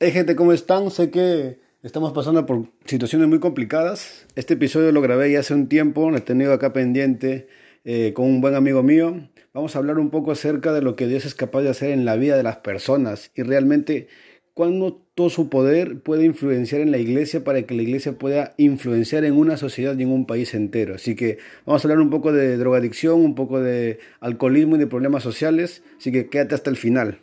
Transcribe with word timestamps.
Hey 0.00 0.12
gente, 0.12 0.36
¿cómo 0.36 0.52
están? 0.52 0.92
Sé 0.92 1.10
que 1.10 1.58
estamos 1.82 2.12
pasando 2.12 2.46
por 2.46 2.66
situaciones 2.84 3.26
muy 3.26 3.40
complicadas. 3.40 4.28
Este 4.36 4.54
episodio 4.54 4.92
lo 4.92 5.00
grabé 5.00 5.32
ya 5.32 5.40
hace 5.40 5.54
un 5.54 5.68
tiempo, 5.68 6.08
lo 6.12 6.16
he 6.16 6.20
tenido 6.20 6.52
acá 6.52 6.72
pendiente 6.72 7.48
eh, 7.84 8.12
con 8.14 8.26
un 8.26 8.40
buen 8.40 8.54
amigo 8.54 8.84
mío. 8.84 9.28
Vamos 9.52 9.74
a 9.74 9.80
hablar 9.80 9.98
un 9.98 10.10
poco 10.10 10.30
acerca 10.30 10.72
de 10.72 10.82
lo 10.82 10.94
que 10.94 11.08
Dios 11.08 11.26
es 11.26 11.34
capaz 11.34 11.62
de 11.62 11.70
hacer 11.70 11.90
en 11.90 12.04
la 12.04 12.14
vida 12.14 12.36
de 12.36 12.44
las 12.44 12.58
personas 12.58 13.32
y 13.34 13.42
realmente 13.42 14.06
cuándo 14.54 15.04
todo 15.16 15.30
su 15.30 15.48
poder 15.48 16.00
puede 16.00 16.24
influenciar 16.24 16.80
en 16.80 16.92
la 16.92 16.98
iglesia 16.98 17.42
para 17.42 17.62
que 17.62 17.74
la 17.74 17.82
iglesia 17.82 18.12
pueda 18.12 18.54
influenciar 18.56 19.24
en 19.24 19.34
una 19.34 19.56
sociedad 19.56 19.98
y 19.98 20.04
en 20.04 20.12
un 20.12 20.26
país 20.26 20.54
entero. 20.54 20.94
Así 20.94 21.16
que 21.16 21.38
vamos 21.66 21.84
a 21.84 21.88
hablar 21.88 22.00
un 22.00 22.10
poco 22.10 22.32
de 22.32 22.56
drogadicción, 22.56 23.20
un 23.20 23.34
poco 23.34 23.58
de 23.58 23.98
alcoholismo 24.20 24.76
y 24.76 24.78
de 24.78 24.86
problemas 24.86 25.24
sociales. 25.24 25.82
Así 25.98 26.12
que 26.12 26.28
quédate 26.28 26.54
hasta 26.54 26.70
el 26.70 26.76
final. 26.76 27.18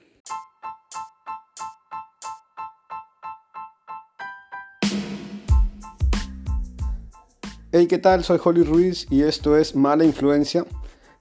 Hey, 7.77 7.87
¿qué 7.87 7.97
tal? 7.97 8.23
Soy 8.23 8.39
Holly 8.41 8.63
Ruiz 8.63 9.05
y 9.09 9.23
esto 9.23 9.57
es 9.57 9.75
Mala 9.75 10.05
Influencia. 10.05 10.65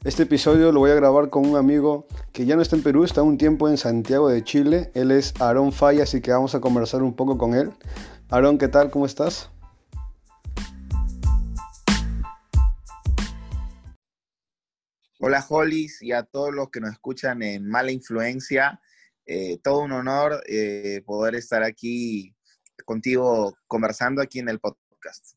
Este 0.04 0.22
episodio 0.22 0.70
lo 0.70 0.78
voy 0.78 0.92
a 0.92 0.95
grabar 0.95 1.28
con 1.28 1.45
un 1.45 1.56
amigo 1.56 2.06
que 2.32 2.46
ya 2.46 2.54
no 2.54 2.62
está 2.62 2.76
en 2.76 2.84
Perú, 2.84 3.02
está 3.02 3.22
un 3.22 3.38
tiempo 3.38 3.68
en 3.68 3.76
Santiago 3.76 4.28
de 4.28 4.45
Chile. 4.45 4.92
Él 4.95 5.10
es 5.10 5.34
Aarón 5.40 5.72
Falla, 5.72 6.04
así 6.04 6.20
que 6.20 6.30
vamos 6.30 6.54
a 6.54 6.60
conversar 6.60 7.02
un 7.02 7.16
poco 7.16 7.38
con 7.38 7.54
él. 7.54 7.72
Aarón, 8.28 8.56
¿qué 8.56 8.68
tal? 8.68 8.92
¿Cómo 8.92 9.04
estás? 9.04 9.50
Hola 15.18 15.45
Holly 15.48 15.88
y 16.02 16.12
a 16.12 16.23
todos 16.23 16.54
los 16.54 16.70
que 16.70 16.78
nos 16.78 16.92
escuchan 16.92 17.42
en 17.42 17.68
Mala 17.68 17.90
Influencia. 17.90 18.80
Eh, 19.26 19.59
todo 19.60 19.80
un 19.80 19.90
honor 19.90 20.40
eh, 20.46 21.02
poder 21.04 21.34
estar 21.34 21.64
aquí 21.64 22.32
contigo 22.84 23.56
conversando 23.66 24.23
aquí 24.23 24.38
en 24.38 24.51
el 24.51 24.60
podcast. 24.60 25.34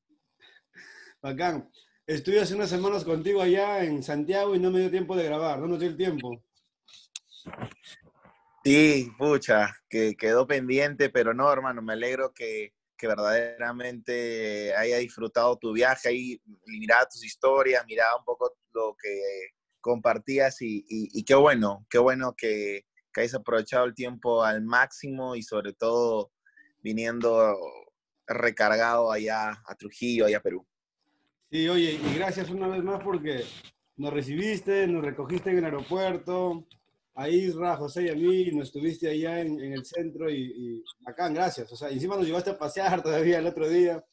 Bacán. 1.21 1.69
Estuve 2.05 2.39
hace 2.39 2.55
unas 2.55 2.69
semanas 2.69 3.03
contigo 3.03 3.41
allá 3.41 3.83
en 3.83 4.01
Santiago 4.01 4.55
y 4.55 4.59
no 4.59 4.71
me 4.71 4.79
dio 4.79 4.89
tiempo 4.89 5.15
de 5.15 5.25
grabar, 5.25 5.59
no 5.59 5.67
nos 5.67 5.79
dio 5.79 5.89
el 5.89 5.97
tiempo. 5.97 6.41
Sí, 8.63 9.09
pucha, 9.17 9.75
que 9.89 10.15
quedó 10.15 10.47
pendiente, 10.47 11.09
pero 11.09 11.33
no, 11.33 11.51
hermano, 11.51 11.81
me 11.81 11.93
alegro 11.93 12.33
que, 12.33 12.73
que 12.97 13.07
verdaderamente 13.07 14.73
haya 14.75 14.97
disfrutado 14.97 15.57
tu 15.57 15.73
viaje 15.73 16.09
ahí, 16.09 16.41
miraba 16.65 17.07
tus 17.07 17.23
historias, 17.25 17.85
miraba 17.85 18.17
un 18.17 18.25
poco 18.25 18.57
lo 18.73 18.95
que 19.01 19.19
compartías 19.81 20.61
y, 20.61 20.85
y, 20.87 21.23
qué 21.23 21.35
bueno, 21.35 21.85
qué 21.89 21.97
bueno 21.97 22.35
que, 22.35 22.85
que 23.13 23.21
hayas 23.21 23.35
aprovechado 23.35 23.85
el 23.85 23.93
tiempo 23.93 24.43
al 24.43 24.61
máximo 24.61 25.35
y 25.35 25.43
sobre 25.43 25.73
todo 25.73 26.31
viniendo 26.79 27.57
recargado 28.27 29.11
allá 29.11 29.61
a 29.65 29.75
Trujillo, 29.75 30.25
allá 30.25 30.37
a 30.37 30.41
Perú. 30.41 30.67
Sí, 31.49 31.67
oye, 31.69 31.93
y 31.93 32.15
gracias 32.15 32.49
una 32.49 32.67
vez 32.67 32.83
más 32.83 33.01
porque 33.01 33.43
nos 33.95 34.11
recibiste, 34.13 34.85
nos 34.87 35.03
recogiste 35.03 35.49
en 35.49 35.59
el 35.59 35.65
aeropuerto, 35.65 36.67
a 37.15 37.29
Isra, 37.29 37.77
José 37.77 38.03
y 38.03 38.09
a 38.09 38.15
mí, 38.15 38.51
nos 38.51 38.67
estuviste 38.67 39.09
allá 39.09 39.41
en, 39.41 39.59
el 39.59 39.83
centro 39.85 40.29
y, 40.29 40.53
y, 40.55 40.83
bacán, 40.99 41.33
gracias. 41.33 41.71
O 41.71 41.75
sea, 41.75 41.89
encima 41.89 42.15
nos 42.15 42.27
llevaste 42.27 42.51
a 42.51 42.57
pasear 42.59 43.01
todavía 43.03 43.39
el 43.39 43.47
otro 43.47 43.67
día 43.67 44.05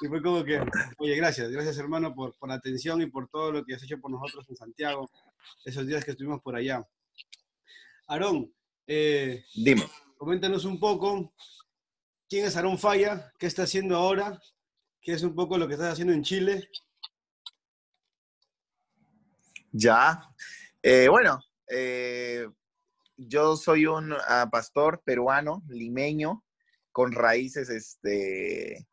y 0.00 0.06
fue 0.06 0.22
como 0.22 0.44
que, 0.44 0.60
oye, 0.98 1.16
gracias, 1.16 1.50
gracias 1.50 1.76
hermano 1.78 2.14
por, 2.14 2.36
por 2.38 2.48
la 2.48 2.54
atención 2.54 3.02
y 3.02 3.06
por 3.06 3.28
todo 3.28 3.50
lo 3.50 3.64
que 3.64 3.74
has 3.74 3.82
hecho 3.82 3.98
por 3.98 4.12
nosotros 4.12 4.46
en 4.48 4.56
Santiago, 4.56 5.10
esos 5.64 5.86
días 5.86 6.04
que 6.04 6.12
estuvimos 6.12 6.40
por 6.40 6.54
allá. 6.54 6.86
Aarón, 8.06 8.54
eh, 8.86 9.44
dime. 9.54 9.82
Coméntanos 10.16 10.64
un 10.64 10.78
poco, 10.78 11.32
¿quién 12.28 12.44
es 12.44 12.54
Aarón 12.54 12.78
Falla? 12.78 13.32
¿Qué 13.38 13.46
está 13.46 13.64
haciendo 13.64 13.96
ahora? 13.96 14.40
¿Qué 15.06 15.12
es 15.12 15.22
un 15.22 15.36
poco 15.36 15.56
lo 15.56 15.68
que 15.68 15.74
estás 15.74 15.92
haciendo 15.92 16.12
en 16.12 16.24
Chile? 16.24 16.68
Ya. 19.70 20.20
Eh, 20.82 21.06
bueno, 21.08 21.40
eh, 21.68 22.48
yo 23.16 23.56
soy 23.56 23.86
un 23.86 24.12
ah, 24.26 24.48
pastor 24.50 25.04
peruano, 25.04 25.62
limeño, 25.68 26.44
con 26.90 27.12
raíces 27.12 27.70
este, 27.70 28.88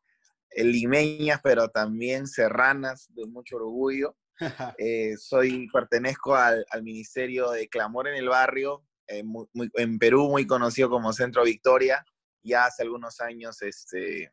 limeñas, 0.56 1.42
pero 1.44 1.70
también 1.70 2.28
serranas, 2.28 3.08
de 3.16 3.26
mucho 3.26 3.56
orgullo. 3.56 4.16
Eh, 4.78 5.18
soy, 5.18 5.68
pertenezco 5.74 6.36
al, 6.36 6.64
Ministerio 6.84 7.50
de 7.50 7.68
Clamor 7.70 8.08
en 8.08 8.16
el 8.16 8.30
Barrio, 8.30 8.86
en 9.08 9.98
Perú 9.98 10.30
muy 10.30 10.46
conocido 10.46 10.92
como 10.92 11.12
Centro 11.12 11.44
Victoria. 11.44 12.06
Ya 12.44 12.66
hace 12.66 12.84
algunos 12.84 13.20
años 13.20 13.64
este, 13.64 14.32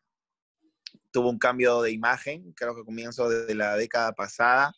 tuvo 1.10 1.30
un 1.30 1.38
cambio 1.38 1.82
de 1.82 1.92
imagen, 1.92 2.52
creo 2.52 2.74
que 2.74 2.84
comienzo 2.84 3.28
desde 3.28 3.54
la 3.54 3.76
década 3.76 4.12
pasada, 4.12 4.74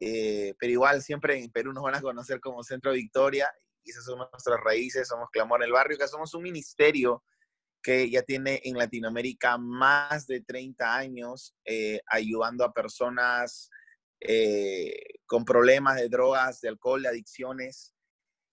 eh, 0.00 0.54
pero 0.58 0.72
igual 0.72 1.02
siempre 1.02 1.42
en 1.42 1.50
Perú 1.50 1.72
nos 1.72 1.82
van 1.82 1.94
a 1.94 2.00
conocer 2.00 2.40
como 2.40 2.62
Centro 2.62 2.92
Victoria, 2.92 3.50
y 3.82 3.90
esas 3.90 4.04
son 4.04 4.18
nuestras 4.18 4.60
raíces, 4.62 5.08
somos 5.08 5.30
Clamor 5.30 5.62
el 5.62 5.72
Barrio, 5.72 5.96
que 5.96 6.08
somos 6.08 6.34
un 6.34 6.42
ministerio 6.42 7.22
que 7.82 8.10
ya 8.10 8.22
tiene 8.22 8.60
en 8.64 8.76
Latinoamérica 8.76 9.58
más 9.58 10.26
de 10.26 10.40
30 10.40 10.96
años 10.96 11.54
eh, 11.64 12.00
ayudando 12.08 12.64
a 12.64 12.72
personas 12.72 13.70
eh, 14.20 15.20
con 15.26 15.44
problemas 15.44 15.96
de 15.96 16.08
drogas, 16.08 16.60
de 16.60 16.68
alcohol, 16.68 17.02
de 17.02 17.08
adicciones, 17.08 17.94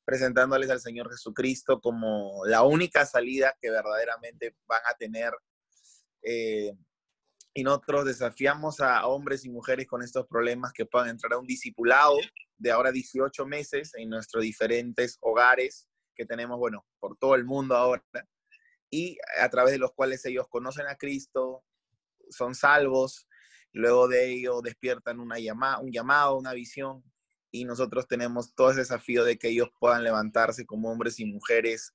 presentándoles 0.06 0.70
al 0.70 0.82
Señor 0.82 1.10
Jesucristo 1.10 1.82
como 1.82 2.46
la 2.46 2.64
única 2.64 3.06
salida 3.06 3.56
que 3.60 3.72
verdaderamente 3.72 4.56
van 4.68 4.82
a 4.88 4.96
tener 4.96 5.34
y 6.24 7.64
nosotros 7.64 8.06
desafiamos 8.06 8.80
a 8.80 9.06
hombres 9.06 9.46
y 9.46 9.50
mujeres 9.50 9.88
con 9.88 10.02
estos 10.02 10.26
problemas 10.28 10.74
que 10.74 10.86
puedan 10.86 11.10
entrar 11.10 11.34
a 11.34 11.38
un 11.38 11.46
discipulado 11.46 12.18
de 12.58 12.72
ahora 12.72 12.92
18 12.92 13.46
meses 13.46 13.92
en 13.96 14.10
nuestros 14.10 14.44
diferentes 14.44 15.18
hogares 15.22 15.88
que 16.16 16.26
tenemos, 16.26 16.58
bueno, 16.58 16.86
por 17.00 17.18
todo 17.18 17.36
el 17.36 17.46
mundo 17.46 17.76
ahora, 17.76 18.04
y 18.90 19.18
a 19.40 19.50
través 19.50 19.74
de 19.74 19.80
los 19.80 19.92
cuales 19.94 20.24
ellos 20.26 20.48
conocen 20.50 20.88
a 20.88 20.96
Cristo, 20.96 21.64
son 22.30 22.54
salvos, 22.54 23.28
luego 23.72 24.08
de 24.08 24.32
ello 24.32 24.62
despiertan 24.62 25.20
una 25.20 25.40
llamada, 25.40 25.80
un 25.80 25.92
llamado, 25.92 26.38
una 26.38 26.54
visión, 26.54 27.04
y 27.52 27.66
nosotros 27.66 28.08
tenemos 28.08 28.54
todo 28.56 28.72
ese 28.72 28.82
desafío 28.82 29.24
de 29.24 29.38
que 29.38 29.50
ellos 29.50 29.70
puedan 29.80 30.04
levantarse 30.04 30.66
como 30.66 30.92
hombres 30.92 31.20
y 31.20 31.26
mujeres 31.26 31.94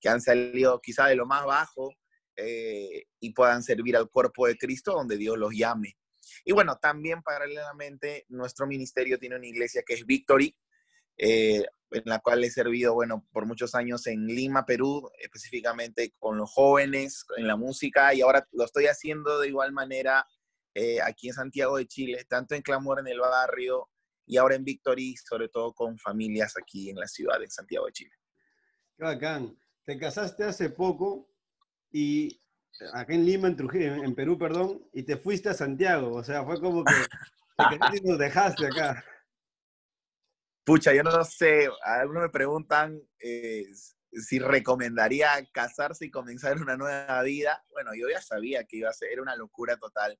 que 0.00 0.08
han 0.08 0.20
salido 0.20 0.80
quizá 0.80 1.06
de 1.06 1.16
lo 1.16 1.26
más 1.26 1.44
bajo 1.44 1.94
eh, 2.42 3.06
y 3.20 3.32
puedan 3.32 3.62
servir 3.62 3.96
al 3.96 4.08
cuerpo 4.08 4.46
de 4.46 4.56
Cristo 4.56 4.92
donde 4.92 5.16
Dios 5.16 5.36
los 5.36 5.52
llame. 5.54 5.96
Y 6.44 6.52
bueno, 6.52 6.78
también 6.80 7.22
paralelamente 7.22 8.24
nuestro 8.28 8.66
ministerio 8.66 9.18
tiene 9.18 9.36
una 9.36 9.46
iglesia 9.46 9.82
que 9.86 9.94
es 9.94 10.06
Victory, 10.06 10.56
eh, 11.18 11.64
en 11.90 12.02
la 12.04 12.20
cual 12.20 12.42
he 12.44 12.50
servido, 12.50 12.94
bueno, 12.94 13.26
por 13.32 13.46
muchos 13.46 13.74
años 13.74 14.06
en 14.06 14.26
Lima, 14.26 14.64
Perú, 14.64 15.10
específicamente 15.18 16.14
con 16.18 16.38
los 16.38 16.50
jóvenes, 16.50 17.26
en 17.36 17.46
la 17.46 17.56
música, 17.56 18.14
y 18.14 18.22
ahora 18.22 18.46
lo 18.52 18.64
estoy 18.64 18.86
haciendo 18.86 19.40
de 19.40 19.48
igual 19.48 19.72
manera 19.72 20.26
eh, 20.74 21.00
aquí 21.02 21.28
en 21.28 21.34
Santiago 21.34 21.76
de 21.76 21.86
Chile, 21.86 22.24
tanto 22.28 22.54
en 22.54 22.62
Clamor 22.62 23.00
en 23.00 23.08
el 23.08 23.20
barrio 23.20 23.90
y 24.24 24.36
ahora 24.36 24.54
en 24.54 24.64
Victory, 24.64 25.16
sobre 25.16 25.48
todo 25.48 25.74
con 25.74 25.98
familias 25.98 26.54
aquí 26.56 26.90
en 26.90 26.96
la 26.96 27.08
ciudad 27.08 27.40
de 27.40 27.50
Santiago 27.50 27.86
de 27.86 27.92
Chile. 27.92 28.12
Qué 28.96 29.04
bacán. 29.04 29.58
Te 29.84 29.98
casaste 29.98 30.44
hace 30.44 30.70
poco 30.70 31.29
y 31.90 32.40
acá 32.92 33.14
en 33.14 33.26
Lima, 33.26 33.48
en 33.48 33.56
Trujillo, 33.56 33.94
en 33.94 34.14
Perú, 34.14 34.38
perdón, 34.38 34.82
y 34.92 35.02
te 35.02 35.16
fuiste 35.16 35.48
a 35.48 35.54
Santiago. 35.54 36.12
O 36.12 36.24
sea, 36.24 36.44
fue 36.44 36.60
como 36.60 36.84
que 36.84 38.00
nos 38.02 38.18
dejaste 38.18 38.66
acá. 38.66 39.04
Pucha, 40.64 40.94
yo 40.94 41.02
no 41.02 41.24
sé, 41.24 41.68
algunos 41.82 42.22
me 42.24 42.28
preguntan 42.28 43.00
eh, 43.18 43.66
si 44.12 44.38
recomendaría 44.38 45.28
casarse 45.52 46.06
y 46.06 46.10
comenzar 46.10 46.60
una 46.60 46.76
nueva 46.76 47.22
vida. 47.22 47.64
Bueno, 47.70 47.90
yo 47.94 48.08
ya 48.08 48.20
sabía 48.20 48.64
que 48.64 48.78
iba 48.78 48.90
a 48.90 48.94
ser, 48.94 49.20
una 49.20 49.36
locura 49.36 49.76
total. 49.76 50.18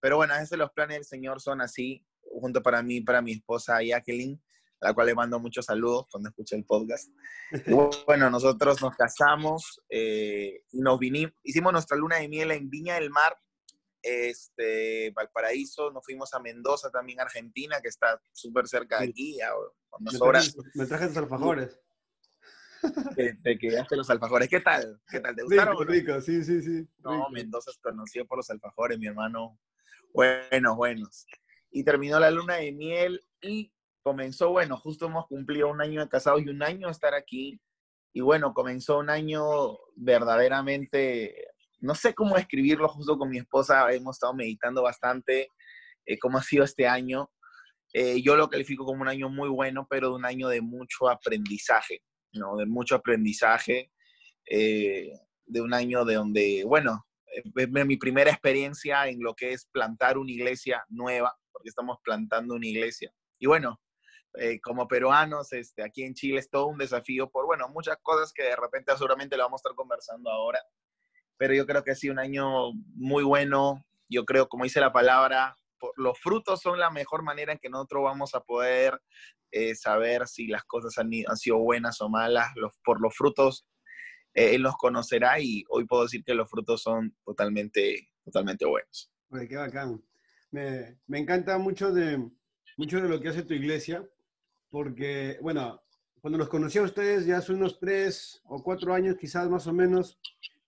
Pero 0.00 0.16
bueno, 0.16 0.34
a 0.34 0.40
veces 0.40 0.58
los 0.58 0.70
planes 0.72 0.96
del 0.96 1.04
Señor 1.04 1.40
son 1.40 1.60
así, 1.60 2.06
junto 2.22 2.62
para 2.62 2.82
mí, 2.82 3.00
para 3.00 3.20
mi 3.20 3.32
esposa 3.32 3.82
Jacqueline 3.82 4.40
a 4.80 4.88
la 4.88 4.94
cual 4.94 5.06
le 5.06 5.14
mando 5.14 5.38
muchos 5.38 5.66
saludos 5.66 6.06
cuando 6.10 6.30
escuché 6.30 6.56
el 6.56 6.64
podcast. 6.64 7.10
bueno, 8.06 8.30
nosotros 8.30 8.80
nos 8.80 8.96
casamos 8.96 9.82
eh, 9.88 10.62
y 10.72 10.80
nos 10.80 10.98
vinimos, 10.98 11.34
hicimos 11.42 11.72
nuestra 11.72 11.96
luna 11.96 12.16
de 12.16 12.28
miel 12.28 12.50
en 12.52 12.70
Viña 12.70 12.94
del 12.94 13.10
Mar, 13.10 13.36
este, 14.02 15.10
Valparaíso, 15.10 15.90
nos 15.90 16.04
fuimos 16.04 16.32
a 16.32 16.40
Mendoza 16.40 16.90
también, 16.90 17.20
Argentina, 17.20 17.80
que 17.82 17.88
está 17.88 18.20
súper 18.32 18.66
cerca 18.66 19.00
de 19.00 19.08
aquí, 19.08 19.40
a 19.40 19.54
horas. 20.20 20.56
Me 20.74 20.86
traje 20.86 21.06
los 21.06 21.16
alfajores. 21.16 21.78
Te, 23.14 23.34
te, 23.34 23.58
quedaste 23.58 23.94
los 23.94 24.08
alfajores. 24.08 24.48
¿Qué 24.48 24.60
tal? 24.60 24.98
¿Qué 25.06 25.20
tal? 25.20 25.36
¿Te 25.36 25.42
gustaron? 25.42 25.76
Rico, 25.86 26.12
rico, 26.14 26.20
sí, 26.22 26.42
sí, 26.42 26.62
sí. 26.62 26.88
No, 27.00 27.28
Mendoza 27.28 27.70
es 27.70 27.76
conocido 27.76 28.24
por 28.24 28.38
los 28.38 28.48
alfajores, 28.48 28.98
mi 28.98 29.06
hermano. 29.06 29.58
Buenos, 30.14 30.76
buenos. 30.76 31.26
Y 31.70 31.84
terminó 31.84 32.18
la 32.18 32.30
luna 32.30 32.54
de 32.54 32.72
miel 32.72 33.22
y 33.42 33.70
comenzó, 34.02 34.50
bueno, 34.50 34.76
justo 34.76 35.06
hemos 35.06 35.26
cumplido 35.26 35.68
un 35.68 35.80
año 35.80 36.00
de 36.00 36.08
casados 36.08 36.42
y 36.42 36.48
un 36.48 36.62
año 36.62 36.86
de 36.86 36.92
estar 36.92 37.14
aquí. 37.14 37.60
Y 38.12 38.20
bueno, 38.20 38.52
comenzó 38.54 38.98
un 38.98 39.10
año 39.10 39.78
verdaderamente, 39.94 41.34
no 41.80 41.94
sé 41.94 42.14
cómo 42.14 42.36
describirlo, 42.36 42.88
justo 42.88 43.16
con 43.16 43.30
mi 43.30 43.38
esposa 43.38 43.92
hemos 43.92 44.16
estado 44.16 44.34
meditando 44.34 44.82
bastante 44.82 45.48
eh, 46.06 46.18
cómo 46.18 46.38
ha 46.38 46.42
sido 46.42 46.64
este 46.64 46.86
año. 46.88 47.30
Eh, 47.92 48.22
yo 48.22 48.36
lo 48.36 48.48
califico 48.48 48.84
como 48.84 49.02
un 49.02 49.08
año 49.08 49.28
muy 49.28 49.48
bueno, 49.48 49.86
pero 49.88 50.08
de 50.08 50.14
un 50.14 50.24
año 50.24 50.48
de 50.48 50.60
mucho 50.60 51.08
aprendizaje, 51.08 52.02
¿no? 52.32 52.56
De 52.56 52.66
mucho 52.66 52.96
aprendizaje, 52.96 53.92
eh, 54.48 55.12
de 55.46 55.60
un 55.60 55.74
año 55.74 56.04
de 56.04 56.14
donde, 56.14 56.64
bueno, 56.64 57.06
es 57.26 57.86
mi 57.86 57.96
primera 57.96 58.30
experiencia 58.30 59.06
en 59.08 59.20
lo 59.20 59.34
que 59.34 59.52
es 59.52 59.66
plantar 59.66 60.18
una 60.18 60.32
iglesia 60.32 60.84
nueva, 60.88 61.36
porque 61.52 61.68
estamos 61.68 61.98
plantando 62.02 62.54
una 62.54 62.66
iglesia. 62.66 63.12
Y 63.38 63.46
bueno, 63.46 63.80
eh, 64.34 64.60
como 64.60 64.86
peruanos, 64.86 65.52
este, 65.52 65.82
aquí 65.82 66.02
en 66.04 66.14
Chile 66.14 66.38
es 66.38 66.50
todo 66.50 66.66
un 66.66 66.78
desafío 66.78 67.30
por, 67.30 67.46
bueno, 67.46 67.68
muchas 67.68 67.96
cosas 68.02 68.32
que 68.32 68.44
de 68.44 68.56
repente 68.56 68.92
seguramente 68.92 69.36
lo 69.36 69.44
vamos 69.44 69.60
a 69.60 69.62
estar 69.68 69.74
conversando 69.74 70.30
ahora, 70.30 70.60
pero 71.36 71.54
yo 71.54 71.66
creo 71.66 71.82
que 71.82 71.90
ha 71.92 71.96
sido 71.96 72.12
un 72.12 72.20
año 72.20 72.72
muy 72.94 73.24
bueno, 73.24 73.84
yo 74.08 74.24
creo, 74.24 74.48
como 74.48 74.64
dice 74.64 74.80
la 74.80 74.92
palabra, 74.92 75.56
los 75.96 76.18
frutos 76.18 76.60
son 76.60 76.78
la 76.78 76.90
mejor 76.90 77.22
manera 77.22 77.52
en 77.52 77.58
que 77.58 77.70
nosotros 77.70 78.04
vamos 78.04 78.34
a 78.34 78.40
poder 78.40 79.00
eh, 79.50 79.74
saber 79.74 80.28
si 80.28 80.46
las 80.46 80.64
cosas 80.64 80.96
han, 80.98 81.10
sido 81.36 81.58
buenas 81.58 82.00
o 82.00 82.08
malas, 82.08 82.48
por 82.84 83.00
los 83.00 83.16
frutos 83.16 83.66
eh, 84.34 84.54
Él 84.54 84.62
los 84.62 84.76
conocerá 84.76 85.40
y 85.40 85.64
hoy 85.68 85.86
puedo 85.86 86.04
decir 86.04 86.22
que 86.24 86.34
los 86.34 86.48
frutos 86.48 86.82
son 86.82 87.16
totalmente, 87.24 88.08
totalmente 88.24 88.66
buenos. 88.66 89.12
Me, 90.50 90.98
me 91.06 91.18
encanta 91.18 91.58
mucho 91.58 91.92
de, 91.92 92.30
mucho 92.76 93.00
de 93.00 93.08
lo 93.08 93.20
que 93.20 93.28
hace 93.28 93.42
tu 93.42 93.54
iglesia, 93.54 94.08
porque, 94.70 95.38
bueno, 95.40 95.80
cuando 96.20 96.38
los 96.38 96.48
conocí 96.48 96.78
a 96.78 96.82
ustedes 96.82 97.26
ya 97.26 97.38
hace 97.38 97.52
unos 97.52 97.78
tres 97.78 98.40
o 98.44 98.62
cuatro 98.62 98.94
años, 98.94 99.16
quizás 99.18 99.48
más 99.48 99.66
o 99.66 99.72
menos, 99.72 100.18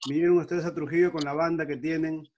vinieron 0.08 0.38
ustedes 0.38 0.64
a 0.64 0.74
Trujillo 0.74 1.12
con 1.12 1.24
la 1.24 1.32
banda 1.32 1.66
que 1.66 1.76
tienen, 1.76 2.28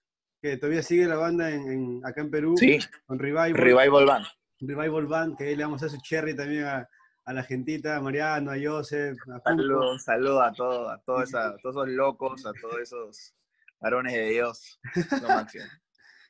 que 0.41 0.57
todavía 0.57 0.83
sigue 0.83 1.07
la 1.07 1.15
banda 1.15 1.49
en, 1.49 2.01
acá 2.05 2.21
en 2.21 2.29
Perú, 2.29 2.55
sí, 2.57 2.77
con 3.05 3.19
Revival. 3.19 3.53
Revival 3.53 4.05
Band. 4.05 4.25
Revival 4.59 5.05
Band, 5.07 5.37
que 5.37 5.45
ahí 5.45 5.55
le 5.55 5.63
vamos 5.63 5.81
a 5.81 5.87
hacer 5.87 5.97
su 5.97 6.05
cherry 6.05 6.35
también 6.35 6.65
a, 6.65 6.87
a 7.25 7.33
la 7.33 7.43
gentita, 7.43 7.97
a 7.97 8.01
Mariano, 8.01 8.51
a 8.51 8.55
Joseph, 8.61 9.17
a 9.33 9.39
Saludos 9.39 10.03
saludo 10.03 10.41
a, 10.41 10.53
todo, 10.53 10.89
a, 10.89 11.01
todos 11.01 11.29
esos 11.29 11.87
locos, 11.87 12.45
a 12.45 12.53
todos 12.53 12.79
esos 12.79 13.33
varones 13.79 14.13
de 14.13 14.29
Dios. 14.29 14.79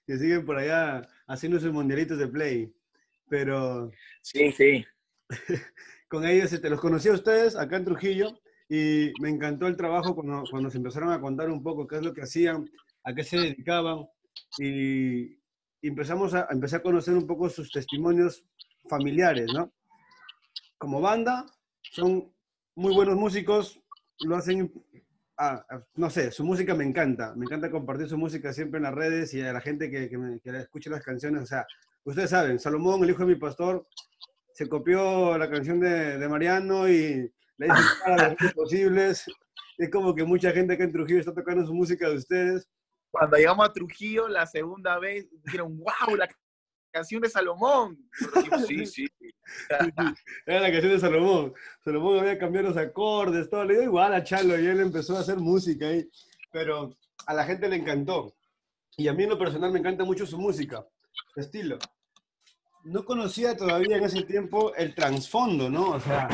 que 0.08 0.18
siguen 0.18 0.46
por 0.46 0.58
allá 0.58 1.02
haciendo 1.28 1.60
sus 1.60 1.72
mundialitos 1.72 2.18
de 2.18 2.28
play. 2.28 2.74
Pero. 3.28 3.92
Sí, 4.22 4.52
sí. 4.52 4.86
con 6.08 6.26
ellos 6.26 6.50
te 6.50 6.58
este, 6.58 6.70
los 6.70 6.80
conocí 6.80 7.10
a 7.10 7.14
ustedes 7.14 7.56
acá 7.56 7.78
en 7.78 7.86
Trujillo 7.86 8.40
y 8.70 9.12
me 9.22 9.30
encantó 9.30 9.68
el 9.68 9.78
trabajo 9.78 10.16
cuando, 10.16 10.44
cuando 10.50 10.70
se 10.70 10.78
empezaron 10.78 11.12
a 11.12 11.22
contar 11.22 11.50
un 11.50 11.62
poco 11.62 11.88
qué 11.88 11.98
es 11.98 12.04
lo 12.04 12.14
que 12.14 12.24
hacían, 12.24 12.70
a 13.04 13.14
qué 13.14 13.24
se 13.24 13.38
dedicaban 13.38 14.08
y, 14.58 15.38
empezamos 15.82 16.34
a, 16.34 16.48
a 16.50 16.80
conocer 16.80 17.14
un 17.14 17.28
poco 17.28 17.48
sus 17.48 17.72
testimonios 17.72 18.44
familiares, 18.90 19.52
¿no? 19.54 19.72
como 20.78 21.02
banda, 21.02 21.46
son 21.82 22.32
muy 22.76 22.94
buenos 22.94 23.16
músicos, 23.16 23.82
lo 24.20 24.36
hacen, 24.36 24.72
ah, 25.38 25.66
no 25.96 26.10
sé, 26.10 26.32
su 26.32 26.44
música 26.44 26.76
me 26.76 26.84
encanta, 26.84 27.34
me 27.36 27.46
encanta 27.46 27.72
compartir 27.72 28.08
su 28.08 28.18
música 28.18 28.54
siempre 28.54 28.78
en 28.78 28.84
las 28.84 28.94
redes 28.94 29.34
y 29.34 29.42
a 29.42 29.54
la 29.54 29.62
gente 29.62 29.90
que, 29.90 30.10
que, 30.10 30.58
escuche 30.58 30.90
las 30.90 31.04
canciones, 31.04 31.44
o 31.44 31.46
sea, 31.46 31.66
ustedes 32.04 32.30
saben, 32.30 32.60
Salomón, 32.60 33.04
el 33.04 33.10
hijo 33.10 33.26
de 33.26 33.34
mi 33.34 33.40
pastor, 33.40 33.88
se 34.56 34.70
copió 34.70 35.38
la 35.38 35.50
canción 35.50 35.82
de, 35.82 36.18
de 36.18 36.30
Mariano 36.30 36.88
y 36.88 37.30
le 37.58 37.68
hizo 37.68 37.76
todas 38.06 38.22
las 38.22 38.36
posibles. 38.56 39.26
Es 39.78 39.90
como 39.92 40.16
que 40.16 40.24
mucha 40.24 40.52
gente 40.52 40.74
acá 40.74 40.86
en 40.86 40.94
Trujillo 40.94 41.20
está 41.20 41.34
tocando 41.34 41.66
su 41.66 41.74
música 41.74 42.08
de 42.08 42.16
ustedes. 42.16 42.70
Cuando 43.12 43.36
llegamos 43.36 43.68
a 43.68 43.74
Trujillo 43.74 44.30
la 44.30 44.48
segunda 44.48 44.98
vez, 44.98 45.28
dijeron, 45.44 45.78
wow, 45.78 46.16
la 46.16 46.30
canción 46.90 47.22
de 47.22 47.30
Salomón. 47.30 48.00
sí, 48.66 48.86
sí. 48.86 49.08
Era 50.46 50.62
la 50.62 50.72
canción 50.72 50.94
de 50.94 51.00
Salomón. 51.00 51.54
Salomón 51.84 52.20
había 52.20 52.40
cambiado 52.40 52.70
los 52.70 52.78
acordes, 52.78 53.50
todo. 53.50 53.66
Le 53.66 53.74
dio 53.74 53.84
igual 53.84 54.14
a 54.14 54.24
Chalo 54.24 54.58
y 54.58 54.68
él 54.68 54.80
empezó 54.80 55.18
a 55.18 55.20
hacer 55.20 55.36
música 55.36 55.88
ahí. 55.88 56.10
Pero 56.54 56.98
a 57.28 57.34
la 57.34 57.44
gente 57.44 57.68
le 57.68 57.76
encantó. 57.76 58.34
Y 58.96 59.10
a 59.10 59.14
mí 59.14 59.24
en 59.24 59.32
lo 59.32 59.38
personal 59.38 59.74
me 59.74 59.80
encanta 59.80 60.06
mucho 60.06 60.26
su 60.26 60.40
música, 60.40 60.88
su 61.34 61.42
estilo. 61.42 61.78
No 62.86 63.04
conocía 63.04 63.58
todavía 63.58 63.98
en 63.98 64.04
ese 64.04 64.24
tiempo 64.24 64.76
el 64.76 64.94
trasfondo, 64.94 65.72
¿no? 65.72 65.90
O 65.90 66.00
sea, 66.00 66.30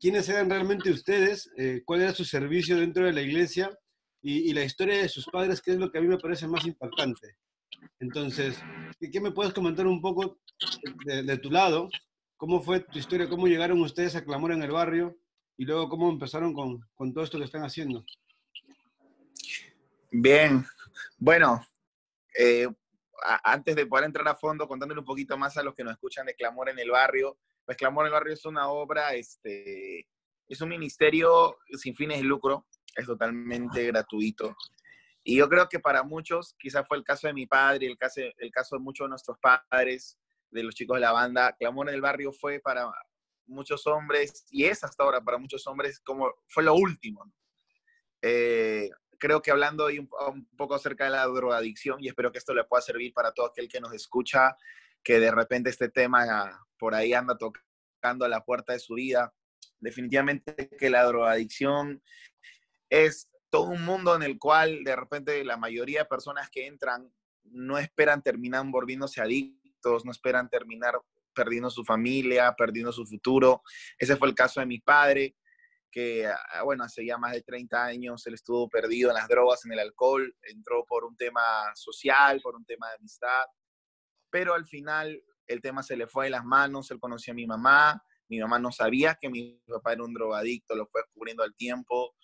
quiénes 0.00 0.28
eran 0.28 0.50
realmente 0.50 0.90
ustedes, 0.90 1.48
eh, 1.56 1.82
cuál 1.84 2.02
era 2.02 2.12
su 2.12 2.24
servicio 2.24 2.76
dentro 2.76 3.06
de 3.06 3.12
la 3.12 3.22
iglesia 3.22 3.70
y, 4.20 4.52
la 4.52 4.64
historia 4.64 4.96
de 4.98 5.08
sus 5.08 5.26
padres, 5.26 5.62
que 5.62 5.70
es 5.70 5.78
lo 5.78 5.92
que 5.92 5.98
a 5.98 6.00
mí 6.00 6.08
me 6.08 6.18
parece 6.18 6.48
más 6.48 6.66
impactante. 6.66 7.36
Entonces, 8.00 8.60
¿qué 9.12 9.20
me 9.20 9.30
puedes 9.30 9.52
comentar 9.52 9.86
un 9.86 10.00
poco 10.00 10.40
de, 11.04 11.38
tu 11.38 11.52
lado? 11.52 11.88
¿Cómo 12.36 12.60
fue 12.60 12.80
tu 12.80 12.98
historia? 12.98 13.28
¿Cómo 13.28 13.46
llegaron 13.46 13.80
ustedes 13.80 14.16
a 14.16 14.24
Clamor 14.24 14.50
en 14.50 14.62
el 14.64 14.72
barrio? 14.72 15.16
Y 15.56 15.64
luego, 15.66 15.88
¿cómo 15.88 16.10
empezaron 16.10 16.52
con, 16.52 16.84
con 16.96 17.12
todo 17.12 17.22
esto 17.22 17.38
que 17.38 17.44
están 17.44 17.64
haciendo? 17.64 18.04
Bien, 20.10 20.64
bueno, 21.18 21.64
eh, 22.36 22.66
antes 23.44 23.76
de 23.76 23.86
poder 23.86 24.06
entrar 24.06 24.26
a 24.28 24.34
fondo, 24.34 24.66
contándole 24.68 25.00
un 25.00 25.06
poquito 25.06 25.36
más 25.36 25.56
a 25.56 25.62
los 25.62 25.74
que 25.74 25.84
nos 25.84 25.92
escuchan 25.92 26.26
de 26.26 26.34
Clamor 26.34 26.68
en 26.68 26.78
el 26.78 26.90
Barrio, 26.90 27.38
pues 27.64 27.76
Clamor 27.76 28.04
en 28.04 28.06
el 28.08 28.12
Barrio 28.12 28.34
es 28.34 28.44
una 28.44 28.68
obra, 28.68 29.14
este, 29.14 30.08
es 30.48 30.60
un 30.60 30.68
ministerio 30.68 31.58
sin 31.72 31.94
fines 31.94 32.18
de 32.18 32.24
lucro, 32.24 32.66
es 32.94 33.06
totalmente 33.06 33.86
gratuito. 33.86 34.56
Y 35.24 35.36
yo 35.36 35.48
creo 35.48 35.68
que 35.68 35.78
para 35.78 36.02
muchos, 36.02 36.54
quizás 36.58 36.86
fue 36.86 36.96
el 36.96 37.04
caso 37.04 37.28
de 37.28 37.32
mi 37.32 37.46
padre, 37.46 37.86
el 37.86 37.96
caso, 37.96 38.20
el 38.36 38.50
caso 38.50 38.76
de 38.76 38.82
muchos 38.82 39.06
de 39.06 39.10
nuestros 39.10 39.38
padres, 39.38 40.18
de 40.50 40.62
los 40.62 40.74
chicos 40.74 40.96
de 40.96 41.00
la 41.00 41.12
banda, 41.12 41.54
Clamor 41.58 41.88
en 41.88 41.94
el 41.94 42.00
Barrio 42.00 42.32
fue 42.32 42.60
para 42.60 42.90
muchos 43.46 43.86
hombres, 43.86 44.44
y 44.50 44.64
es 44.64 44.84
hasta 44.84 45.02
ahora 45.04 45.20
para 45.20 45.38
muchos 45.38 45.66
hombres 45.66 46.00
como 46.00 46.32
fue 46.48 46.62
lo 46.62 46.74
último. 46.74 47.32
Eh, 48.20 48.90
creo 49.22 49.40
que 49.40 49.52
hablando 49.52 49.84
hoy 49.84 50.00
un, 50.00 50.08
poco 50.56 50.74
acerca 50.74 51.04
de 51.04 51.10
la 51.10 51.24
drogadicción, 51.26 52.02
y 52.02 52.08
espero 52.08 52.32
que 52.32 52.38
esto 52.38 52.52
le 52.52 52.64
pueda 52.64 52.82
servir 52.82 53.14
para 53.14 53.30
todo 53.30 53.46
aquel 53.46 53.68
que 53.68 53.80
nos 53.80 53.94
escucha, 53.94 54.56
que 55.00 55.20
de 55.20 55.30
repente 55.30 55.70
este 55.70 55.88
tema 55.88 56.66
por 56.76 56.92
ahí 56.92 57.14
anda 57.14 57.38
tocando 57.38 58.26
la 58.26 58.44
puerta 58.44 58.72
de 58.72 58.80
su 58.80 58.94
vida. 58.94 59.32
Definitivamente 59.78 60.68
que 60.76 60.90
la 60.90 61.04
drogadicción 61.04 62.02
es 62.90 63.30
todo 63.48 63.68
un 63.68 63.84
mundo 63.84 64.16
en 64.16 64.24
el 64.24 64.40
cual 64.40 64.82
de 64.82 64.96
repente 64.96 65.44
la 65.44 65.56
mayoría 65.56 66.00
de 66.00 66.06
personas 66.06 66.50
que 66.50 66.66
entran 66.66 67.08
no 67.44 67.78
esperan 67.78 68.22
terminar 68.22 68.64
volviéndose 68.66 69.20
adictos, 69.20 70.04
no 70.04 70.10
esperan 70.10 70.50
terminar 70.50 71.00
perdiendo 71.32 71.70
su 71.70 71.84
familia, 71.84 72.56
perdiendo 72.58 72.90
su 72.90 73.06
futuro. 73.06 73.62
Ese 73.96 74.16
fue 74.16 74.26
el 74.26 74.34
caso 74.34 74.58
de 74.58 74.66
mi 74.66 74.80
padre, 74.80 75.36
que, 75.92 76.26
ah, 76.26 76.62
bueno, 76.64 76.82
hace 76.82 77.06
ya 77.06 77.18
más 77.18 77.32
de 77.32 77.42
30 77.42 77.84
años 77.84 78.26
él 78.26 78.34
estuvo 78.34 78.68
perdido 78.68 79.10
en 79.10 79.16
las 79.16 79.28
drogas, 79.28 79.64
en 79.64 79.72
el 79.72 79.78
alcohol, 79.78 80.34
entró 80.42 80.84
por 80.86 81.04
un 81.04 81.16
tema 81.16 81.42
social, 81.74 82.40
por 82.42 82.56
un 82.56 82.64
tema 82.64 82.88
de 82.88 82.96
amistad, 82.96 83.44
pero 84.30 84.54
al 84.54 84.66
final 84.66 85.22
el 85.46 85.60
tema 85.60 85.82
se 85.82 85.96
le 85.96 86.06
fue 86.06 86.24
de 86.24 86.30
las 86.30 86.44
manos, 86.44 86.90
él 86.90 86.98
conocía 86.98 87.32
a 87.32 87.34
mi 87.36 87.46
mamá, 87.46 88.02
mi 88.28 88.40
mamá 88.40 88.58
no 88.58 88.72
sabía 88.72 89.16
que 89.20 89.28
mi 89.28 89.60
papá 89.66 89.92
era 89.92 90.04
un 90.04 90.14
drogadicto, 90.14 90.74
lo 90.74 90.86
fue 90.86 91.02
descubriendo 91.02 91.42
al 91.42 91.54
tiempo, 91.54 92.14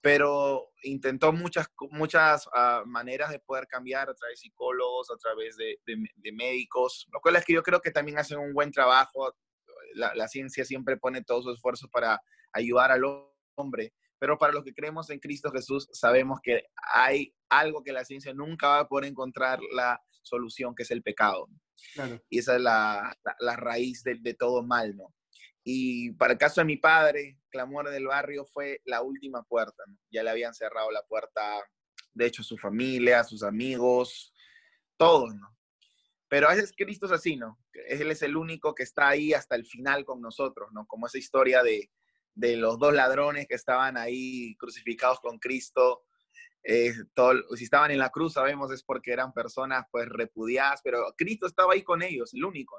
pero 0.00 0.70
intentó 0.84 1.32
muchas, 1.32 1.66
muchas 1.90 2.48
ah, 2.54 2.84
maneras 2.86 3.30
de 3.30 3.40
poder 3.40 3.66
cambiar 3.66 4.08
a 4.08 4.14
través 4.14 4.38
de 4.38 4.42
psicólogos, 4.42 5.10
a 5.10 5.16
través 5.16 5.56
de, 5.56 5.80
de, 5.84 6.32
médicos, 6.32 7.08
lo 7.12 7.20
cual 7.20 7.34
es 7.34 7.44
que 7.44 7.54
yo 7.54 7.62
creo 7.64 7.80
que 7.80 7.90
también 7.90 8.18
hacen 8.18 8.38
un 8.38 8.54
buen 8.54 8.70
trabajo. 8.70 9.34
La, 9.94 10.14
la, 10.14 10.28
ciencia 10.28 10.64
siempre 10.64 10.96
pone 10.96 11.24
todos 11.24 11.44
sus 11.44 11.54
esfuerzos 11.54 11.90
para 11.90 12.22
ayudar 12.52 12.92
al 12.92 13.02
hombre, 13.56 13.92
pero 14.18 14.38
para 14.38 14.52
los 14.52 14.64
que 14.64 14.74
creemos 14.74 15.10
en 15.10 15.18
Cristo 15.18 15.50
Jesús 15.50 15.88
sabemos 15.92 16.40
que 16.42 16.64
hay 16.92 17.34
algo 17.48 17.82
que 17.82 17.92
la 17.92 18.04
ciencia 18.04 18.32
nunca 18.32 18.68
va 18.68 18.80
a 18.80 18.88
poder 18.88 19.06
encontrar 19.06 19.60
la 19.72 20.00
solución, 20.22 20.74
que 20.74 20.82
es 20.82 20.90
el 20.90 21.02
pecado. 21.02 21.48
Claro. 21.94 22.20
Y 22.30 22.38
esa 22.38 22.56
es 22.56 22.62
la, 22.62 23.16
la, 23.22 23.36
la 23.38 23.56
raíz 23.56 24.02
de, 24.02 24.16
de, 24.16 24.34
todo 24.34 24.62
mal, 24.62 24.96
¿no? 24.96 25.14
Y 25.62 26.12
para 26.12 26.32
el 26.32 26.38
caso 26.38 26.60
de 26.60 26.64
mi 26.64 26.76
padre, 26.76 27.38
Clamor 27.50 27.90
del 27.90 28.06
Barrio 28.06 28.46
fue 28.46 28.80
la 28.84 29.02
última 29.02 29.42
puerta. 29.42 29.82
Ya 30.10 30.22
le 30.22 30.30
habían 30.30 30.54
cerrado 30.54 30.90
la 30.90 31.02
puerta, 31.02 31.60
de 32.14 32.26
hecho, 32.26 32.42
a 32.42 32.44
su 32.44 32.56
familia, 32.56 33.20
a 33.20 33.24
sus 33.24 33.42
amigos, 33.42 34.32
todos, 34.96 35.34
¿no? 35.34 35.56
Pero 36.28 36.48
a 36.48 36.54
veces 36.54 36.72
Cristo 36.76 37.06
es 37.06 37.12
así, 37.12 37.36
¿no? 37.36 37.58
Él 37.88 38.10
es 38.10 38.22
el 38.22 38.36
único 38.36 38.74
que 38.74 38.82
está 38.82 39.08
ahí 39.08 39.32
hasta 39.32 39.54
el 39.54 39.66
final 39.66 40.04
con 40.04 40.20
nosotros, 40.20 40.70
¿no? 40.72 40.86
Como 40.86 41.06
esa 41.06 41.18
historia 41.18 41.62
de, 41.62 41.90
de 42.36 42.56
los 42.56 42.78
dos 42.78 42.94
ladrones 42.94 43.46
que 43.48 43.54
estaban 43.54 43.96
ahí 43.96 44.54
crucificados 44.56 45.18
con 45.20 45.38
Cristo. 45.38 46.02
Eh, 46.62 46.92
todo, 47.14 47.34
si 47.56 47.64
estaban 47.64 47.90
en 47.90 47.98
la 47.98 48.10
cruz, 48.10 48.34
sabemos, 48.34 48.70
es 48.70 48.82
porque 48.82 49.12
eran 49.12 49.32
personas 49.32 49.86
pues 49.90 50.08
repudiadas, 50.08 50.80
pero 50.84 51.14
Cristo 51.16 51.46
estaba 51.46 51.72
ahí 51.72 51.82
con 51.82 52.02
ellos, 52.02 52.34
el 52.34 52.44
único. 52.44 52.76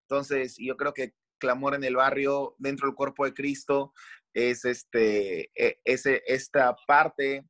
Entonces, 0.00 0.56
yo 0.58 0.76
creo 0.76 0.94
que 0.94 1.14
clamor 1.38 1.74
en 1.74 1.84
el 1.84 1.96
barrio, 1.96 2.54
dentro 2.58 2.86
del 2.86 2.96
cuerpo 2.96 3.26
de 3.26 3.34
Cristo, 3.34 3.92
es 4.32 4.64
este, 4.64 5.50
e, 5.54 5.80
ese, 5.84 6.22
esta 6.26 6.74
parte 6.86 7.46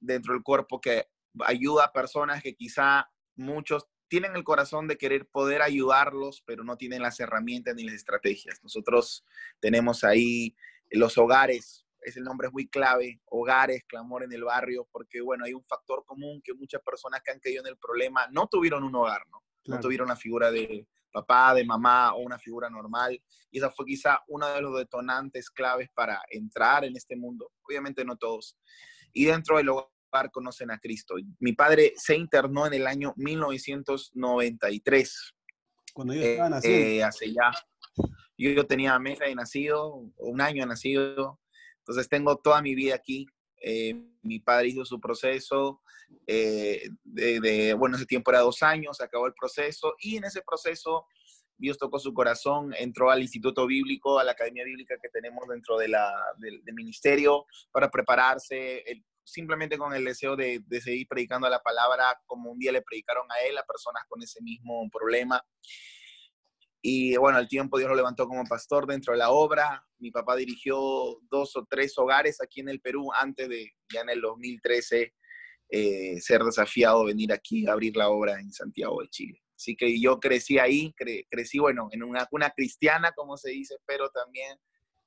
dentro 0.00 0.32
del 0.32 0.42
cuerpo 0.42 0.80
que 0.80 1.08
ayuda 1.40 1.84
a 1.84 1.92
personas 1.92 2.42
que 2.42 2.54
quizá 2.54 3.10
muchos 3.34 3.86
tienen 4.08 4.36
el 4.36 4.44
corazón 4.44 4.86
de 4.86 4.96
querer 4.96 5.26
poder 5.26 5.60
ayudarlos, 5.60 6.42
pero 6.46 6.64
no 6.64 6.76
tienen 6.76 7.02
las 7.02 7.18
herramientas 7.20 7.74
ni 7.74 7.84
las 7.84 7.96
estrategias. 7.96 8.62
Nosotros 8.62 9.24
tenemos 9.60 10.04
ahí 10.04 10.56
los 10.90 11.18
hogares, 11.18 11.86
ese 12.00 12.20
nombre 12.20 12.48
es 12.48 12.52
muy 12.52 12.68
clave, 12.68 13.20
hogares, 13.26 13.82
clamor 13.86 14.22
en 14.22 14.32
el 14.32 14.44
barrio, 14.44 14.88
porque 14.92 15.20
bueno, 15.20 15.44
hay 15.44 15.54
un 15.54 15.64
factor 15.64 16.04
común 16.04 16.40
que 16.42 16.54
muchas 16.54 16.82
personas 16.82 17.22
que 17.22 17.32
han 17.32 17.40
caído 17.40 17.62
en 17.62 17.68
el 17.68 17.78
problema 17.78 18.28
no 18.30 18.46
tuvieron 18.46 18.84
un 18.84 18.94
hogar, 18.94 19.22
¿no? 19.30 19.42
No 19.64 19.80
tuvieron 19.80 20.06
la 20.06 20.14
figura 20.14 20.52
de 20.52 20.86
papá, 21.10 21.52
de 21.54 21.64
mamá 21.64 22.14
o 22.14 22.20
una 22.20 22.38
figura 22.38 22.70
normal. 22.70 23.20
Y 23.50 23.58
esa 23.58 23.68
fue 23.70 23.84
quizá 23.86 24.20
uno 24.28 24.46
de 24.48 24.60
los 24.60 24.76
detonantes 24.76 25.50
claves 25.50 25.88
para 25.94 26.22
entrar 26.30 26.84
en 26.84 26.94
este 26.96 27.16
mundo. 27.16 27.50
Obviamente 27.62 28.04
no 28.04 28.16
todos. 28.16 28.56
Y 29.12 29.24
dentro 29.24 29.56
del 29.56 29.70
hogar 29.70 30.30
conocen 30.30 30.70
a 30.70 30.78
Cristo. 30.78 31.16
Mi 31.38 31.54
padre 31.54 31.94
se 31.96 32.14
internó 32.16 32.66
en 32.66 32.74
el 32.74 32.86
año 32.86 33.14
1993. 33.16 35.34
Cuando 35.92 36.14
yo 36.14 36.22
estaba 36.22 36.50
nacido. 36.50 36.74
Eh, 36.74 37.02
hace 37.02 37.32
ya. 37.32 37.50
Yo, 38.38 38.66
tenía 38.66 38.98
mes 38.98 39.18
de 39.18 39.34
nacido, 39.34 40.02
un 40.18 40.40
año 40.40 40.62
de 40.62 40.68
nacido. 40.68 41.40
Entonces 41.78 42.08
tengo 42.08 42.36
toda 42.36 42.60
mi 42.62 42.74
vida 42.74 42.94
aquí. 42.94 43.26
Eh, 43.62 43.94
mi 44.22 44.38
padre 44.40 44.68
hizo 44.68 44.84
su 44.84 45.00
proceso 45.00 45.80
eh, 46.26 46.88
de, 47.04 47.74
bueno, 47.74 47.96
ese 47.96 48.06
tiempo 48.06 48.30
era 48.30 48.40
dos 48.40 48.62
años, 48.62 49.00
acabó 49.00 49.26
el 49.26 49.34
proceso 49.34 49.94
y 49.98 50.16
en 50.16 50.24
ese 50.24 50.42
proceso 50.42 51.06
Dios 51.56 51.78
tocó 51.78 51.98
su 51.98 52.12
corazón, 52.12 52.74
entró 52.76 53.10
al 53.10 53.22
Instituto 53.22 53.66
Bíblico, 53.66 54.18
a 54.18 54.24
la 54.24 54.32
Academia 54.32 54.64
Bíblica 54.64 54.96
que 55.00 55.08
tenemos 55.08 55.48
dentro 55.48 55.78
de 55.78 55.88
del, 56.38 56.74
ministerio 56.74 57.46
para 57.72 57.90
prepararse, 57.90 58.84
simplemente 59.24 59.78
con 59.78 59.94
el 59.94 60.04
deseo 60.04 60.36
de, 60.36 60.60
de, 60.66 60.80
seguir 60.80 61.08
predicando 61.08 61.48
la 61.48 61.62
palabra 61.62 62.20
como 62.26 62.50
un 62.50 62.58
día 62.58 62.72
le 62.72 62.82
predicaron 62.82 63.26
a 63.30 63.40
él, 63.48 63.56
a 63.56 63.64
personas 63.64 64.04
con 64.08 64.22
ese 64.22 64.42
mismo 64.42 64.88
problema. 64.92 65.42
Y 66.88 67.16
bueno, 67.16 67.36
al 67.36 67.48
tiempo 67.48 67.78
Dios 67.78 67.90
lo 67.90 67.96
levantó 67.96 68.28
como 68.28 68.44
pastor 68.44 68.86
dentro 68.86 69.12
de 69.12 69.18
la 69.18 69.30
obra. 69.30 69.84
Mi 69.98 70.12
papá 70.12 70.36
dirigió 70.36 70.76
dos 71.28 71.56
o 71.56 71.66
tres 71.68 71.98
hogares 71.98 72.40
aquí 72.40 72.60
en 72.60 72.68
el 72.68 72.80
Perú 72.80 73.10
antes 73.12 73.48
de, 73.48 73.72
ya 73.92 74.02
en 74.02 74.10
el 74.10 74.20
2013, 74.20 75.12
eh, 75.68 76.20
ser 76.20 76.44
desafiado 76.44 77.02
a 77.02 77.06
venir 77.06 77.32
aquí 77.32 77.66
a 77.66 77.72
abrir 77.72 77.96
la 77.96 78.08
obra 78.08 78.38
en 78.38 78.52
Santiago 78.52 79.02
de 79.02 79.08
Chile. 79.08 79.42
Así 79.56 79.74
que 79.74 80.00
yo 80.00 80.20
crecí 80.20 80.60
ahí, 80.60 80.94
crecí, 81.28 81.58
bueno, 81.58 81.88
en 81.90 82.04
una 82.04 82.24
cuna 82.26 82.50
cristiana, 82.50 83.10
como 83.16 83.36
se 83.36 83.50
dice, 83.50 83.78
pero 83.84 84.10
también 84.10 84.56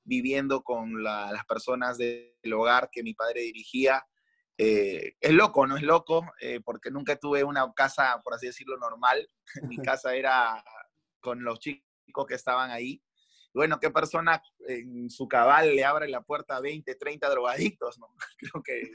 viviendo 0.04 0.64
con 0.64 1.02
las 1.02 1.46
personas 1.46 1.98
del 1.98 2.54
hogar 2.54 2.90
que 2.92 3.04
mi 3.04 3.14
padre 3.14 3.44
dirigía. 3.44 4.06
Eh, 4.58 5.14
es 5.22 5.32
loco, 5.32 5.66
¿no? 5.66 5.78
Es 5.78 5.84
loco, 5.84 6.30
eh, 6.42 6.60
porque 6.60 6.92
nunca 6.92 7.16
tuve 7.16 7.46
una 7.46 7.72
casa, 7.74 8.20
por 8.22 8.34
así 8.34 8.48
decirlo, 8.48 8.76
normal. 8.76 9.26
mi 9.70 9.78
casa 9.94 10.14
era 10.14 10.62
con 11.20 11.44
los 11.44 11.60
chicos 11.60 12.26
que 12.28 12.36
estaban 12.36 12.72
ahí. 12.72 13.02
Bueno, 13.54 13.80
¿qué 13.80 13.90
persona 13.90 14.42
en 14.68 15.10
su 15.10 15.28
cabal 15.28 15.76
le 15.76 15.84
abre 15.84 16.08
la 16.08 16.22
puerta 16.22 16.58
a 16.58 16.62
20, 16.62 16.96
30 16.96 17.30
drogadictos? 17.30 17.98
¿no? 17.98 18.08
Creo 18.38 18.64
que 18.64 18.92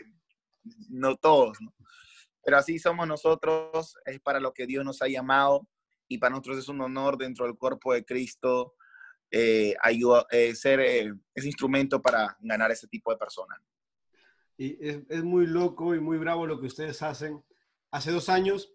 no 0.88 1.16
todos, 1.16 1.60
¿no? 1.60 1.74
Pero 2.44 2.58
así 2.58 2.78
somos 2.78 3.08
nosotros, 3.08 3.96
es 4.04 4.20
para 4.20 4.38
lo 4.38 4.52
que 4.52 4.66
Dios 4.66 4.84
nos 4.84 5.00
ha 5.00 5.08
llamado 5.08 5.66
y 6.08 6.18
para 6.18 6.30
nosotros 6.30 6.58
es 6.58 6.68
un 6.68 6.80
honor 6.82 7.16
dentro 7.16 7.46
del 7.46 7.56
cuerpo 7.56 7.94
de 7.94 8.04
Cristo 8.04 8.74
eh, 9.30 9.74
eh 10.30 10.54
ser 10.54 10.80
eh, 10.80 11.12
ese 11.34 11.46
instrumento 11.46 12.00
para 12.02 12.36
ganar 12.40 12.70
ese 12.70 12.86
tipo 12.86 13.10
de 13.10 13.16
personas. 13.16 13.58
Y 14.56 14.86
es, 14.86 15.00
es, 15.08 15.24
muy 15.24 15.46
loco 15.46 15.94
y 15.94 16.00
muy 16.00 16.18
bravo 16.18 16.46
lo 16.46 16.60
que 16.60 16.66
ustedes 16.66 17.02
hacen. 17.02 17.42
Hace 17.90 18.12
dos 18.12 18.28
años 18.28 18.72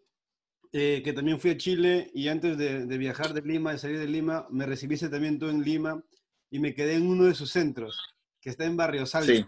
eh, 0.72 1.02
que 1.04 1.14
también 1.14 1.40
fui 1.40 1.52
a 1.52 1.58
Chile 1.58 2.12
y 2.14 2.28
antes 2.28 2.58
de, 2.58 2.86
de, 2.86 2.98
viajar 2.98 3.34
de 3.34 3.42
Lima, 3.42 3.72
de 3.72 3.80
salir 3.80 4.00
de 4.00 4.08
Lima, 4.08 4.48
me 4.50 4.66
recibiste 4.66 5.10
también 5.10 5.40
tú 5.40 5.50
en 5.50 5.64
Lima 5.64 6.04
y 6.52 6.60
me 6.60 6.74
quedé 6.74 6.96
en 6.96 7.08
uno 7.08 7.26
de 7.26 7.36
sus 7.36 7.52
centros, 7.52 8.00
que 8.42 8.50
está 8.50 8.66
en 8.66 8.78
Barrio 8.78 9.06
Salto. 9.06 9.32
Sí. 9.32 9.46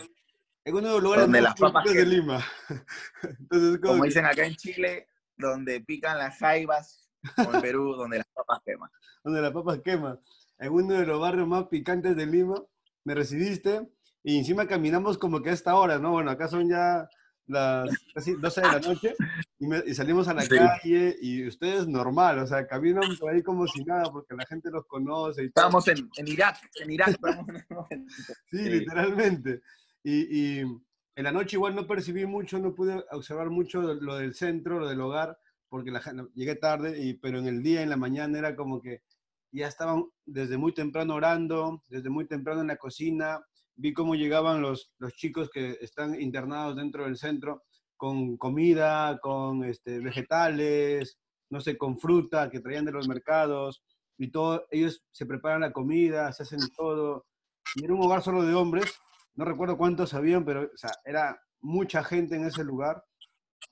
En 0.64 0.76
uno 0.76 0.88
de 0.88 0.94
los 0.94 1.04
lugares 1.04 1.26
donde 1.26 1.42
las 1.42 1.56
papas 1.56 1.86
de 1.86 2.06
Lima. 2.06 2.46
Entonces, 3.40 3.80
como, 3.80 4.04
dicen 4.04 4.26
acá 4.26 4.46
en 4.46 4.56
Chile, 4.56 5.08
donde 5.36 5.82
pican 5.82 6.18
las 6.18 6.38
jaivas, 6.38 7.10
o 7.38 7.56
en 7.56 7.62
Perú, 7.62 7.94
donde 7.98 8.18
las 8.18 8.28
papas 8.34 8.60
queman. 8.66 8.90
Donde 9.24 9.42
las 9.42 9.52
papas 9.52 9.80
queman. 9.84 10.20
En 10.60 10.72
uno 10.72 10.94
de 10.94 11.06
los 11.06 11.20
barrios 11.20 11.48
más 11.48 11.68
picantes 11.68 12.16
de 12.16 12.26
Lima, 12.28 12.56
me 13.04 13.16
recibiste 13.16 13.90
y 14.24 14.38
encima 14.38 14.68
caminamos 14.68 15.18
como 15.18 15.42
que 15.42 15.50
a 15.50 15.54
esta 15.54 15.76
hora, 15.76 15.98
¿no? 15.98 16.12
Bueno, 16.12 16.30
acá 16.30 16.48
son 16.48 16.70
ya 16.70 17.10
las 17.48 17.90
casi 18.14 18.34
12 18.34 18.62
de 18.62 18.68
la 18.68 18.80
noche 18.80 19.16
y, 19.62 19.94
salimos 19.94 20.28
a 20.28 20.34
la 20.34 20.48
calle 20.48 21.16
y 21.22 21.48
ustedes 21.48 21.88
normal, 21.88 22.40
o 22.40 22.48
sea, 22.48 22.66
caminan 22.66 23.16
por 23.20 23.32
ahí 23.32 23.44
como 23.44 23.68
si 23.68 23.84
nada 23.84 24.12
porque 24.12 24.36
la 24.36 24.46
gente 24.48 24.72
los 24.72 24.88
conoce. 24.88 25.44
Y 25.44 25.48
Estábamos 25.48 25.88
en, 25.88 26.10
en, 26.18 26.28
Irak, 26.28 26.58
en 26.82 26.92
Irak. 26.92 27.20
sí, 28.50 28.58
sí, 28.58 28.70
literalmente. 28.70 29.62
Y, 30.04 30.62
en 30.62 31.26
la 31.26 31.32
noche 31.32 31.58
igual 31.58 31.76
no 31.76 31.86
percibí 31.86 32.26
mucho, 32.26 32.58
no 32.58 32.74
pude 32.74 33.04
observar 33.12 33.52
mucho 33.52 33.82
lo 33.82 34.16
del 34.16 34.34
centro, 34.34 34.80
lo 34.80 34.88
del 34.90 35.00
hogar, 35.00 35.38
porque 35.70 35.92
la, 35.92 36.02
llegué 36.34 36.56
tarde, 36.56 37.00
y, 37.00 37.14
pero 37.14 37.38
en 37.38 37.46
el 37.46 37.62
día, 37.62 37.84
en 37.84 37.90
la 37.90 37.98
mañana, 37.98 38.40
era 38.40 38.56
como 38.56 38.82
que 38.82 39.04
ya 39.52 39.68
estaban 39.68 40.06
desde 40.26 40.58
muy 40.58 40.74
temprano 40.74 41.14
orando, 41.14 41.84
desde 41.88 42.10
muy 42.10 42.26
temprano 42.26 42.62
en 42.62 42.68
la 42.68 42.78
cocina. 42.78 43.46
Vi 43.76 43.94
cómo 43.94 44.16
llegaban 44.16 44.62
los, 44.62 44.92
los 44.98 45.14
chicos 45.14 45.52
que 45.52 45.78
están 45.82 46.20
internados 46.20 46.76
dentro 46.78 47.04
del 47.04 47.18
centro 47.18 47.62
con 48.02 48.36
comida, 48.36 49.20
con 49.20 49.64
este, 49.64 50.00
vegetales, 50.00 51.20
no 51.52 51.62
sé, 51.62 51.78
con 51.78 52.00
fruta 52.00 52.50
que 52.50 52.60
traían 52.60 52.84
de 52.84 52.92
los 52.92 53.08
mercados. 53.08 53.84
Y 54.18 54.32
todo, 54.32 54.66
ellos 54.72 55.04
se 55.12 55.28
preparan 55.28 55.62
la 55.62 55.72
comida, 55.72 56.34
se 56.34 56.42
hacen 56.42 56.62
todo. 56.76 57.28
Y 57.76 57.86
era 57.86 57.94
un 57.94 58.02
hogar 58.02 58.24
solo 58.24 58.42
de 58.42 58.56
hombres, 58.56 58.92
no 59.36 59.46
recuerdo 59.46 59.78
cuántos 59.78 60.16
habían, 60.16 60.44
pero 60.44 60.64
o 60.64 60.78
sea, 60.78 60.90
era 61.06 61.40
mucha 61.60 62.04
gente 62.04 62.36
en 62.36 62.46
ese 62.46 62.64
lugar 62.64 63.04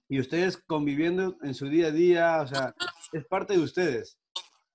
y 0.08 0.20
ustedes 0.20 0.58
conviviendo 0.58 1.36
en 1.42 1.56
su 1.56 1.68
día 1.68 1.88
a 1.88 1.92
día, 1.92 2.42
o 2.44 2.48
sea, 2.48 2.76
es 3.12 3.26
parte 3.26 3.54
de 3.54 3.64
ustedes. 3.64 4.20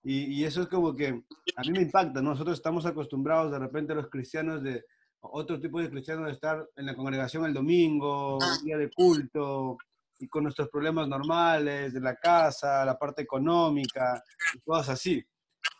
Y, 0.03 0.35
y, 0.35 0.45
eso 0.45 0.63
es 0.63 0.69
como 0.69 0.97
que 0.97 1.23
a 1.57 1.63
mí 1.63 1.71
me 1.71 1.83
impacta, 1.83 2.21
Nosotros 2.21 2.59
estamos 2.59 2.87
acostumbrados 2.87 3.53
de 3.53 3.61
repente 3.61 3.95
los 3.95 4.11
cristianos 4.11 4.65
de 4.65 4.85
otro 5.33 5.61
tipo 5.61 5.81
de 5.81 5.91
cristianos 5.91 6.27
de 6.27 6.33
estar 6.33 6.69
en 6.77 6.87
la 6.87 6.95
congregación 6.95 7.45
el 7.45 7.55
domingo, 7.55 8.39
un 8.39 8.65
día 8.65 8.77
de 8.77 8.91
culto, 8.91 9.77
y 10.19 10.29
con 10.29 10.45
nuestros 10.45 10.69
problemas 10.69 11.09
normales 11.09 11.93
de 11.93 12.01
la 12.01 12.17
casa, 12.17 12.85
la 12.85 12.99
parte 12.99 13.23
económica, 13.23 14.23
y 14.55 14.61
cosas 14.61 14.91
así. 14.91 15.25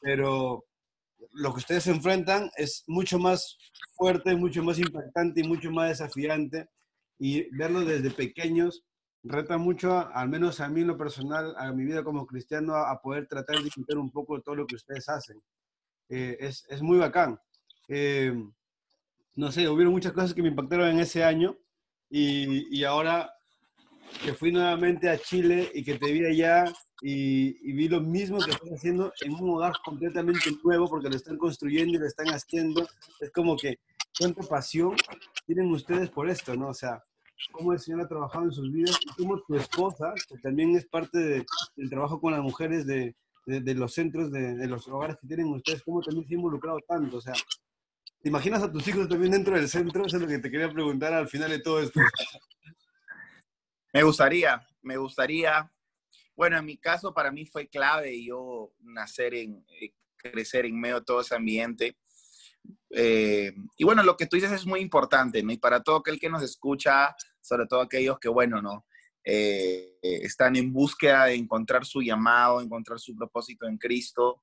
Pero 0.01 0.65
lo 1.33 1.53
que 1.53 1.59
ustedes 1.59 1.85
se 1.85 1.91
enfrentan 1.91 2.51
es 2.57 2.85
mucho 2.87 3.19
más 3.19 3.57
fuerte, 3.95 4.35
mucho 4.37 4.63
más 4.63 4.79
impactante 4.79 5.41
y 5.41 5.49
mucho 5.49 5.71
más 5.71 5.89
desafiante. 5.89 6.69
Y 7.19 7.49
verlo 7.57 7.81
desde 7.81 8.11
pequeños 8.11 8.85
reta 9.25 9.57
mucho, 9.57 10.07
al 10.13 10.29
menos 10.29 10.61
a 10.61 10.69
mí 10.69 10.83
en 10.83 10.89
lo 10.89 10.99
personal, 10.99 11.55
a 11.57 11.73
mi 11.73 11.85
vida 11.85 12.05
como 12.05 12.27
cristiano, 12.27 12.75
a, 12.75 13.01
poder 13.01 13.27
tratar 13.27 13.57
de 13.57 13.65
disfrutar 13.65 13.97
un 13.99 14.11
poco 14.11 14.37
de 14.37 14.43
todo 14.43 14.55
lo 14.55 14.67
que 14.67 14.77
ustedes 14.77 15.09
hacen. 15.09 15.43
Eh, 16.11 16.37
es, 16.39 16.67
es, 16.69 16.83
muy 16.83 16.99
bacán. 16.99 17.39
Eh, 17.89 18.35
no 19.37 19.51
sé, 19.53 19.69
hubieron 19.69 19.93
muchas 19.93 20.13
cosas 20.13 20.35
que 20.35 20.43
me 20.43 20.49
impactaron 20.49 20.89
en 20.89 21.01
ese 21.01 21.25
año 21.25 21.57
y, 22.11 22.77
y 22.77 22.85
ahora 22.85 23.35
que 24.23 24.35
fui 24.35 24.53
nuevamente 24.53 25.09
a 25.09 25.19
Chile 25.19 25.71
y 25.75 25.83
que 25.83 25.99
te 25.99 26.13
vi 26.13 26.25
allá 26.25 26.73
y, 27.03 27.73
vi 27.73 27.89
lo 27.89 28.01
mismo 28.01 28.39
que 28.39 28.53
están 28.53 28.73
haciendo 28.73 29.13
en 29.21 29.35
un 29.35 29.51
hogar 29.51 29.73
completamente 29.85 30.51
nuevo 30.63 30.89
porque 30.89 31.09
lo 31.09 31.17
están 31.17 31.37
construyendo 31.37 31.95
y 31.95 31.99
lo 31.99 32.07
están 32.07 32.29
haciendo. 32.29 32.87
Es 33.21 33.31
como 33.31 33.57
que 33.57 33.79
cuánta 34.19 34.43
pasión 34.43 34.95
tienen 35.47 35.71
ustedes 35.71 36.09
por 36.11 36.31
esto, 36.31 36.55
¿no? 36.55 36.69
O 36.69 36.75
sea, 36.75 37.03
cómo 37.53 37.73
el 37.73 37.79
Señor 37.79 38.03
ha 38.03 38.09
trabajado 38.09 38.45
en 38.45 38.53
sus 38.53 38.73
vidas 38.73 38.99
cómo 39.19 39.39
tu 39.43 39.55
esposa, 39.55 40.15
que 40.29 40.39
también 40.39 40.75
es 40.77 40.87
parte 40.87 41.45
del 41.77 41.91
trabajo 41.91 42.21
con 42.21 42.33
las 42.33 42.41
mujeres 42.41 42.87
de, 42.87 43.15
de, 43.47 43.75
los 43.75 43.93
centros, 43.93 44.31
de, 44.31 44.55
de, 44.55 44.67
los 44.67 44.89
hogares 44.89 45.17
que 45.21 45.27
tienen 45.27 45.49
ustedes, 45.49 45.83
cómo 45.83 46.01
también 46.01 46.27
se 46.27 46.35
ha 46.35 46.39
involucrado 46.39 46.79
tanto. 46.89 47.19
O 47.19 47.21
sea, 47.21 47.35
¿te 48.25 48.31
imaginas 48.31 48.63
a 48.63 48.73
tus 48.73 48.89
hijos 48.89 49.07
también 49.07 49.33
dentro 49.33 49.55
del 49.55 49.69
centro? 49.69 50.07
Eso 50.07 50.17
es 50.17 50.23
lo 50.23 50.27
que 50.27 50.39
te 50.39 50.51
quería 50.51 50.73
preguntar 50.73 51.13
al 51.13 51.29
final 51.29 51.51
de 51.51 51.59
todo 51.59 51.83
esto. 51.83 52.01
Me 53.93 54.03
gustaría, 54.03 54.67
me 54.81 54.97
gustaría. 54.97 55.71
Bueno, 56.35 56.57
en 56.57 56.65
mi 56.65 56.79
caso 56.79 57.13
para 57.13 57.31
mí 57.31 57.45
fue 57.45 57.69
clave 57.69 58.25
yo 58.25 58.73
nacer 58.81 59.35
en, 59.35 59.63
eh, 59.79 59.93
crecer 60.17 60.65
en 60.65 60.81
medio 60.81 61.01
de 61.01 61.05
todo 61.05 61.21
ese 61.21 61.35
ambiente. 61.35 61.99
Eh, 62.89 63.53
y 63.77 63.85
bueno, 63.85 64.03
lo 64.03 64.17
que 64.17 64.25
tú 64.25 64.37
dices 64.37 64.53
es 64.53 64.65
muy 64.65 64.81
importante, 64.81 65.43
¿no? 65.43 65.53
Y 65.53 65.59
para 65.59 65.83
todo 65.83 65.97
aquel 65.97 66.19
que 66.19 66.31
nos 66.31 66.43
escucha, 66.43 67.15
sobre 67.43 67.67
todo 67.67 67.83
aquellos 67.83 68.19
que, 68.19 68.31
bueno, 68.31 68.63
¿no? 68.63 68.87
Eh, 69.23 69.99
están 70.01 70.57
en 70.57 70.73
búsqueda 70.73 71.27
de 71.27 71.35
encontrar 71.35 71.85
su 71.85 72.01
llamado, 72.01 72.63
encontrar 72.63 72.99
su 72.99 73.15
propósito 73.15 73.67
en 73.67 73.77
Cristo. 73.77 74.43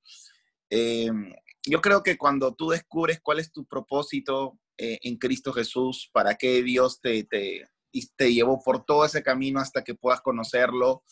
Yo 0.71 1.81
creo 1.81 2.01
que 2.01 2.17
cuando 2.17 2.55
tú 2.55 2.69
descubres 2.69 3.19
cuál 3.21 3.39
es 3.39 3.51
tu 3.51 3.65
propósito, 3.65 4.57
eh, 4.77 4.97
en 5.03 5.17
Cristo 5.17 5.53
Jesús, 5.53 6.09
para 6.11 6.33
qué 6.35 6.63
Dios 6.63 6.99
te, 7.01 7.23
te, 7.23 7.67
te 8.15 8.33
llevó 8.33 8.63
por 8.63 8.83
todo 8.83 9.05
ese 9.05 9.21
camino 9.21 9.59
hasta 9.59 9.83
que 9.83 9.93
puedas 9.93 10.21
conocerlo 10.21 11.03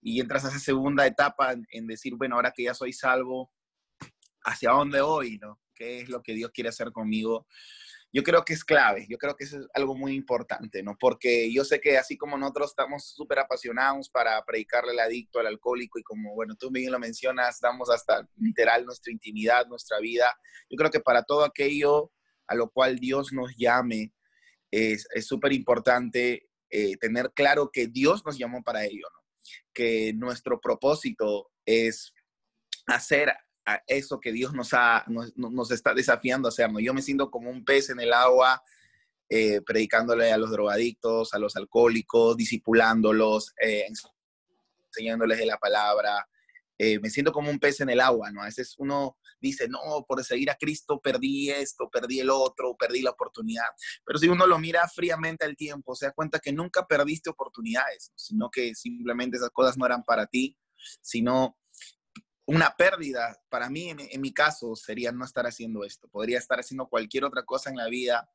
y 0.00 0.20
entras 0.20 0.46
a 0.46 0.48
esa 0.48 0.58
segunda 0.58 1.06
etapa 1.06 1.54
en, 1.70 1.86
decir, 1.86 2.14
bueno, 2.16 2.36
ahora 2.36 2.50
que 2.50 2.62
ya 2.62 2.72
soy 2.72 2.94
salvo, 2.94 3.52
¿hacia 4.42 4.70
dónde 4.70 5.02
voy? 5.02 5.38
¿no? 5.38 5.60
¿Qué 5.74 6.00
es 6.00 6.08
lo 6.08 6.22
que 6.22 6.32
Dios 6.32 6.50
quiere 6.52 6.70
hacer 6.70 6.92
conmigo? 6.92 7.46
Yo 8.12 8.22
creo 8.22 8.44
que 8.44 8.54
es 8.54 8.64
clave, 8.64 9.06
yo 9.08 9.18
creo 9.18 9.36
que 9.36 9.44
es 9.44 9.56
algo 9.74 9.94
muy 9.94 10.14
importante, 10.14 10.82
¿no? 10.82 10.96
Porque 10.98 11.52
yo 11.52 11.64
sé 11.64 11.80
que 11.80 11.96
así 11.96 12.16
como 12.16 12.36
nosotros 12.36 12.70
estamos 12.70 13.10
súper 13.14 13.38
apasionados 13.38 14.10
para 14.10 14.44
predicarle 14.44 14.92
al 14.92 14.98
adicto, 14.98 15.38
al 15.38 15.46
alcohólico, 15.46 15.98
y 15.98 16.02
como, 16.02 16.34
bueno, 16.34 16.56
tú 16.56 16.70
bien 16.70 16.90
lo 16.90 16.98
mencionas, 16.98 17.60
damos 17.60 17.88
hasta 17.88 18.28
literal 18.36 18.84
nuestra 18.84 19.12
intimidad, 19.12 19.66
nuestra 19.66 20.00
vida, 20.00 20.36
yo 20.68 20.76
creo 20.76 20.90
que 20.90 21.00
para 21.00 21.22
todo 21.22 21.44
aquello 21.44 22.10
a 22.48 22.56
lo 22.56 22.68
cual 22.68 22.98
Dios 22.98 23.32
nos 23.32 23.54
llame, 23.56 24.12
es 24.72 25.06
súper 25.20 25.52
importante 25.52 26.48
eh, 26.68 26.96
tener 26.96 27.32
claro 27.34 27.70
que 27.72 27.86
Dios 27.86 28.24
nos 28.24 28.38
llamó 28.38 28.62
para 28.62 28.84
ello, 28.84 29.06
¿no? 29.12 29.20
que 29.72 30.12
nuestro 30.14 30.60
propósito 30.60 31.50
es 31.64 32.12
hacer 32.86 33.32
eso 33.86 34.20
que 34.20 34.32
Dios 34.32 34.52
nos, 34.52 34.74
ha, 34.74 35.04
nos, 35.06 35.70
está 35.70 35.94
desafiando 35.94 36.48
a 36.48 36.50
hacer. 36.50 36.68
Yo 36.80 36.94
me 36.94 37.02
siento 37.02 37.30
como 37.30 37.50
un 37.50 37.64
pez 37.64 37.90
en 37.90 38.00
el 38.00 38.12
agua, 38.12 38.62
eh, 39.28 39.60
predicándole 39.62 40.32
a 40.32 40.38
los 40.38 40.50
drogadictos, 40.50 41.34
a 41.34 41.38
los 41.38 41.56
alcohólicos, 41.56 42.36
disipulándolos, 42.36 43.52
eh, 43.62 43.86
enseñándoles 44.88 45.38
de 45.38 45.46
la 45.46 45.58
palabra, 45.58 46.26
eh, 46.82 46.98
me 46.98 47.10
siento 47.10 47.30
como 47.30 47.50
un 47.50 47.58
pez 47.58 47.82
en 47.82 47.90
el 47.90 48.00
agua, 48.00 48.30
¿no? 48.30 48.40
A 48.40 48.46
veces 48.46 48.74
uno 48.78 49.18
dice, 49.38 49.68
no, 49.68 50.02
por 50.08 50.24
seguir 50.24 50.50
a 50.50 50.54
Cristo 50.54 50.98
perdí 50.98 51.50
esto, 51.50 51.90
perdí 51.90 52.20
el 52.20 52.30
otro, 52.30 52.74
perdí 52.74 53.02
la 53.02 53.10
oportunidad. 53.10 53.66
Pero 54.02 54.18
si 54.18 54.28
uno 54.28 54.46
lo 54.46 54.58
mira 54.58 54.88
fríamente 54.88 55.44
al 55.44 55.56
tiempo, 55.56 55.94
se 55.94 56.06
da 56.06 56.12
cuenta 56.12 56.38
que 56.38 56.54
nunca 56.54 56.86
perdiste 56.86 57.28
oportunidades, 57.28 58.12
sino 58.14 58.50
que 58.50 58.74
simplemente 58.74 59.36
esas 59.36 59.50
cosas 59.50 59.76
no 59.76 59.84
eran 59.84 60.02
para 60.04 60.24
ti, 60.24 60.56
sino 61.02 61.58
una 62.50 62.74
pérdida, 62.76 63.40
para 63.48 63.70
mí, 63.70 63.90
en, 63.90 64.20
mi 64.20 64.32
caso, 64.32 64.74
sería 64.74 65.12
no 65.12 65.24
estar 65.24 65.46
haciendo 65.46 65.84
esto. 65.84 66.08
Podría 66.08 66.38
estar 66.38 66.58
haciendo 66.58 66.88
cualquier 66.88 67.24
otra 67.24 67.44
cosa 67.44 67.70
en 67.70 67.76
la 67.76 67.88
vida, 67.88 68.28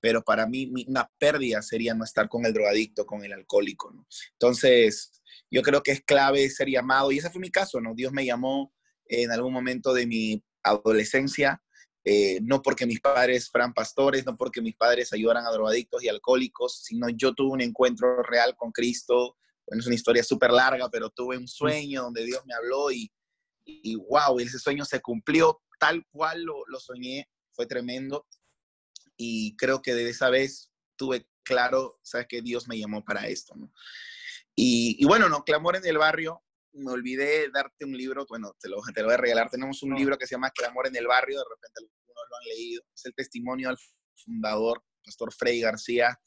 pero 0.00 0.22
para 0.22 0.46
mí 0.46 0.72
una 0.86 1.10
pérdida 1.18 1.60
sería 1.62 1.92
no 1.92 2.04
estar 2.04 2.28
con 2.28 2.46
el 2.46 2.52
drogadicto, 2.52 3.04
con 3.06 3.24
el 3.24 3.32
alcohólico. 3.32 3.92
Entonces, 4.34 5.20
yo 5.50 5.62
creo 5.62 5.82
que 5.82 5.90
es 5.90 6.00
clave 6.00 6.48
ser 6.48 6.68
llamado, 6.68 7.10
y 7.10 7.18
ese 7.18 7.28
fue 7.28 7.40
mi 7.40 7.50
caso, 7.50 7.80
¿no? 7.80 7.92
Dios 7.94 8.12
me 8.12 8.24
llamó 8.24 8.72
en 9.06 9.32
algún 9.32 9.52
momento 9.52 9.92
de 9.92 10.06
mi 10.06 10.44
adolescencia, 10.62 11.60
eh, 12.04 12.38
no 12.42 12.62
porque 12.62 12.86
mis 12.86 13.00
padres 13.00 13.50
fueran 13.50 13.74
pastores, 13.74 14.24
no 14.24 14.36
porque 14.36 14.62
mis 14.62 14.76
padres 14.76 15.12
ayudaran 15.12 15.44
a 15.44 15.50
drogadictos 15.50 16.04
y 16.04 16.08
alcohólicos, 16.08 16.84
sino 16.84 17.08
yo 17.08 17.34
tuve 17.34 17.50
un 17.50 17.62
encuentro 17.62 18.22
real 18.22 18.54
con 18.56 18.70
Cristo. 18.70 19.36
Bueno, 19.66 19.80
es 19.80 19.86
una 19.86 19.96
historia 19.96 20.22
súper 20.22 20.52
larga, 20.52 20.88
pero 20.88 21.10
tuve 21.10 21.36
un 21.36 21.48
sueño 21.48 22.02
donde 22.02 22.24
Dios 22.24 22.42
me 22.46 22.54
habló 22.54 22.92
y, 22.92 23.10
y 23.66 23.96
wow, 23.96 24.38
ese 24.38 24.58
sueño 24.58 24.84
se 24.84 25.00
cumplió 25.00 25.60
tal 25.78 26.06
cual 26.10 26.42
lo, 26.42 26.64
lo 26.68 26.80
soñé, 26.80 27.28
fue 27.52 27.66
tremendo. 27.66 28.26
Y 29.16 29.56
creo 29.56 29.82
que 29.82 29.94
de 29.94 30.08
esa 30.08 30.30
vez 30.30 30.70
tuve 30.96 31.26
claro, 31.42 31.98
sabes 32.02 32.26
que 32.28 32.42
Dios 32.42 32.68
me 32.68 32.78
llamó 32.78 33.04
para 33.04 33.28
esto, 33.28 33.54
¿no? 33.56 33.72
Y, 34.58 35.04
bueno, 35.04 35.28
no, 35.28 35.44
Clamor 35.44 35.76
en 35.76 35.86
el 35.86 35.98
Barrio, 35.98 36.42
me 36.72 36.90
olvidé 36.90 37.50
darte 37.50 37.84
un 37.84 37.96
libro, 37.96 38.24
bueno, 38.26 38.54
te 38.58 38.70
lo, 38.70 38.78
te 38.94 39.02
lo 39.02 39.08
voy 39.08 39.14
a 39.14 39.18
regalar, 39.18 39.50
tenemos 39.50 39.82
un 39.82 39.94
libro 39.94 40.16
que 40.16 40.26
se 40.26 40.34
llama 40.34 40.50
Clamor 40.50 40.86
en 40.86 40.96
el 40.96 41.06
Barrio, 41.06 41.38
de 41.38 41.44
repente 41.44 41.74
algunos 41.76 42.24
lo 42.30 42.36
han 42.36 42.56
leído, 42.56 42.82
es 42.94 43.04
el 43.04 43.14
testimonio 43.14 43.68
del 43.68 43.76
fundador, 44.14 44.82
Pastor 45.04 45.32
Frey 45.32 45.60
García, 45.60 46.18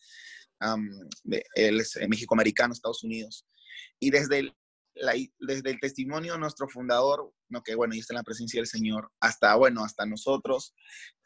él 1.55 1.79
es 1.79 1.95
eh, 1.95 2.07
México-Americano, 2.07 2.73
Estados 2.73 3.03
Unidos, 3.03 3.47
y 3.99 4.11
desde 4.11 4.39
el, 4.39 4.55
desde 5.39 5.69
el 5.71 5.79
testimonio 5.79 6.33
de 6.33 6.39
nuestro 6.39 6.67
fundador, 6.67 7.31
no, 7.49 7.61
que 7.63 7.75
bueno, 7.75 7.95
y 7.95 7.99
está 7.99 8.13
en 8.13 8.17
la 8.17 8.23
presencia 8.23 8.59
del 8.59 8.67
Señor, 8.67 9.11
hasta, 9.19 9.55
bueno, 9.55 9.83
hasta 9.83 10.05
nosotros, 10.05 10.73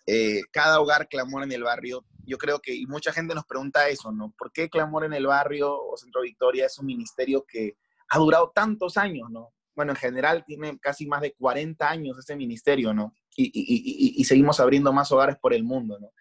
eh, 0.06 0.42
cada 0.52 0.82
hogar 0.82 1.08
clamor 1.08 1.44
en 1.44 1.52
el 1.54 1.64
barrio, 1.64 2.06
yo 2.26 2.38
creo 2.38 2.60
que, 2.60 2.76
y 2.76 2.86
mucha 2.86 3.14
gente 3.14 3.34
nos 3.34 3.46
pregunta 3.46 3.88
eso, 3.88 4.12
¿no? 4.12 4.34
¿Por 4.38 4.52
qué 4.52 4.70
clamor 4.70 5.06
en 5.06 5.14
el 5.14 5.28
barrio 5.28 5.74
o 5.74 5.96
Centro 5.98 6.22
Victoria 6.22 6.66
es 6.66 6.78
un 6.78 6.88
ministerio 6.88 7.46
que 7.48 7.78
ha 8.10 8.20
durado 8.20 8.52
tantos 8.54 8.98
años, 8.98 9.30
¿no? 9.32 9.54
Bueno, 9.76 9.94
en 9.94 9.98
general 9.98 10.44
tiene 10.46 10.78
casi 10.80 11.08
más 11.08 11.22
de 11.22 11.34
40 11.34 11.90
años 11.90 12.18
ese 12.20 12.36
ministerio, 12.36 12.94
¿no? 12.94 13.14
Y, 13.36 13.46
y, 13.46 14.22
y, 14.22 14.24
seguimos 14.26 14.60
abriendo 14.60 14.94
más 14.94 15.12
hogares 15.12 15.38
por 15.42 15.54
el 15.54 15.64
mundo, 15.64 15.98
¿no? 16.00 16.12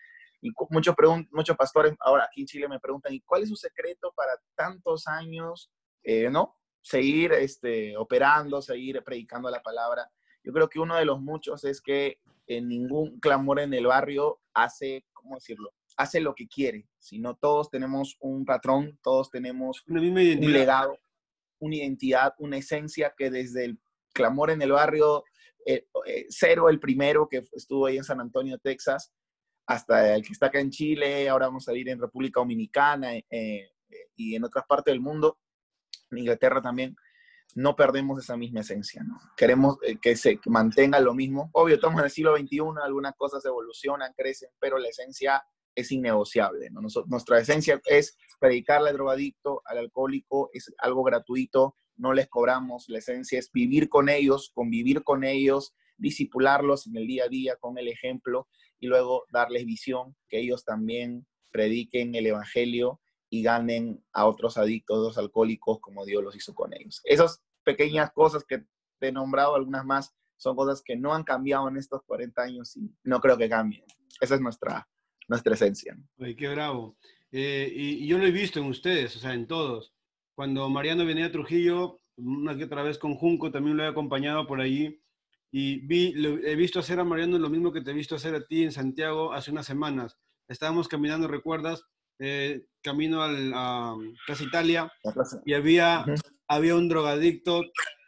Y 0.41 0.51
muchos, 0.71 0.95
muchos 1.31 1.57
pastores 1.57 1.95
ahora 2.01 2.25
aquí 2.25 2.41
en 2.41 2.47
Chile 2.47 2.69
me 2.69 2.81
preguntan, 2.81 3.13
¿y 3.13 3.21
cuál 3.21 3.43
es 3.43 3.49
su 3.49 3.57
secreto 3.57 4.13
para 4.17 4.33
tantos 4.57 5.07
años, 5.07 5.71
eh, 6.03 6.31
¿no? 6.31 6.57
Seguir 6.83 7.33
este, 7.33 7.97
operando, 7.97 8.61
seguir 8.61 9.03
predicando 9.05 9.49
la 9.51 9.63
palabra. 9.63 10.11
Yo 10.45 10.53
creo 10.53 10.69
que 10.69 10.81
uno 10.81 10.97
de 10.97 11.05
los 11.05 11.21
muchos 11.21 11.65
es 11.65 11.81
que 11.81 12.19
en 12.47 12.69
ningún 12.69 13.19
clamor 13.21 13.61
en 13.61 13.73
el 13.73 13.87
barrio 13.87 14.41
hace, 14.53 15.07
¿cómo 15.13 15.37
decirlo? 15.37 15.73
Hace 15.97 16.21
lo 16.21 16.35
que 16.35 16.49
quiere, 16.49 16.89
sino 16.99 17.37
todos 17.37 17.71
tenemos 17.71 18.17
un 18.21 18.45
patrón, 18.45 18.99
todos 19.03 19.31
tenemos 19.31 19.83
un 19.87 20.53
legado, 20.53 20.99
una 21.61 21.77
identidad, 21.77 22.35
una 22.39 22.57
esencia 22.57 23.15
que 23.17 23.31
desde 23.31 23.65
el 23.67 23.79
clamor 24.13 24.51
en 24.51 24.63
el 24.63 24.73
barrio 24.73 25.25
eh, 25.65 25.87
eh, 26.07 26.27
cero, 26.29 26.69
el 26.69 26.81
primero 26.81 27.29
que 27.29 27.45
estuvo 27.53 27.87
ahí 27.87 27.97
en 27.97 28.05
San 28.05 28.21
Antonio, 28.21 28.59
Texas, 28.59 29.13
hasta 29.67 30.15
el 30.15 30.23
que 30.23 30.33
está 30.33 30.47
acá 30.47 30.61
en 30.61 30.71
Chile, 30.71 31.29
ahora 31.29 31.47
vamos 31.47 31.69
a 31.69 31.75
ir 31.75 31.89
en 31.89 32.01
República 32.01 32.41
Dominicana 32.41 33.15
eh, 33.17 33.71
y 34.17 34.35
en 34.35 34.45
otras 34.45 34.65
partes 34.67 34.93
del 34.93 35.01
mundo, 35.01 35.39
Inglaterra 36.19 36.61
también, 36.61 36.97
no 37.55 37.77
perdemos 37.77 38.19
esa 38.19 38.37
misma 38.37 38.61
esencia. 38.61 39.05
Queremos 39.37 39.77
eh, 39.83 39.99
que 40.01 40.17
se 40.17 40.41
mantenga 40.47 41.01
lo 41.01 41.15
mismo. 41.15 41.51
Obvio, 41.53 41.75
estamos 41.75 42.01
en 42.01 42.07
el 42.07 42.11
siglo 42.11 42.37
XXI, 42.37 42.61
algunas 42.83 43.15
cosas 43.17 43.45
evolucionan, 43.45 44.13
crecen, 44.17 44.51
pero 44.59 44.79
la 44.79 44.89
esencia 44.89 45.43
es 45.75 45.91
innegociable, 45.91 46.69
nuestra 47.07 47.39
esencia 47.39 47.81
es 47.87 48.19
predicarle 48.39 48.91
al 48.91 48.97
drogadicto, 48.97 49.63
al 49.65 49.79
alcohólico, 49.79 50.51
es 50.53 50.71
algo 50.77 51.03
gratuito, 51.03 51.77
no 51.97 52.13
les 52.13 52.29
cobramos, 52.29 52.89
la 52.89 52.99
esencia 52.99 53.39
es 53.39 53.51
vivir 53.53 53.89
con 53.89 54.11
ellos, 54.11 54.51
convivir 54.55 55.03
con 55.03 55.25
ellos, 55.25 55.75
disipularlos 55.97 56.87
en 56.87 56.97
el 56.97 57.07
día 57.07 57.25
a 57.25 57.29
día 57.29 57.57
con 57.57 57.79
el 57.79 57.89
ejemplo 57.89 58.49
y 58.81 58.87
luego 58.87 59.25
darles 59.31 59.65
visión, 59.65 60.15
que 60.29 60.41
ellos 60.41 60.65
también 60.65 61.27
prediquen 61.51 62.15
el 62.15 62.27
evangelio 62.27 63.01
y 63.33 63.43
ganen 63.43 64.05
a 64.13 64.27
otros 64.27 64.59
adictos, 64.59 64.99
los 64.99 65.17
alcohólicos, 65.17 65.81
como 65.81 66.05
Dios 66.05 66.23
los 66.23 66.37
hizo 66.37 66.55
con 66.55 66.75
ellos. 66.75 67.01
Esas 67.03 67.43
pequeñas 67.65 68.13
cosas 68.13 68.45
que 68.45 68.67
te 68.99 69.09
he 69.09 69.13
nombrado, 69.13 69.55
algunas 69.55 69.87
más, 69.87 70.15
son 70.37 70.55
cosas 70.55 70.83
que 70.85 70.97
no 70.97 71.15
han 71.15 71.25
cambiado 71.25 71.67
en 71.67 71.79
estos 71.79 72.03
40 72.03 72.43
años 72.43 72.77
y 72.77 72.95
no 73.05 73.21
creo 73.21 73.39
que 73.39 73.49
cambien. 73.49 73.85
Esa 74.21 74.35
es 74.35 74.41
nuestra, 74.43 74.87
nuestra 75.29 75.55
esencia. 75.55 75.97
Ay, 76.19 76.37
qué 76.37 76.47
bravo. 76.51 76.99
Eh, 77.31 77.73
y, 77.75 78.07
yo 78.07 78.19
lo 78.19 78.27
he 78.27 78.31
visto 78.31 78.61
en 78.61 78.67
ustedes, 78.67 79.17
o 79.17 79.19
sea, 79.19 79.33
en 79.33 79.47
todos. 79.47 79.95
Cuando 80.35 80.69
Mariano 80.69 81.07
venía 81.07 81.25
a 81.25 81.33
Trujillo, 81.33 82.03
una 82.17 82.55
que 82.55 82.65
otra 82.65 82.83
vez 82.83 82.99
con 82.99 83.15
Junco, 83.15 83.51
también 83.51 83.79
lo 83.79 83.85
he 83.85 83.89
acompañado 83.89 84.47
por 84.47 84.61
allí. 84.61 85.03
Y 85.51 85.87
vi, 85.87 86.13
he 86.45 86.55
visto 86.55 86.81
hacer 86.81 87.01
a 87.01 87.05
Mariano 87.05 87.39
lo 87.39 87.49
mismo 87.49 87.73
que 87.73 87.81
te 87.81 87.93
he 87.93 87.95
visto 87.95 88.15
hacer 88.15 88.35
a 88.35 88.47
ti 88.47 88.63
en 88.63 88.73
Santiago 88.73 89.33
hace 89.33 89.51
unas 89.51 89.65
semanas. 89.65 90.19
Estábamos 90.49 90.87
caminando, 90.87 91.29
¿recuerdas? 91.29 91.87
Eh, 92.25 92.67
camino 92.81 93.21
al, 93.21 93.53
a 93.53 93.97
Plaza 94.25 94.45
Italia 94.45 94.93
y 95.45 95.55
había, 95.55 96.05
había 96.47 96.77
un 96.77 96.89
drogadicto 96.89 97.63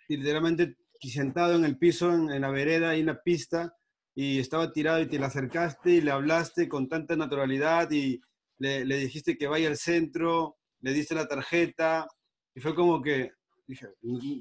literalmente 0.07 0.77
sentado 1.01 1.57
en 1.57 1.65
el 1.65 1.79
piso, 1.79 2.13
en, 2.13 2.41
la 2.41 2.51
vereda, 2.51 2.95
y 2.95 3.01
en 3.01 3.07
la 3.07 3.21
pista, 3.21 3.75
y 4.15 4.39
estaba 4.39 4.73
tirado 4.73 5.01
y 5.01 5.09
te 5.09 5.19
le 5.19 5.25
acercaste 5.25 5.91
y 5.91 6.01
le 6.01 6.13
hablaste 6.13 6.69
con 6.69 6.89
tanta 6.89 7.17
naturalidad 7.17 7.91
y 7.91 8.21
le, 8.59 8.85
le 8.85 8.99
dijiste 8.99 9.37
que 9.37 9.49
vaya 9.49 9.67
al 9.67 9.77
centro, 9.77 10.59
le 10.81 10.93
diste 10.93 11.17
la 11.17 11.27
tarjeta 11.27 12.07
y 12.55 12.61
fue 12.61 12.73
como 12.73 13.03
que, 13.03 13.33
dije, 13.67 13.89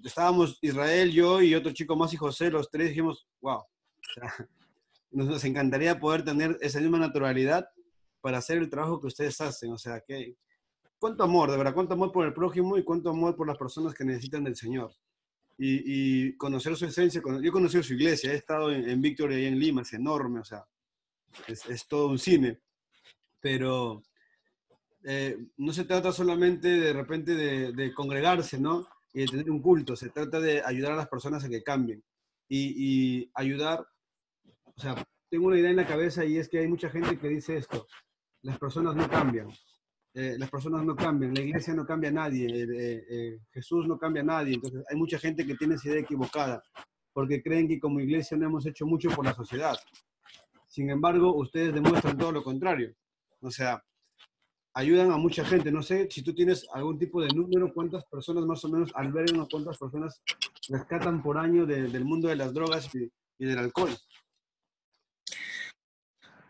estábamos 0.04 0.60
Israel, 0.62 1.12
yo 1.12 1.42
y 1.42 1.56
otro 1.56 1.74
chico 1.74 1.96
más 1.96 2.14
y 2.14 2.18
José, 2.18 2.52
los 2.52 2.70
tres 2.70 2.90
dijimos, 2.90 3.26
wow, 3.42 3.64
nos, 5.10 5.28
nos 5.28 5.44
encantaría 5.46 6.00
poder 6.00 6.24
tener 6.24 6.60
esa 6.62 6.80
misma 6.80 7.00
naturalidad 7.00 7.68
para 8.24 8.38
hacer 8.38 8.58
el 8.58 8.70
trabajo 8.70 9.02
que 9.02 9.08
ustedes 9.08 9.42
hacen. 9.42 9.74
O 9.74 9.78
sea, 9.78 10.00
que 10.00 10.38
cuánto 10.98 11.26
amor, 11.26 11.52
de 11.52 11.58
verdad, 11.58 11.74
cuánto 11.74 11.94
amor 11.94 12.14
por 12.14 12.26
el 12.26 12.34
prójimo 12.34 12.78
y 12.78 12.84
cuánto 12.86 13.10
amor 13.10 13.36
por 13.36 13.46
las 13.46 13.58
personas 13.58 13.94
que 13.94 14.06
necesitan 14.06 14.46
del 14.46 14.56
Señor. 14.56 14.94
Y, 15.58 16.36
conocer 16.38 16.78
su 16.78 16.86
esencia. 16.86 17.22
Yo 17.22 17.50
he 17.50 17.52
conocido 17.52 17.84
su 17.84 17.96
iglesia, 17.96 18.32
he 18.32 18.38
estado 18.38 18.72
en, 18.72 18.90
en 18.90 19.02
Victoria 19.02 19.38
y 19.38 19.46
en 19.46 19.60
Lima, 19.60 19.82
es 19.82 19.92
enorme, 19.92 20.40
o 20.40 20.44
sea, 20.46 20.64
es, 21.48 21.86
todo 21.86 22.08
un 22.08 22.18
cine. 22.18 22.62
Pero 23.42 24.02
eh, 25.04 25.38
no 25.58 25.74
se 25.74 25.84
trata 25.84 26.14
solamente 26.14 26.70
de 26.70 26.94
repente 26.94 27.36
de, 27.36 27.74
de, 27.74 27.94
congregarse, 27.94 28.58
¿no? 28.58 28.88
Y 29.14 29.20
de 29.20 29.28
tener 29.28 29.52
un 29.52 29.62
culto, 29.62 29.98
se 29.98 30.12
trata 30.12 30.40
de 30.40 30.64
ayudar 30.64 30.94
a 30.94 30.98
las 30.98 31.10
personas 31.10 31.44
a 31.44 31.50
que 31.50 31.62
cambien. 31.62 32.02
Y, 32.48 33.20
y 33.20 33.32
ayudar, 33.36 33.86
o 34.76 34.80
sea, 34.80 34.96
tengo 35.34 35.48
una 35.48 35.58
idea 35.58 35.72
en 35.72 35.78
la 35.78 35.88
cabeza 35.88 36.24
y 36.24 36.38
es 36.38 36.48
que 36.48 36.60
hay 36.60 36.68
mucha 36.68 36.92
gente 36.92 37.18
que 37.18 37.28
dice 37.28 37.58
esto, 37.58 37.88
las 38.44 38.58
personas 38.60 38.96
no 38.96 39.10
cambian, 39.10 39.50
eh, 40.14 40.36
las 40.38 40.50
personas 40.50 40.84
no 40.86 40.96
cambian, 40.96 41.34
la 41.34 41.42
iglesia 41.42 41.74
no 41.74 41.86
cambia 41.86 42.10
a 42.10 42.14
nadie, 42.14 42.48
eh, 42.48 43.06
eh, 43.10 43.40
Jesús 43.52 43.88
no 43.88 43.98
cambia 43.98 44.22
a 44.22 44.26
nadie, 44.26 44.56
entonces 44.56 44.84
hay 44.90 44.96
mucha 44.96 45.18
gente 45.18 45.46
que 45.46 45.56
tiene 45.56 45.76
esa 45.76 45.90
idea 45.90 46.02
equivocada, 46.02 46.64
porque 47.14 47.42
creen 47.42 47.68
que 47.68 47.80
como 47.80 48.00
iglesia 48.00 48.38
no 48.38 48.46
hemos 48.46 48.66
hecho 48.66 48.86
mucho 48.86 49.10
por 49.10 49.26
la 49.26 49.34
sociedad. 49.34 49.78
Sin 50.68 50.90
embargo, 50.90 51.36
ustedes 51.36 51.74
demuestran 51.74 52.18
todo 52.18 52.32
lo 52.32 52.44
contrario. 52.44 52.96
O 53.42 53.52
sea, 53.52 53.84
ayudan 54.74 55.12
a 55.12 55.18
mucha 55.18 55.46
gente. 55.46 55.72
No 55.72 55.84
sé 55.84 56.08
si 56.10 56.24
tú 56.24 56.34
tienes 56.34 56.68
algún 56.74 56.98
tipo 56.98 57.22
de 57.22 57.28
número, 57.28 57.74
cuántas 57.74 58.06
personas 58.06 58.46
más 58.46 58.64
o 58.66 58.70
menos 58.70 58.92
albergan 58.96 59.42
o 59.42 59.48
cuántas 59.48 59.78
personas 59.78 60.22
rescatan 60.70 61.22
por 61.22 61.38
año 61.38 61.66
del 61.66 62.06
mundo 62.06 62.28
de 62.28 62.36
las 62.36 62.54
drogas 62.54 62.90
y, 62.96 63.12
del 63.38 63.60
alcohol. 63.60 63.92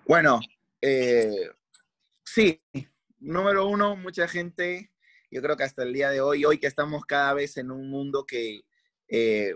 Bueno, 0.06 0.40
eh, 0.82 1.50
sí, 2.34 2.62
número 3.20 3.68
uno, 3.68 3.96
mucha 3.96 4.28
gente, 4.28 4.92
yo 5.30 5.42
creo 5.42 5.58
que 5.58 5.64
hasta 5.64 5.84
el 5.84 5.94
día 5.94 6.10
de 6.10 6.22
hoy, 6.22 6.46
hoy 6.46 6.60
que 6.60 6.68
estamos 6.68 7.06
cada 7.06 7.34
vez 7.34 7.58
en 7.58 7.72
un 7.72 7.90
mundo 7.90 8.26
que, 8.26 8.62
eh, 9.08 9.56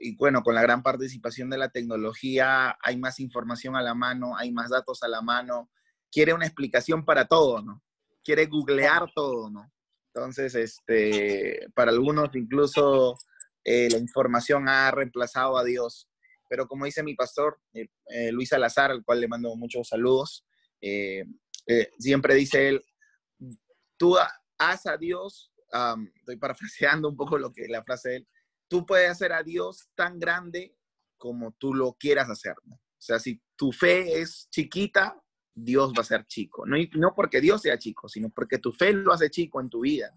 y 0.00 0.16
bueno, 0.16 0.42
con 0.42 0.54
la 0.54 0.62
gran 0.62 0.82
participación 0.82 1.50
de 1.50 1.58
la 1.58 1.70
tecnología, 1.70 2.76
hay 2.82 2.96
más 2.96 3.20
información 3.20 3.76
a 3.76 3.82
la 3.82 3.94
mano, 3.94 4.36
hay 4.36 4.52
más 4.52 4.70
datos 4.70 5.02
a 5.02 5.08
la 5.08 5.22
mano, 5.22 5.70
quiere 6.10 6.34
una 6.34 6.46
explicación 6.46 7.04
para 7.04 7.26
todo, 7.26 7.62
¿no? 7.62 7.82
quiere 8.28 8.44
googlear 8.44 9.10
todo, 9.14 9.48
¿no? 9.48 9.72
Entonces, 10.12 10.54
este, 10.54 11.66
para 11.74 11.90
algunos 11.90 12.28
incluso 12.34 13.16
eh, 13.64 13.88
la 13.90 13.96
información 13.96 14.68
ha 14.68 14.90
reemplazado 14.90 15.56
a 15.56 15.64
Dios. 15.64 16.10
Pero 16.46 16.68
como 16.68 16.84
dice 16.84 17.02
mi 17.02 17.14
pastor, 17.14 17.58
eh, 17.72 17.88
eh, 18.10 18.30
Luis 18.30 18.50
Salazar, 18.50 18.90
al 18.90 19.02
cual 19.02 19.22
le 19.22 19.28
mando 19.28 19.56
muchos 19.56 19.88
saludos, 19.88 20.44
siempre 21.98 22.34
dice 22.34 22.68
él, 22.68 22.84
tú 23.96 24.16
haz 24.58 24.86
a 24.86 24.96
Dios, 24.96 25.52
estoy 26.16 26.36
parafraseando 26.36 27.08
un 27.08 27.16
poco 27.16 27.38
lo 27.38 27.52
que 27.52 27.68
la 27.68 27.84
frase 27.84 28.08
de 28.08 28.16
él, 28.16 28.28
tú 28.68 28.86
puedes 28.86 29.10
hacer 29.10 29.32
a 29.32 29.42
Dios 29.42 29.88
tan 29.94 30.18
grande 30.18 30.74
como 31.16 31.52
tú 31.52 31.74
lo 31.74 31.94
quieras 31.94 32.30
hacer. 32.30 32.54
O 32.66 33.00
sea, 33.00 33.18
si 33.18 33.40
tu 33.56 33.72
fe 33.72 34.20
es 34.20 34.48
chiquita, 34.50 35.20
Dios 35.54 35.92
va 35.96 36.02
a 36.02 36.04
ser 36.04 36.26
chico. 36.26 36.64
No, 36.66 36.76
no 36.94 37.14
porque 37.14 37.40
Dios 37.40 37.62
sea 37.62 37.78
chico, 37.78 38.08
sino 38.08 38.30
porque 38.30 38.58
tu 38.58 38.72
fe 38.72 38.92
lo 38.92 39.12
hace 39.12 39.30
chico 39.30 39.60
en 39.60 39.68
tu 39.68 39.80
vida. 39.80 40.12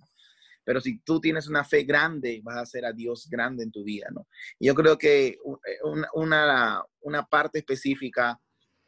Pero 0.63 0.79
si 0.79 0.99
tú 0.99 1.19
tienes 1.19 1.47
una 1.47 1.63
fe 1.63 1.83
grande, 1.83 2.39
vas 2.43 2.57
a 2.57 2.61
hacer 2.61 2.85
a 2.85 2.93
Dios 2.93 3.27
grande 3.29 3.63
en 3.63 3.71
tu 3.71 3.83
vida, 3.83 4.07
¿no? 4.13 4.27
Yo 4.59 4.75
creo 4.75 4.97
que 4.97 5.27
eh, 5.27 5.39
una, 6.13 6.83
una, 7.01 7.25
parte 7.25 7.59
específica 7.59 8.39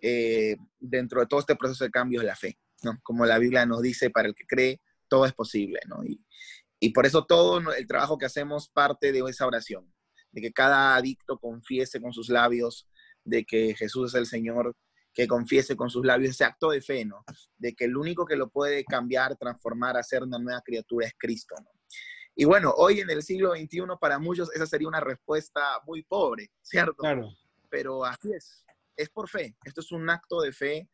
eh, 0.05 0.57
dentro 0.79 1.21
de 1.21 1.27
todo 1.27 1.39
este 1.39 1.55
proceso 1.55 1.85
de 1.85 1.89
cambio 1.89 2.19
es 2.19 2.27
la 2.27 2.35
fe, 2.35 2.59
¿no? 2.83 2.99
Como 3.03 3.25
la 3.25 3.39
Biblia 3.39 3.65
nos 3.65 3.81
dice, 3.81 4.09
para 4.09 4.27
el 4.27 4.35
que 4.35 4.45
cree, 4.45 4.81
todo 5.07 5.25
es 5.25 5.31
posible, 5.31 5.79
¿no? 5.87 6.03
Y, 6.03 6.21
y 6.77 6.89
por 6.89 7.05
eso 7.05 7.25
todo 7.25 7.71
el 7.71 7.87
trabajo 7.87 8.17
que 8.17 8.25
hacemos 8.25 8.67
parte 8.67 9.13
de 9.13 9.23
esa 9.29 9.47
oración, 9.47 9.89
de 10.33 10.41
que 10.41 10.51
cada 10.51 10.97
adicto 10.97 11.39
confiese 11.39 12.01
con 12.01 12.11
sus 12.11 12.27
labios 12.27 12.89
de 13.23 13.45
que 13.45 13.75
Jesús 13.75 14.09
es 14.09 14.19
el 14.19 14.25
Señor 14.25 14.75
que 15.13 15.25
confiese 15.25 15.77
con 15.77 15.89
sus 15.89 16.05
labios 16.05 16.31
ese 16.31 16.43
acto 16.43 16.71
de 16.71 16.81
fe, 16.81 17.05
¿no? 17.05 17.23
De 17.57 17.73
que 17.73 17.85
el 17.85 17.95
único 17.95 18.25
que 18.25 18.35
lo 18.35 18.49
puede 18.49 18.83
cambiar, 18.83 19.37
transformar, 19.37 19.95
hacer 19.95 20.23
una 20.23 20.37
nueva 20.37 20.61
criatura 20.61 21.07
es 21.07 21.13
Cristo, 21.17 21.55
¿no? 21.63 21.69
Y 22.35 22.43
bueno, 22.43 22.73
hoy 22.75 22.99
en 22.99 23.09
el 23.09 23.23
siglo 23.23 23.51
XXI 23.51 23.83
para 24.01 24.19
muchos 24.19 24.51
esa 24.53 24.65
sería 24.65 24.89
una 24.89 24.99
respuesta 24.99 25.61
muy 25.85 26.03
pobre, 26.03 26.51
¿cierto? 26.61 26.95
Claro. 26.95 27.29
Pero 27.69 28.03
así 28.03 28.33
es, 28.33 28.65
es 28.95 29.09
por 29.09 29.29
fe. 29.29 29.55
Esto 29.63 29.81
es 29.81 29.91
un 29.91 30.09
acto 30.09 30.41
de 30.41 30.51
fe 30.51 30.89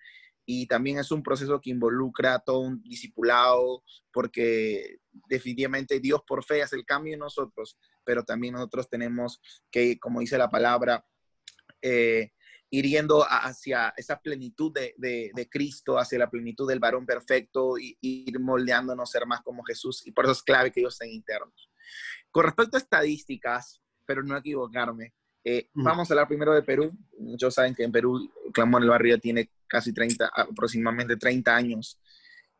y 0.45 0.65
también 0.65 0.97
es 0.97 1.11
un 1.11 1.21
proceso 1.21 1.61
que 1.61 1.69
involucra 1.69 2.39
todo 2.39 2.59
un 2.59 2.81
discipulado, 2.81 3.83
porque 4.11 4.97
definitivamente 5.27 5.99
Dios 5.99 6.21
por 6.27 6.43
fe 6.43 6.63
hace 6.63 6.75
el 6.75 6.85
cambio 6.85 7.13
en 7.13 7.19
nosotros, 7.19 7.77
pero 8.03 8.23
también 8.23 8.55
nosotros 8.55 8.89
tenemos 8.89 9.41
que, 9.69 9.99
como 9.99 10.21
dice 10.21 10.37
la 10.37 10.49
palabra, 10.49 11.05
eh, 11.81 12.31
ir 12.71 13.07
hacia 13.29 13.93
esa 13.97 14.19
plenitud 14.19 14.73
de, 14.73 15.47
Cristo, 15.49 15.97
hacia 15.97 16.19
la 16.19 16.29
plenitud 16.29 16.67
del 16.67 16.79
varón 16.79 17.05
perfecto 17.05 17.77
y, 17.77 17.97
ir 18.01 18.39
moldeándonos 18.39 19.09
ser 19.09 19.25
más 19.25 19.41
como 19.41 19.63
Jesús. 19.63 20.05
Y 20.05 20.11
por 20.11 20.25
eso 20.25 20.33
es 20.33 20.43
clave 20.43 20.71
que 20.71 20.79
ellos 20.79 20.93
estén 20.93 21.11
internos. 21.11 21.69
Con 22.31 22.45
respecto 22.45 22.77
a 22.77 22.79
estadísticas, 22.79 23.81
pero 24.05 24.23
no 24.23 24.37
equivocarme, 24.37 25.13
eh, 25.43 25.69
vamos 25.73 26.09
a 26.09 26.13
hablar 26.13 26.27
primero 26.27 26.53
de 26.53 26.63
Perú. 26.63 26.91
Muchos 27.17 27.53
saben 27.53 27.73
que 27.73 27.83
en 27.83 27.91
Perú 27.91 28.31
Clamor 28.53 28.81
el 28.81 28.89
Barrio 28.89 29.19
tiene 29.19 29.49
casi 29.67 29.93
30, 29.93 30.29
aproximadamente 30.35 31.15
30 31.15 31.55
años. 31.55 31.99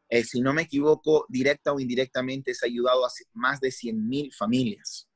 Eh, 0.10 0.24
si 0.24 0.42
no 0.42 0.54
me 0.54 0.64
equivoco, 0.64 1.26
directa 1.30 1.74
o 1.74 1.80
indirectamente 1.80 2.54
se 2.54 2.66
ha 2.66 2.68
ayudado 2.68 3.06
a 3.06 3.10
más 3.34 3.60
de 3.60 3.70
100.000 3.70 4.34
familias 4.34 5.08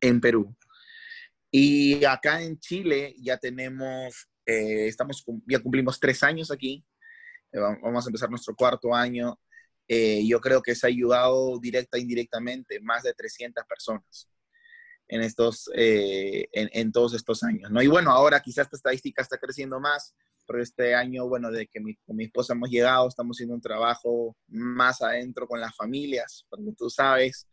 en 0.00 0.20
Perú. 0.20 0.54
Y 1.50 2.04
acá 2.04 2.42
en 2.42 2.58
Chile 2.58 3.14
ya 3.18 3.38
tenemos, 3.38 4.28
eh, 4.46 4.86
estamos, 4.86 5.24
ya 5.46 5.60
cumplimos 5.60 5.98
tres 5.98 6.22
años 6.22 6.50
aquí, 6.50 6.84
eh, 7.52 7.58
vamos 7.58 8.04
a 8.04 8.08
empezar 8.08 8.30
nuestro 8.30 8.54
cuarto 8.54 8.94
año. 8.94 9.38
Yo 9.86 10.40
creo 10.40 10.62
que 10.62 10.74
se 10.74 10.86
ha 10.86 10.88
ayudado 10.88 11.58
directa 11.60 11.98
e 11.98 12.00
indirectamente 12.00 12.80
más 12.80 13.02
de 13.02 13.12
300 13.12 13.64
personas 13.66 14.28
en, 15.08 15.22
estos, 15.22 15.70
en, 15.74 16.68
en, 16.72 16.92
todos 16.92 17.14
estos 17.14 17.42
años. 17.42 17.70
¿no? 17.70 17.82
Y 17.82 17.86
bueno, 17.86 18.10
ahora 18.10 18.40
quizás 18.40 18.66
esta 18.66 18.76
estadística 18.76 19.22
está 19.22 19.38
creciendo 19.38 19.80
más, 19.80 20.14
pero 20.46 20.62
este 20.62 20.94
año, 20.94 21.26
bueno, 21.28 21.50
de 21.50 21.66
que 21.66 21.80
mi, 21.80 21.94
con 21.96 22.16
mi 22.16 22.24
esposa 22.24 22.54
hemos 22.54 22.70
llegado, 22.70 23.08
estamos 23.08 23.36
haciendo 23.36 23.54
un 23.54 23.60
trabajo 23.60 24.36
más 24.48 25.02
adentro 25.02 25.46
con 25.46 25.60
las 25.60 25.74
familias, 25.74 26.46
porque 26.48 26.72
tú 26.76 26.90
sabes, 26.90 27.46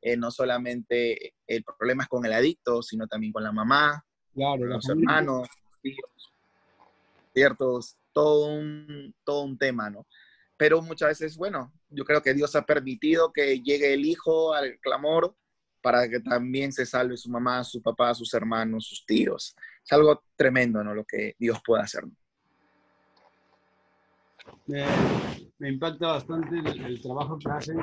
eh, 0.00 0.16
no 0.16 0.30
solamente 0.30 1.34
el 1.46 1.64
problema 1.64 2.04
es 2.04 2.08
con 2.08 2.24
el 2.24 2.32
adicto, 2.32 2.82
sino 2.82 3.06
también 3.06 3.32
con 3.32 3.42
la 3.42 3.52
mamá, 3.52 4.04
los 4.34 4.88
hermanos, 4.88 5.48
los 5.48 5.80
tíos, 5.82 6.34
¿ciertos? 7.32 7.96
Todo 8.12 8.54
un, 8.54 9.14
todo 9.24 9.42
un 9.42 9.58
tema, 9.58 9.90
¿no? 9.90 10.06
Pero 10.56 10.80
muchas 10.80 11.08
veces, 11.08 11.36
bueno, 11.36 11.72
yo 11.90 12.04
creo 12.04 12.22
que 12.22 12.34
Dios 12.34 12.54
ha 12.56 12.64
permitido 12.64 13.32
que 13.32 13.60
llegue 13.60 13.92
el 13.92 14.06
hijo 14.06 14.54
al 14.54 14.78
clamor 14.80 15.34
para 15.86 16.08
que 16.08 16.18
también 16.18 16.72
se 16.72 16.84
salve 16.84 17.16
su 17.16 17.30
mamá, 17.30 17.62
su 17.62 17.80
papá, 17.80 18.12
sus 18.12 18.34
hermanos, 18.34 18.88
sus 18.88 19.06
tíos. 19.06 19.54
Es 19.84 19.92
algo 19.92 20.20
tremendo, 20.34 20.82
¿no? 20.82 20.92
Lo 20.92 21.04
que 21.04 21.36
Dios 21.38 21.60
puede 21.64 21.84
hacer. 21.84 22.02
Me, 24.66 25.70
impacta 25.70 26.08
bastante 26.08 26.58
el, 26.58 27.00
trabajo 27.00 27.38
que 27.38 27.48
hacen 27.52 27.78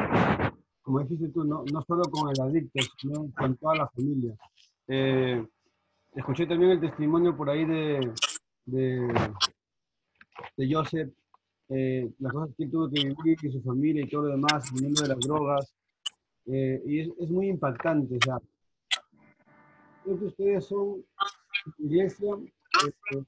como 0.81 0.99
dijiste 0.99 1.29
tú, 1.29 1.45
no, 1.45 1.63
no 1.71 1.81
solo 1.83 2.03
con 2.11 2.29
el 2.29 2.41
adicto, 2.41 2.81
sino 2.99 3.31
con 3.37 3.55
toda 3.55 3.75
la 3.77 3.87
familia. 3.87 4.35
Eh, 4.89 5.41
escuché 6.13 6.45
también 6.45 6.71
el 6.71 6.81
testimonio 6.81 7.37
por 7.37 7.49
ahí 7.49 7.63
de, 7.63 8.11
de, 8.65 9.13
de 10.57 10.73
Joseph, 10.73 11.09
eh, 11.69 12.11
las 12.19 12.33
cosas 12.33 12.53
que 12.57 12.67
tuvo 12.67 12.89
que 12.89 12.99
vivir 12.99 13.37
y 13.43 13.49
su 13.49 13.61
familia 13.61 14.03
y 14.03 14.09
todo 14.09 14.23
lo 14.23 14.31
demás, 14.31 14.69
viniendo 14.73 15.03
de 15.03 15.07
las 15.07 15.19
drogas. 15.21 15.73
Eh, 16.45 16.82
y 16.86 16.99
es, 16.99 17.10
es, 17.19 17.29
muy 17.29 17.47
impactante. 17.47 18.15
O 18.15 18.19
sea, 18.23 18.38
creo 20.03 20.19
que 20.19 20.25
ustedes 20.25 20.65
son, 20.65 21.03
iglesia, 21.79 22.36
este, 22.86 23.25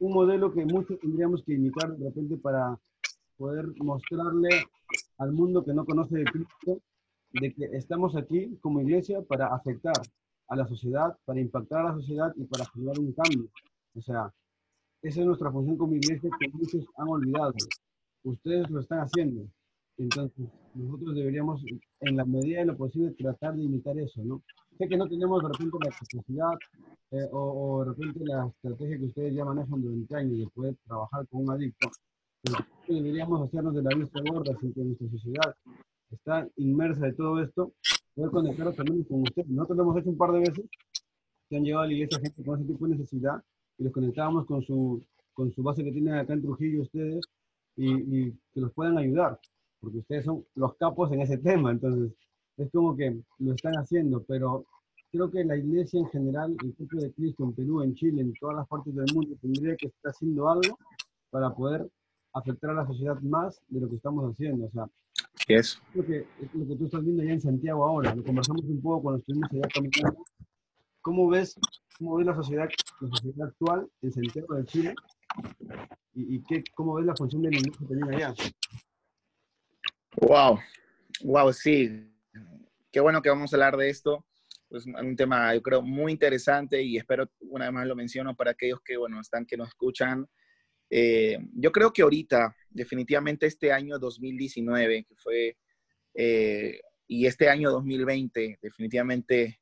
un 0.00 0.12
modelo 0.12 0.52
que 0.52 0.64
muchos 0.64 0.98
tendríamos 0.98 1.42
que 1.44 1.54
imitar 1.54 1.96
de 1.96 2.04
repente 2.06 2.36
para 2.36 2.78
poder 3.36 3.66
mostrarle 3.78 4.64
al 5.18 5.32
mundo 5.32 5.64
que 5.64 5.72
no 5.72 5.84
conoce 5.84 6.18
de 6.18 6.24
Cristo 6.24 6.80
de 7.32 7.52
que 7.52 7.64
estamos 7.76 8.16
aquí 8.16 8.56
como 8.60 8.80
iglesia 8.80 9.22
para 9.22 9.54
afectar 9.54 9.94
a 10.48 10.56
la 10.56 10.66
sociedad, 10.66 11.16
para 11.24 11.40
impactar 11.40 11.80
a 11.80 11.88
la 11.90 11.94
sociedad 11.94 12.32
y 12.36 12.44
para 12.44 12.64
generar 12.66 12.98
un 12.98 13.12
cambio. 13.12 13.48
O 13.94 14.00
sea, 14.00 14.32
esa 15.02 15.20
es 15.20 15.26
nuestra 15.26 15.52
función 15.52 15.76
como 15.76 15.94
iglesia 15.94 16.30
que 16.40 16.48
muchos 16.48 16.86
han 16.96 17.08
olvidado. 17.08 17.54
Ustedes 18.24 18.68
lo 18.70 18.80
están 18.80 19.00
haciendo. 19.00 19.46
Entonces, 19.98 20.46
nosotros 20.74 21.14
deberíamos, 21.16 21.60
en 22.00 22.16
la 22.16 22.24
medida 22.24 22.60
de 22.60 22.66
lo 22.66 22.76
posible, 22.76 23.10
tratar 23.18 23.56
de 23.56 23.64
imitar 23.64 23.98
eso, 23.98 24.22
¿no? 24.24 24.42
Sé 24.78 24.88
que 24.88 24.96
no 24.96 25.08
tenemos 25.08 25.42
de 25.42 25.48
repente 25.48 25.76
la 25.84 25.90
capacidad 25.90 26.52
eh, 27.10 27.28
o, 27.32 27.84
de 27.84 27.90
repente 27.90 28.20
la 28.24 28.46
estrategia 28.46 28.98
que 28.98 29.06
ustedes 29.06 29.34
ya 29.34 29.44
manejan 29.44 29.82
durante 29.82 30.14
años 30.14 30.38
de 30.38 30.46
poder 30.54 30.76
trabajar 30.86 31.26
con 31.26 31.42
un 31.42 31.50
adicto, 31.50 31.90
pero 32.42 32.58
deberíamos 32.86 33.48
hacernos 33.48 33.74
de 33.74 33.82
la 33.82 33.96
vista 33.96 34.20
gorda 34.30 34.56
sin 34.60 34.72
que 34.72 34.84
nuestra 34.84 35.08
sociedad 35.10 35.56
está 36.12 36.48
inmersa 36.56 37.06
de 37.06 37.12
todo 37.14 37.42
esto, 37.42 37.72
poder 38.14 38.30
conectar 38.30 38.72
también 38.74 39.02
con 39.02 39.22
ustedes. 39.22 39.48
Nosotros 39.48 39.78
lo 39.78 39.82
hemos 39.82 39.98
hecho 39.98 40.10
un 40.10 40.16
par 40.16 40.30
de 40.30 40.38
veces, 40.40 40.64
que 41.50 41.56
han 41.56 41.64
llegado 41.64 41.82
a 41.82 41.86
la 41.88 41.92
iglesia 41.94 42.20
gente 42.20 42.44
con 42.44 42.60
ese 42.60 42.72
tipo 42.72 42.86
de 42.86 42.96
necesidad 42.96 43.42
y 43.78 43.82
los 43.82 43.92
conectábamos 43.92 44.46
con 44.46 44.62
su, 44.62 45.02
con 45.32 45.52
su 45.52 45.62
base 45.64 45.82
que 45.82 45.90
tienen 45.90 46.14
acá 46.14 46.34
en 46.34 46.42
Trujillo 46.42 46.82
ustedes 46.82 47.24
y, 47.74 47.94
y 47.94 48.32
que 48.52 48.60
los 48.60 48.72
puedan 48.72 48.96
ayudar, 48.96 49.40
porque 49.80 49.98
ustedes 49.98 50.24
son 50.24 50.44
los 50.54 50.74
capos 50.76 51.12
en 51.12 51.20
ese 51.20 51.38
tema, 51.38 51.70
entonces 51.70 52.12
es 52.56 52.70
como 52.72 52.96
que 52.96 53.16
lo 53.38 53.54
están 53.54 53.74
haciendo, 53.74 54.22
pero 54.24 54.66
creo 55.10 55.30
que 55.30 55.44
la 55.44 55.56
iglesia 55.56 56.00
en 56.00 56.08
general, 56.08 56.56
el 56.62 56.72
pueblo 56.72 57.02
de 57.02 57.12
Cristo 57.12 57.44
en 57.44 57.52
Perú, 57.54 57.82
en 57.82 57.94
Chile, 57.94 58.22
en 58.22 58.32
todas 58.34 58.56
las 58.56 58.68
partes 58.68 58.94
del 58.94 59.06
mundo, 59.14 59.36
tendría 59.40 59.76
que 59.76 59.86
estar 59.86 60.10
haciendo 60.10 60.48
algo 60.48 60.78
para 61.30 61.54
poder 61.54 61.88
afectar 62.34 62.70
a 62.70 62.74
la 62.74 62.86
sociedad 62.86 63.18
más 63.20 63.60
de 63.68 63.80
lo 63.80 63.88
que 63.88 63.96
estamos 63.96 64.32
haciendo. 64.32 64.66
O 64.66 64.70
sea, 64.70 64.86
es 65.48 65.80
lo 65.94 66.04
que, 66.04 66.18
es 66.18 66.54
lo 66.54 66.66
que 66.66 66.76
tú 66.76 66.84
estás 66.86 67.04
viendo 67.04 67.22
ya 67.22 67.32
en 67.32 67.40
Santiago 67.40 67.84
ahora. 67.84 68.14
Lo 68.14 68.22
conversamos 68.22 68.64
un 68.64 68.82
poco 68.82 69.02
cuando 69.02 69.20
estuvimos 69.20 69.50
allá 69.50 69.68
caminando. 69.72 70.24
¿Cómo 71.00 71.28
ves, 71.28 71.58
cómo 71.98 72.16
ves 72.16 72.26
la, 72.26 72.34
sociedad, 72.34 72.68
la 73.00 73.08
sociedad 73.08 73.48
actual 73.48 73.88
en 74.02 74.12
Santiago 74.12 74.54
de 74.54 74.64
Chile? 74.64 74.94
¿Y, 76.14 76.36
y 76.36 76.42
qué, 76.42 76.64
cómo 76.74 76.94
ves 76.94 77.06
la 77.06 77.16
función 77.16 77.42
de 77.42 77.50
la 77.50 77.56
iglesia 77.56 77.86
también 77.86 78.14
allá? 78.14 78.34
Wow, 80.20 80.58
wow, 81.22 81.52
sí. 81.52 82.10
Qué 82.90 83.00
bueno 83.00 83.22
que 83.22 83.28
vamos 83.28 83.52
a 83.52 83.56
hablar 83.56 83.76
de 83.76 83.88
esto. 83.88 84.26
Es 84.70 84.84
un 84.86 85.14
tema, 85.16 85.54
yo 85.54 85.62
creo, 85.62 85.80
muy 85.80 86.12
interesante 86.12 86.82
y 86.82 86.96
espero, 86.96 87.30
una 87.40 87.66
vez 87.66 87.74
más 87.74 87.86
lo 87.86 87.94
menciono 87.94 88.34
para 88.34 88.50
aquellos 88.50 88.80
que, 88.84 88.96
bueno, 88.96 89.20
están, 89.20 89.46
que 89.46 89.56
nos 89.56 89.68
escuchan. 89.68 90.26
Eh, 90.90 91.38
yo 91.54 91.70
creo 91.70 91.92
que 91.92 92.02
ahorita, 92.02 92.54
definitivamente 92.68 93.46
este 93.46 93.72
año 93.72 93.98
2019, 93.98 95.04
que 95.04 95.14
fue, 95.16 95.56
eh, 96.14 96.80
y 97.06 97.26
este 97.26 97.48
año 97.48 97.70
2020, 97.70 98.58
definitivamente 98.60 99.60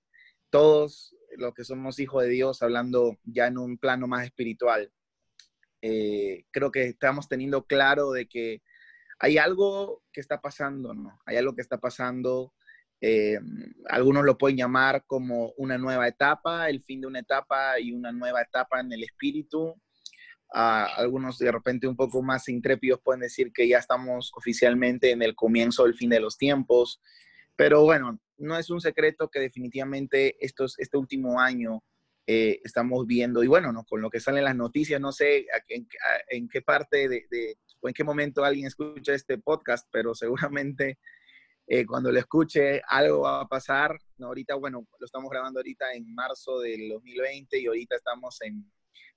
todos 0.49 1.15
los 1.37 1.53
que 1.53 1.65
somos 1.65 1.99
hijos 1.99 2.23
de 2.23 2.31
Dios, 2.31 2.63
hablando 2.63 3.19
ya 3.25 3.47
en 3.47 3.59
un 3.59 3.77
plano 3.77 4.09
más 4.09 4.25
espiritual, 4.25 4.91
eh, 5.83 6.45
creo 6.51 6.71
que 6.71 6.85
estamos 6.85 7.29
teniendo 7.29 7.67
claro 7.67 8.11
de 8.13 8.27
que 8.27 8.63
hay 9.19 9.39
algo 9.39 10.03
que 10.13 10.21
está 10.21 10.41
pasando, 10.41 10.95
¿no? 10.95 11.21
Hay 11.27 11.37
algo 11.37 11.55
que 11.55 11.63
está 11.63 11.79
pasando. 11.79 12.53
Eh, 13.01 13.39
algunos 13.89 14.25
lo 14.25 14.39
pueden 14.39 14.57
llamar 14.57 15.05
como 15.07 15.53
una 15.57 15.79
nueva 15.79 16.09
etapa, 16.09 16.69
el 16.69 16.83
fin 16.83 17.01
de 17.01 17.07
una 17.07 17.21
etapa 17.21 17.79
y 17.79 17.93
una 17.93 18.13
nueva 18.13 18.43
etapa 18.43 18.81
en 18.81 18.93
el 18.93 19.05
espíritu. 19.05 19.75
Uh, 20.55 20.87
algunos 20.97 21.39
de 21.39 21.51
repente 21.51 21.89
un 21.89 21.97
poco 21.97 22.23
más 22.23 22.49
intrépidos 22.49 23.01
pueden 23.03 23.21
decir 23.21 23.53
que 23.53 23.67
ya 23.67 23.79
estamos 23.79 24.31
oficialmente 24.37 25.11
en 25.11 25.23
el 25.23 25.35
comienzo 25.35 25.85
del 25.85 25.95
fin 25.95 26.11
de 26.11 26.21
los 26.21 26.39
tiempos. 26.39 27.01
Pero 27.57 27.83
bueno, 27.83 28.21
no 28.39 28.59
es 28.59 28.71
un 28.71 28.81
secreto 28.81 29.29
que 29.29 29.41
definitivamente 29.41 30.37
estos, 30.45 30.79
este 30.79 30.99
último 30.99 31.41
año 31.41 31.83
eh, 32.27 32.61
estamos 32.65 33.07
viendo, 33.07 33.43
y 33.45 33.47
bueno, 33.47 33.73
¿no? 33.73 33.85
con 33.85 34.01
lo 34.01 34.11
que 34.11 34.21
salen 34.21 34.45
las 34.45 34.57
noticias, 34.57 35.01
no 35.01 35.13
sé 35.13 35.47
en, 36.29 36.49
qué 36.49 36.61
parte 36.61 37.09
de, 37.09 37.57
o 37.81 37.89
en 37.89 37.95
qué 37.95 38.05
momento 38.05 38.45
alguien 38.45 38.67
escucha 38.67 39.15
este 39.15 39.39
podcast, 39.39 39.87
pero 39.91 40.15
seguramente 40.15 40.99
eh, 41.67 41.85
cuando 41.85 42.13
lo 42.13 42.19
escuche 42.19 42.81
algo 42.87 43.23
va 43.23 43.41
a 43.41 43.49
pasar. 43.49 43.99
No, 44.19 44.29
ahorita, 44.29 44.55
bueno, 44.55 44.87
lo 44.99 45.05
estamos 45.05 45.31
grabando 45.31 45.61
ahorita 45.61 45.93
en 45.95 46.15
marzo 46.15 46.61
del 46.61 46.89
2020 46.89 47.59
y 47.59 47.67
ahorita 47.67 47.97
estamos 47.97 48.41
en 48.43 48.71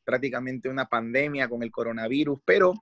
prácticamente 0.04 0.70
una 0.70 0.86
pandemia 0.86 1.48
con 1.48 1.62
el 1.64 1.72
coronavirus, 1.72 2.40
pero 2.46 2.74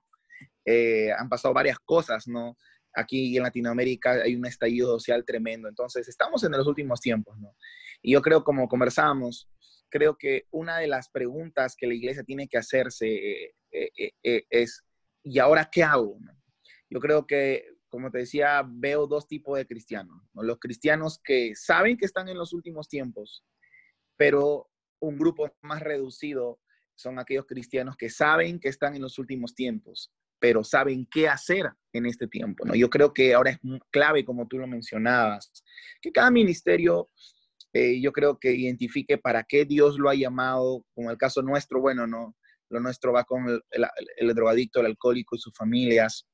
eh, 0.64 1.12
han 1.12 1.28
pasado 1.28 1.52
varias 1.52 1.78
cosas, 1.80 2.26
¿no? 2.26 2.56
Aquí 2.94 3.36
en 3.36 3.42
Latinoamérica 3.42 4.12
hay 4.22 4.34
un 4.34 4.46
estallido 4.46 4.98
social 4.98 5.24
tremendo, 5.24 5.68
entonces 5.68 6.08
estamos 6.08 6.42
en 6.44 6.52
los 6.52 6.66
últimos 6.66 7.00
tiempos, 7.00 7.38
¿no? 7.38 7.54
Y 8.00 8.12
yo 8.12 8.22
creo, 8.22 8.44
como 8.44 8.68
conversamos, 8.68 9.48
creo 9.88 10.16
que 10.16 10.46
una 10.50 10.78
de 10.78 10.86
las 10.86 11.08
preguntas 11.10 11.74
que 11.76 11.86
la 11.86 11.94
iglesia 11.94 12.22
tiene 12.22 12.48
que 12.48 12.58
hacerse 12.58 13.06
eh, 13.08 13.54
eh, 13.70 14.12
eh, 14.22 14.44
es, 14.50 14.84
¿y 15.22 15.38
ahora 15.38 15.68
qué 15.70 15.82
hago? 15.82 16.18
Yo 16.90 17.00
creo 17.00 17.26
que, 17.26 17.64
como 17.88 18.10
te 18.10 18.18
decía, 18.18 18.64
veo 18.66 19.06
dos 19.06 19.26
tipos 19.26 19.56
de 19.56 19.66
cristianos. 19.66 20.22
Los 20.34 20.58
cristianos 20.58 21.20
que 21.22 21.54
saben 21.54 21.96
que 21.96 22.06
están 22.06 22.28
en 22.28 22.38
los 22.38 22.52
últimos 22.52 22.88
tiempos, 22.88 23.44
pero 24.16 24.70
un 25.00 25.18
grupo 25.18 25.50
más 25.62 25.82
reducido 25.82 26.60
son 26.94 27.18
aquellos 27.18 27.46
cristianos 27.46 27.96
que 27.96 28.10
saben 28.10 28.58
que 28.58 28.68
están 28.68 28.94
en 28.96 29.02
los 29.02 29.18
últimos 29.18 29.54
tiempos, 29.54 30.12
pero 30.40 30.64
saben 30.64 31.06
qué 31.10 31.28
hacer 31.28 31.70
en 31.92 32.06
este 32.06 32.26
tiempo. 32.26 32.64
¿no? 32.64 32.74
Yo 32.74 32.90
creo 32.90 33.12
que 33.12 33.34
ahora 33.34 33.52
es 33.52 33.58
clave, 33.90 34.24
como 34.24 34.48
tú 34.48 34.58
lo 34.58 34.66
mencionabas, 34.66 35.52
que 36.00 36.10
cada 36.10 36.30
ministerio 36.30 37.10
eh, 37.72 38.00
yo 38.00 38.12
creo 38.12 38.38
que 38.38 38.52
identifique 38.52 39.18
para 39.18 39.44
qué 39.44 39.64
Dios 39.64 39.98
lo 39.98 40.08
ha 40.08 40.14
llamado, 40.14 40.84
como 40.94 41.10
el 41.10 41.18
caso 41.18 41.42
nuestro, 41.42 41.80
bueno, 41.80 42.06
no, 42.06 42.34
lo 42.70 42.80
nuestro 42.80 43.12
va 43.12 43.24
con 43.24 43.46
el, 43.48 44.34
drogadicto, 44.34 44.80
el 44.80 44.86
alcohólico 44.86 45.36
y 45.36 45.38
sus 45.38 45.54
familias 45.54 46.26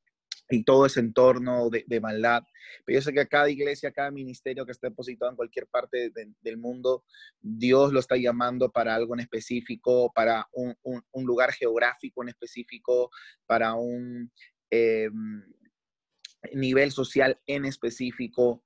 y 0.51 0.63
todo 0.63 0.85
ese 0.85 1.01
entorno 1.01 1.71
de, 1.71 1.85
de, 1.87 2.01
maldad. 2.01 2.43
Pero 2.85 2.99
yo 2.99 3.03
sé 3.03 3.13
que 3.13 3.21
a 3.21 3.27
cada 3.27 3.49
iglesia, 3.49 3.89
a 3.89 3.93
cada 3.93 4.11
ministerio 4.11 4.67
que 4.67 4.73
esté 4.73 4.89
depositado 4.89 5.31
en 5.31 5.37
cualquier 5.37 5.67
parte 5.67 6.11
de, 6.11 6.33
del 6.43 6.59
mundo, 6.59 7.05
Dios 7.41 7.93
lo 7.93 8.01
está 8.01 8.17
llamando 8.17 8.71
para 8.71 8.95
algo 8.95 9.15
en 9.15 9.21
específico, 9.21 10.13
para 10.15 10.47
un, 10.53 10.77
un, 10.83 11.25
lugar 11.25 11.53
geográfico 11.53 12.23
en 12.23 12.29
específico, 12.29 13.11
para 13.47 13.75
un 13.75 14.31
eh, 14.71 15.09
nivel 16.53 16.91
social 16.93 17.41
en 17.47 17.65
específico 17.65 18.63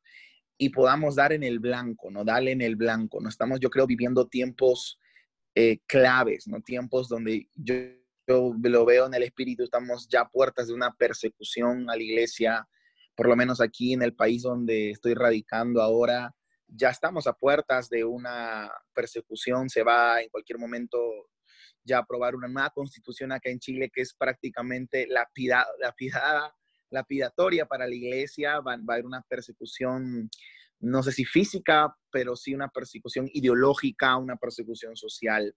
y 0.57 0.71
podamos 0.71 1.15
dar 1.15 1.33
en 1.33 1.45
el 1.45 1.61
blanco, 1.61 2.11
¿no? 2.11 2.25
Darle 2.25 2.51
en 2.51 2.63
el 2.63 2.75
blanco. 2.75 3.21
No 3.21 3.29
estamos, 3.29 3.61
yo 3.61 3.71
creo, 3.71 3.87
viviendo 3.87 4.27
tiempos 4.27 4.99
eh, 5.61 5.81
claves, 5.89 6.47
¿no? 6.47 6.61
Tiempos 6.61 7.09
donde 7.09 7.49
yo, 7.57 7.75
lo 8.29 8.85
veo 8.85 9.07
en 9.07 9.15
el 9.15 9.25
espíritu, 9.25 9.65
estamos 9.65 10.07
ya 10.09 10.21
a 10.21 10.29
puertas 10.29 10.69
de 10.69 10.73
una 10.73 10.95
persecución 10.95 11.91
a 11.91 11.97
la 11.97 12.03
iglesia, 12.05 12.69
por 13.17 13.27
lo 13.27 13.35
menos 13.35 13.61
aquí 13.61 13.93
en 13.93 14.03
el 14.03 14.15
país 14.15 14.43
donde 14.43 14.91
estoy 14.91 15.15
radicando 15.15 15.83
ahora, 15.83 16.33
ya 16.69 16.91
estamos 16.91 17.27
a 17.27 17.33
puertas 17.33 17.89
de 17.89 18.05
una 18.05 18.71
persecución, 18.95 19.69
se 19.69 19.83
va 19.83 20.23
en 20.23 20.29
cualquier 20.29 20.61
momento 20.61 20.97
ya 21.83 21.99
aprobar 21.99 22.37
una 22.37 22.47
nueva 22.47 22.71
constitución 22.71 23.33
acá 23.33 23.51
en 23.51 23.59
Chile 23.59 23.91
que 23.93 24.03
es 24.03 24.15
prácticamente 24.15 25.09
la 25.09 25.29
lapidada 25.81 26.55
lapidatoria 26.91 27.67
para 27.67 27.89
la 27.89 27.95
iglesia, 27.97 28.61
va, 28.61 28.77
va, 28.77 28.93
a 28.93 28.93
haber 28.93 29.07
una 29.07 29.23
persecución, 29.23 30.31
no 30.81 31.03
sé 31.03 31.13
si 31.13 31.25
física, 31.25 31.95
pero 32.11 32.37
sí 32.37 32.55
una 32.55 32.69
persecución 32.69 33.29
ideológica, 33.33 34.17
una 34.17 34.37
persecución 34.37 34.97
social. 34.97 35.55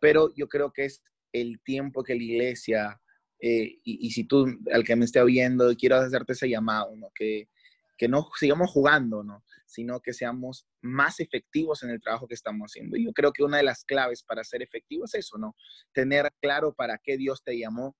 Pero 0.00 0.32
yo 0.34 0.48
creo 0.48 0.72
que 0.72 0.86
es 0.86 1.02
el 1.32 1.60
tiempo 1.62 2.02
que 2.02 2.14
la 2.14 2.22
iglesia, 2.22 3.00
eh, 3.40 3.78
y, 3.84 4.10
si 4.10 4.24
tú, 4.24 4.46
al 4.72 4.84
que 4.84 4.96
me 4.96 5.04
esté 5.04 5.20
oyendo, 5.20 5.74
quiero 5.76 5.96
hacerte 5.96 6.32
ese 6.32 6.48
llamado, 6.48 6.94
¿no? 6.96 7.08
Que, 7.14 7.48
que 7.96 8.08
no 8.08 8.28
sigamos 8.38 8.70
jugando, 8.70 9.22
¿no? 9.22 9.44
sino 9.72 10.00
que 10.00 10.12
seamos 10.12 10.66
más 10.82 11.18
efectivos 11.18 11.82
en 11.82 11.90
el 11.90 12.00
trabajo 12.00 12.28
que 12.28 12.34
estamos 12.34 12.70
haciendo. 12.70 12.96
Y 12.96 13.06
yo 13.06 13.12
creo 13.12 13.32
que 13.32 13.42
una 13.42 13.56
de 13.56 13.62
las 13.62 13.84
claves 13.84 14.22
para 14.22 14.44
ser 14.44 14.62
efectivo 14.62 15.06
es 15.06 15.14
eso, 15.14 15.38
¿no? 15.38 15.56
Tener 15.92 16.30
claro 16.40 16.74
para 16.74 16.98
qué 16.98 17.16
Dios 17.16 17.42
te 17.42 17.58
llamó 17.58 17.96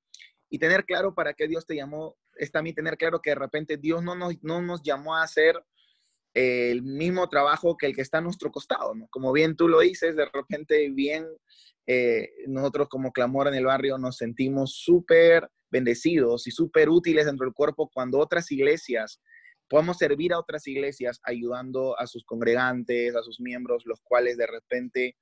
y 0.50 0.58
tener 0.58 0.84
claro 0.84 1.14
para 1.14 1.32
qué 1.32 1.48
Dios 1.48 1.66
te 1.66 1.74
llamó 1.74 2.16
es 2.36 2.52
también 2.52 2.76
tener 2.76 2.96
claro 2.96 3.20
que 3.20 3.30
de 3.30 3.36
repente 3.36 3.78
Dios 3.78 4.02
no 4.02 4.14
nos, 4.14 4.34
no 4.42 4.60
nos 4.60 4.82
llamó 4.82 5.16
a 5.16 5.22
hacer 5.22 5.62
el 6.34 6.82
mismo 6.82 7.28
trabajo 7.28 7.76
que 7.76 7.86
el 7.86 7.94
que 7.94 8.02
está 8.02 8.18
a 8.18 8.22
nuestro 8.22 8.50
costado, 8.50 8.94
¿no? 8.94 9.06
Como 9.10 9.32
bien 9.32 9.56
tú 9.56 9.68
lo 9.68 9.80
dices, 9.80 10.16
de 10.16 10.26
repente 10.32 10.88
bien 10.90 11.26
eh, 11.86 12.30
nosotros 12.46 12.88
como 12.88 13.12
clamor 13.12 13.48
en 13.48 13.54
el 13.54 13.66
barrio 13.66 13.98
nos 13.98 14.16
sentimos 14.16 14.74
súper 14.76 15.48
bendecidos 15.70 16.46
y 16.46 16.50
súper 16.50 16.88
útiles 16.88 17.26
dentro 17.26 17.44
del 17.44 17.54
cuerpo 17.54 17.90
cuando 17.92 18.18
otras 18.18 18.50
iglesias 18.52 19.20
podemos 19.68 19.96
servir 19.96 20.34
a 20.34 20.38
otras 20.38 20.66
iglesias 20.66 21.18
ayudando 21.24 21.98
a 21.98 22.06
sus 22.06 22.24
congregantes, 22.24 23.16
a 23.16 23.22
sus 23.22 23.40
miembros, 23.40 23.84
los 23.86 24.00
cuales 24.02 24.36
de 24.36 24.46
repente 24.46 25.16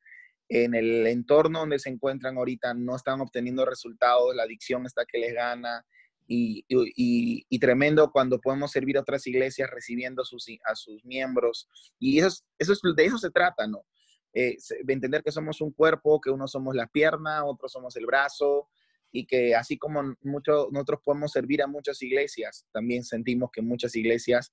en 0.48 0.74
el 0.74 1.06
entorno 1.06 1.60
donde 1.60 1.78
se 1.78 1.88
encuentran 1.88 2.36
ahorita 2.36 2.74
no 2.74 2.96
están 2.96 3.20
obteniendo 3.20 3.64
resultados, 3.64 4.34
la 4.34 4.42
adicción 4.42 4.84
está 4.86 5.04
que 5.06 5.18
les 5.18 5.32
gana, 5.32 5.86
y, 6.32 6.64
y, 6.68 7.44
y, 7.48 7.58
tremendo 7.58 8.12
cuando 8.12 8.40
podemos 8.40 8.70
servir 8.70 8.96
a 8.96 9.00
otras 9.00 9.26
iglesias 9.26 9.68
recibiendo 9.68 10.22
a 10.22 10.24
sus, 10.24 10.46
a 10.64 10.76
sus 10.76 11.04
miembros. 11.04 11.68
Y 11.98 12.20
eso, 12.20 12.44
eso 12.56 12.72
es, 12.72 12.80
de 12.94 13.04
eso 13.04 13.18
se 13.18 13.32
trata, 13.32 13.66
¿no? 13.66 13.84
Eh, 14.32 14.56
de 14.84 14.92
entender 14.92 15.24
que 15.24 15.32
somos 15.32 15.60
un 15.60 15.72
cuerpo, 15.72 16.20
que 16.20 16.30
uno 16.30 16.46
somos 16.46 16.76
la 16.76 16.86
pierna, 16.86 17.44
otros 17.44 17.72
somos 17.72 17.96
el 17.96 18.06
brazo, 18.06 18.68
y 19.10 19.26
que 19.26 19.56
así 19.56 19.76
como 19.76 20.14
mucho, 20.20 20.68
nosotros 20.70 21.00
podemos 21.04 21.32
servir 21.32 21.64
a 21.64 21.66
muchas 21.66 22.00
iglesias, 22.00 22.64
también 22.70 23.02
sentimos 23.02 23.50
que 23.52 23.60
muchas 23.60 23.96
iglesias, 23.96 24.52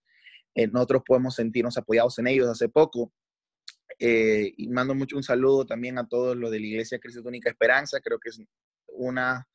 eh, 0.55 0.65
nosotros 0.65 1.03
podemos 1.05 1.35
sentirnos 1.35 1.77
apoyados 1.77 2.17
en 2.17 2.25
ellos. 2.25 2.47
Hace 2.47 2.69
poco, 2.69 3.13
eh, 3.99 4.51
y 4.57 4.67
mando 4.69 4.95
mucho 4.95 5.15
un 5.15 5.21
saludo 5.21 5.67
también 5.67 5.99
a 5.99 6.07
todos 6.07 6.35
los 6.35 6.49
de 6.49 6.59
la 6.59 6.65
Iglesia 6.65 6.97
Cristo 6.97 7.21
Única 7.23 7.51
Esperanza, 7.51 7.99
creo 7.99 8.17
que 8.17 8.29
es 8.29 8.41
una 8.87 9.47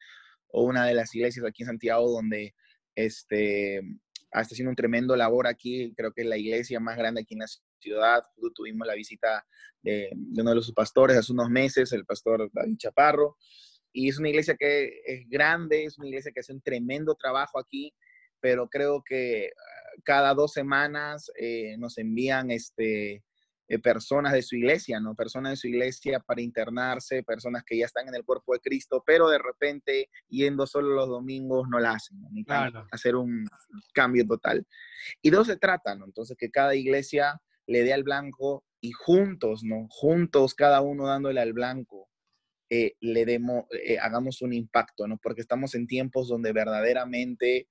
o 0.53 0.63
una 0.63 0.87
de 0.87 0.95
las 0.95 1.15
iglesias 1.15 1.45
aquí 1.45 1.63
en 1.63 1.69
Santiago 1.69 2.11
donde 2.11 2.55
este, 2.95 3.79
está 3.79 4.55
haciendo 4.55 4.71
un 4.71 4.77
tremendo 4.77 5.17
labor 5.17 5.47
aquí, 5.47 5.93
creo 5.97 6.13
que 6.13 6.23
es 6.23 6.29
la 6.29 6.37
iglesia 6.37 6.79
más 6.81 6.97
grande 6.97 7.23
aquí 7.23 7.35
en 7.35 7.41
la 7.41 7.47
ciudad. 7.81 8.23
Tuvimos 8.55 8.87
la 8.87 8.95
visita 8.95 9.45
de, 9.83 10.11
de 10.15 10.41
uno 10.41 10.51
de 10.51 10.57
los 10.57 10.73
pastores 10.73 11.17
hace 11.17 11.33
unos 11.33 11.51
meses, 11.51 11.93
el 11.93 12.07
pastor 12.07 12.49
David 12.53 12.77
Chaparro, 12.77 13.37
y 13.93 14.09
es 14.09 14.19
una 14.19 14.29
iglesia 14.31 14.57
que 14.57 15.03
es 15.05 15.29
grande, 15.29 15.85
es 15.85 15.99
una 15.99 16.09
iglesia 16.09 16.33
que 16.33 16.41
hace 16.41 16.53
un 16.53 16.63
tremendo 16.63 17.15
trabajo 17.15 17.59
aquí, 17.59 17.93
pero 18.41 18.69
creo 18.69 19.03
que 19.03 19.51
ah, 19.55 20.01
cada 20.05 20.35
dos 20.35 20.53
semanas 20.53 21.31
eh, 21.39 21.77
nos 21.79 21.99
envían 21.99 22.51
este, 22.51 23.23
eh, 23.69 23.79
personas 23.79 24.33
de 24.33 24.43
su 24.43 24.57
iglesia, 24.57 24.99
¿no? 25.01 25.15
Personas 25.15 25.53
de 25.53 25.57
su 25.57 25.69
iglesia 25.69 26.21
para 26.21 26.43
internarse, 26.43 27.23
personas 27.23 27.63
que 27.65 27.79
ya 27.79 27.87
están 27.87 28.09
en 28.09 28.15
el 28.15 28.25
cuerpo 28.25 28.53
de 28.53 28.61
Cristo, 28.61 29.03
pero 29.07 29.29
de 29.29 29.39
repente 29.39 30.11
yendo 30.29 30.67
solo 30.67 30.95
los 30.95 31.09
domingos 31.09 31.69
no 31.71 31.79
la 31.79 31.93
hacen, 31.93 32.21
¿no? 32.21 32.29
hacer 32.91 33.15
un 33.15 33.47
cambio 33.95 34.27
total. 34.27 34.67
Y 35.23 35.31
de 35.31 35.37
eso 35.37 35.45
se 35.45 35.57
trata, 35.57 35.95
¿no? 35.95 36.05
Entonces 36.05 36.37
que 36.37 36.51
cada 36.51 36.75
iglesia 36.75 37.41
le 37.67 37.85
dé 37.85 37.93
al 37.93 38.03
blanco 38.03 38.65
y 38.81 38.91
juntos, 38.93 39.63
¿no? 39.63 39.87
Juntos, 39.89 40.55
cada 40.55 40.81
uno 40.81 41.07
dándole 41.07 41.41
al 41.41 41.53
blanco, 41.53 42.09
eh, 42.69 42.95
le 43.01 43.25
demos, 43.25 43.67
eh, 43.71 43.99
hagamos 43.99 44.43
un 44.43 44.53
impacto, 44.53 45.07
¿no? 45.07 45.19
Porque 45.19 45.41
estamos 45.41 45.75
en 45.77 45.87
tiempos 45.87 46.29
donde 46.29 46.53
verdaderamente 46.53 47.69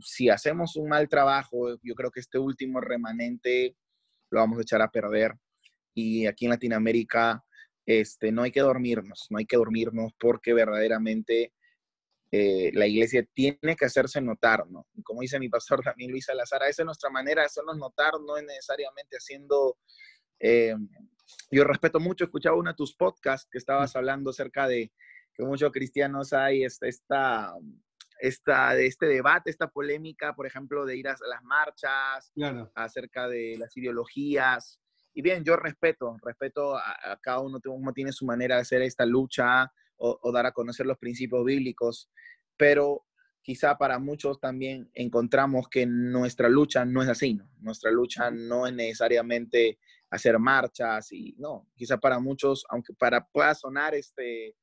si 0.00 0.28
hacemos 0.28 0.74
un 0.74 0.88
mal 0.88 1.08
trabajo, 1.08 1.78
yo 1.84 1.94
creo 1.94 2.10
que 2.10 2.18
este 2.18 2.38
último 2.38 2.80
remanente 2.80 3.76
lo 4.32 4.40
vamos 4.40 4.58
a 4.58 4.62
echar 4.62 4.82
a 4.82 4.90
perder. 4.90 5.34
Y 5.94 6.26
aquí 6.26 6.46
en 6.46 6.50
Latinoamérica 6.52 7.44
este, 7.86 8.32
no 8.32 8.42
hay 8.42 8.50
que 8.50 8.60
dormirnos, 8.60 9.26
no 9.30 9.38
hay 9.38 9.46
que 9.46 9.56
dormirnos 9.56 10.12
porque 10.18 10.54
verdaderamente 10.54 11.52
eh, 12.30 12.70
la 12.72 12.86
iglesia 12.86 13.26
tiene 13.34 13.76
que 13.76 13.84
hacerse 13.84 14.20
notar, 14.22 14.66
¿no? 14.70 14.86
Y 14.94 15.02
como 15.02 15.20
dice 15.20 15.38
mi 15.38 15.50
pastor 15.50 15.82
también 15.82 16.10
Luis 16.10 16.24
Salazar, 16.24 16.62
esa 16.62 16.82
es 16.82 16.86
nuestra 16.86 17.10
manera 17.10 17.42
de 17.42 17.46
hacernos 17.46 17.76
notar, 17.76 18.14
no 18.26 18.36
es 18.36 18.44
necesariamente 18.44 19.16
haciendo... 19.16 19.76
Eh, 20.40 20.74
yo 21.50 21.64
respeto 21.64 22.00
mucho, 22.00 22.24
escuchaba 22.24 22.56
uno 22.56 22.70
de 22.70 22.76
tus 22.76 22.94
podcasts 22.94 23.48
que 23.50 23.58
estabas 23.58 23.94
hablando 23.96 24.30
acerca 24.30 24.66
de 24.66 24.90
que 25.34 25.44
muchos 25.44 25.70
cristianos 25.72 26.32
hay 26.32 26.64
esta, 26.64 26.86
esta 26.88 27.54
esta, 28.22 28.72
de 28.74 28.86
este 28.86 29.06
debate, 29.06 29.50
esta 29.50 29.68
polémica, 29.68 30.32
por 30.36 30.46
ejemplo, 30.46 30.86
de 30.86 30.96
ir 30.96 31.08
a 31.08 31.16
las 31.28 31.42
marchas, 31.42 32.32
acerca 32.72 33.26
de 33.26 33.56
las 33.58 33.76
ideologías. 33.76 34.80
Y 35.12 35.22
bien, 35.22 35.42
yo 35.42 35.56
respeto, 35.56 36.16
respeto 36.22 36.76
a, 36.76 37.18
cada 37.20 37.40
uno, 37.40 37.58
uno 37.64 37.92
tiene 37.92 38.12
su 38.12 38.24
manera 38.24 38.54
de 38.54 38.60
hacer 38.60 38.80
esta 38.82 39.04
lucha 39.04 39.72
o, 39.96 40.32
dar 40.32 40.46
a 40.46 40.52
conocer 40.52 40.86
los 40.86 40.98
principios 40.98 41.44
bíblicos, 41.44 42.10
pero 42.56 43.04
quizá 43.42 43.76
para 43.76 43.98
muchos 43.98 44.38
también 44.38 44.88
encontramos 44.94 45.68
que 45.68 45.84
nuestra 45.84 46.48
lucha 46.48 46.84
no 46.84 47.02
es 47.02 47.08
así, 47.08 47.34
¿no? 47.34 47.50
Nuestra 47.58 47.90
lucha 47.90 48.30
no 48.30 48.68
es 48.68 48.72
necesariamente 48.72 49.80
hacer 50.10 50.38
marchas 50.38 51.10
y 51.10 51.34
no, 51.38 51.66
quizá 51.74 51.98
para 51.98 52.20
muchos, 52.20 52.64
aunque 52.68 52.94
para 52.94 53.26
pueda 53.26 53.52
sonar 53.56 53.96
este 53.96 54.54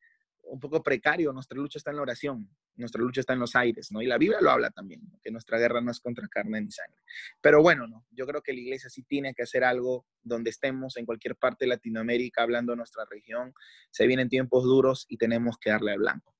un 0.43 0.59
poco 0.59 0.81
precario, 0.81 1.33
nuestra 1.33 1.57
lucha 1.57 1.77
está 1.77 1.91
en 1.91 1.97
la 1.97 2.03
oración, 2.03 2.49
nuestra 2.79 3.01
lucha 3.01 3.21
está 3.21 3.33
en 3.33 3.39
los 3.39 3.55
aires, 3.55 3.91
¿no? 3.91 4.01
Y 4.01 4.07
la 4.07 4.17
Biblia 4.17 4.39
lo 4.41 4.51
habla 4.51 4.71
también, 4.71 5.01
que 5.21 5.31
nuestra 5.31 5.57
guerra 5.57 5.81
no 5.81 5.91
es 5.91 5.99
contra 5.99 6.27
carne 6.27 6.61
ni 6.61 6.71
sangre. 6.71 7.01
Pero 7.41 7.61
bueno, 7.61 7.87
no, 7.87 8.05
yo 8.11 8.25
creo 8.25 8.41
que 8.41 8.53
la 8.53 8.59
iglesia 8.59 8.89
sí 8.89 9.03
tiene 9.03 9.33
que 9.33 9.43
hacer 9.43 9.63
algo 9.63 10.05
donde 10.21 10.49
estemos, 10.49 10.97
en 10.97 11.05
cualquier 11.05 11.35
parte 11.35 11.65
de 11.65 11.69
Latinoamérica, 11.69 12.43
hablando 12.43 12.73
de 12.73 12.77
nuestra 12.77 13.05
región. 13.09 13.53
Se 13.91 14.07
vienen 14.07 14.29
tiempos 14.29 14.63
duros 14.63 15.05
y 15.09 15.17
tenemos 15.17 15.57
que 15.57 15.69
darle 15.69 15.91
al 15.91 15.99
blanco. 15.99 16.35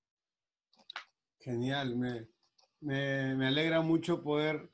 Genial, 1.39 1.95
me, 1.95 2.28
me, 2.82 3.47
alegra 3.47 3.82
mucho 3.82 4.21
poder, 4.21 4.69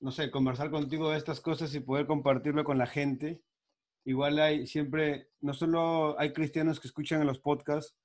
no 0.00 0.10
sé, 0.10 0.30
conversar 0.30 0.70
contigo 0.70 1.10
de 1.10 1.18
estas 1.18 1.40
cosas 1.40 1.74
y 1.74 1.80
poder 1.80 2.06
compartirlo 2.06 2.64
con 2.64 2.78
la 2.78 2.86
gente. 2.86 3.42
Igual 4.04 4.38
hay 4.38 4.66
siempre, 4.66 5.30
no 5.40 5.52
solo 5.52 6.18
hay 6.18 6.32
cristianos 6.32 6.80
que 6.80 6.88
escuchan 6.88 7.20
en 7.20 7.26
los 7.26 7.38
podcasts, 7.38 7.96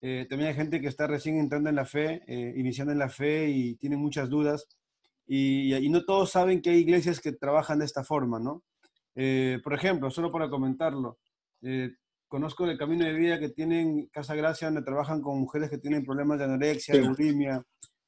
eh, 0.00 0.26
también 0.28 0.50
hay 0.50 0.54
gente 0.54 0.80
que 0.80 0.88
está 0.88 1.06
recién 1.06 1.38
entrando 1.38 1.70
en 1.70 1.76
la 1.76 1.84
fe, 1.84 2.22
eh, 2.26 2.54
iniciando 2.56 2.92
en 2.92 2.98
la 2.98 3.08
fe 3.08 3.48
y 3.48 3.76
tiene 3.76 3.96
muchas 3.96 4.28
dudas. 4.28 4.66
Y, 5.26 5.74
y, 5.74 5.88
no 5.88 6.04
todos 6.04 6.30
saben 6.30 6.60
que 6.60 6.70
hay 6.70 6.78
iglesias 6.78 7.20
que 7.20 7.32
trabajan 7.32 7.78
de 7.78 7.86
esta 7.86 8.04
forma, 8.04 8.38
¿no? 8.38 8.62
Eh, 9.14 9.58
por 9.64 9.72
ejemplo, 9.72 10.10
solo 10.10 10.30
para 10.30 10.50
comentarlo, 10.50 11.18
conozco 12.28 12.66
el 12.66 12.76
camino 12.76 13.06
de 13.06 13.14
vida 13.14 13.38
que 13.38 13.48
tienen 13.48 14.08
Casa 14.12 14.34
Gracia, 14.34 14.66
donde 14.68 14.82
trabajan 14.82 15.22
con 15.22 15.38
mujeres 15.38 15.70
que 15.70 15.78
tienen 15.78 16.04
problemas 16.04 16.38
de 16.38 16.44
anorexia, 16.44 16.94
de 16.94 17.08
bulimia, 17.08 17.64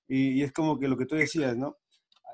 y, 0.06 0.32
y, 0.32 0.42
es 0.42 0.52
como 0.52 0.78
que 0.78 0.88
lo 0.88 0.98
que 0.98 1.06
tú 1.06 1.14
decías, 1.14 1.56
¿no? 1.56 1.76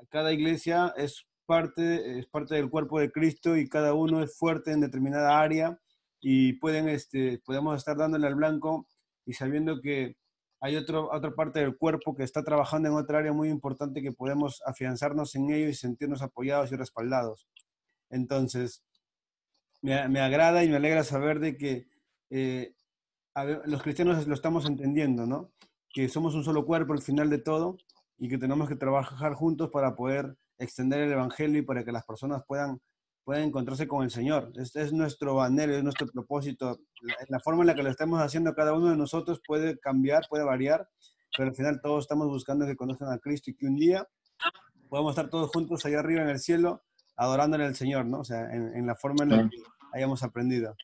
Cada 0.09 0.33
iglesia 0.33 0.93
es 0.97 1.25
parte, 1.45 2.19
es 2.19 2.27
parte 2.27 2.55
del 2.55 2.69
cuerpo 2.69 2.99
de 2.99 3.11
Cristo 3.11 3.55
y 3.55 3.69
cada 3.69 3.93
uno 3.93 4.21
es 4.21 4.35
fuerte 4.37 4.71
en 4.71 4.81
determinada 4.81 5.39
área 5.39 5.79
y 6.19 6.53
pueden, 6.53 6.87
este, 6.87 7.39
podemos 7.45 7.77
estar 7.77 7.97
dándole 7.97 8.27
al 8.27 8.35
blanco 8.35 8.87
y 9.25 9.33
sabiendo 9.33 9.81
que 9.81 10.15
hay 10.59 10.77
otro, 10.77 11.09
otra 11.11 11.31
parte 11.31 11.59
del 11.59 11.77
cuerpo 11.77 12.15
que 12.15 12.23
está 12.23 12.43
trabajando 12.43 12.89
en 12.89 12.95
otra 12.95 13.19
área 13.19 13.33
muy 13.33 13.49
importante 13.49 14.01
que 14.01 14.13
podemos 14.13 14.61
afianzarnos 14.65 15.35
en 15.35 15.51
ello 15.51 15.67
y 15.67 15.73
sentirnos 15.73 16.21
apoyados 16.21 16.71
y 16.71 16.75
respaldados. 16.75 17.47
Entonces, 18.09 18.83
me, 19.81 20.07
me 20.07 20.21
agrada 20.21 20.63
y 20.63 20.69
me 20.69 20.77
alegra 20.77 21.03
saber 21.03 21.39
de 21.39 21.57
que 21.57 21.87
eh, 22.29 22.73
los 23.65 23.81
cristianos 23.81 24.25
lo 24.27 24.33
estamos 24.33 24.65
entendiendo, 24.65 25.25
¿no? 25.25 25.51
Que 25.93 26.07
somos 26.07 26.35
un 26.35 26.43
solo 26.43 26.65
cuerpo 26.65 26.93
al 26.93 27.01
final 27.01 27.29
de 27.29 27.39
todo 27.39 27.77
y 28.17 28.29
que 28.29 28.37
tenemos 28.37 28.69
que 28.69 28.75
trabajar 28.75 29.33
juntos 29.33 29.69
para 29.71 29.95
poder 29.95 30.37
extender 30.57 31.01
el 31.01 31.11
Evangelio 31.11 31.59
y 31.59 31.65
para 31.65 31.83
que 31.83 31.91
las 31.91 32.05
personas 32.05 32.43
puedan 32.47 32.79
pueden 33.23 33.45
encontrarse 33.45 33.87
con 33.87 34.03
el 34.03 34.11
Señor. 34.11 34.51
Este 34.55 34.81
es 34.81 34.93
nuestro 34.93 35.41
anhelo, 35.41 35.75
es 35.75 35.83
nuestro 35.83 36.07
propósito. 36.07 36.79
La, 37.29 37.39
forma 37.39 37.63
en 37.63 37.67
la 37.67 37.75
que 37.75 37.83
lo 37.83 37.89
estamos 37.89 38.21
haciendo 38.21 38.53
cada 38.53 38.73
uno 38.73 38.89
de 38.89 38.97
nosotros 38.97 39.41
puede 39.45 39.79
cambiar, 39.79 40.23
puede 40.29 40.43
variar, 40.43 40.87
pero 41.35 41.49
al 41.49 41.55
final 41.55 41.79
todos 41.81 42.03
estamos 42.03 42.27
buscando 42.27 42.65
que 42.65 42.75
conozcan 42.75 43.11
a 43.11 43.19
Cristo 43.19 43.51
y 43.51 43.55
que 43.55 43.65
un 43.65 43.75
día 43.75 44.07
podamos 44.89 45.11
estar 45.11 45.29
todos 45.29 45.49
juntos 45.51 45.85
allá 45.85 45.99
arriba 45.99 46.21
en 46.21 46.29
el 46.29 46.39
cielo 46.39 46.83
adorándole 47.15 47.65
al 47.65 47.75
Señor, 47.75 48.05
¿no? 48.05 48.19
O 48.19 48.23
sea, 48.23 48.51
en, 48.53 48.85
la 48.85 48.95
forma 48.95 49.23
en 49.23 49.29
la 49.29 49.49
que 49.49 49.57
hayamos 49.93 50.23
aprendido. 50.23 50.75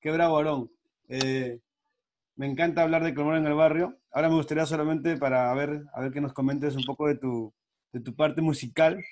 Qué 0.00 0.10
bravo, 0.10 0.38
Aarón. 0.38 0.70
Eh, 1.08 1.60
me 2.34 2.46
encanta 2.46 2.82
hablar 2.82 3.04
de 3.04 3.14
clamor 3.14 3.36
en 3.36 3.46
el 3.46 3.54
barrio. 3.54 3.98
Ahora 4.10 4.28
me 4.28 4.36
gustaría 4.36 4.66
solamente 4.66 5.16
para 5.16 5.52
ver, 5.54 5.84
a 5.94 6.00
ver 6.00 6.12
que 6.12 6.20
nos 6.20 6.32
comentes 6.32 6.74
un 6.76 6.84
poco 6.84 7.06
de 7.08 7.16
tu, 7.16 7.52
de 7.92 8.00
tu 8.00 8.14
parte 8.14 8.40
musical, 8.42 9.02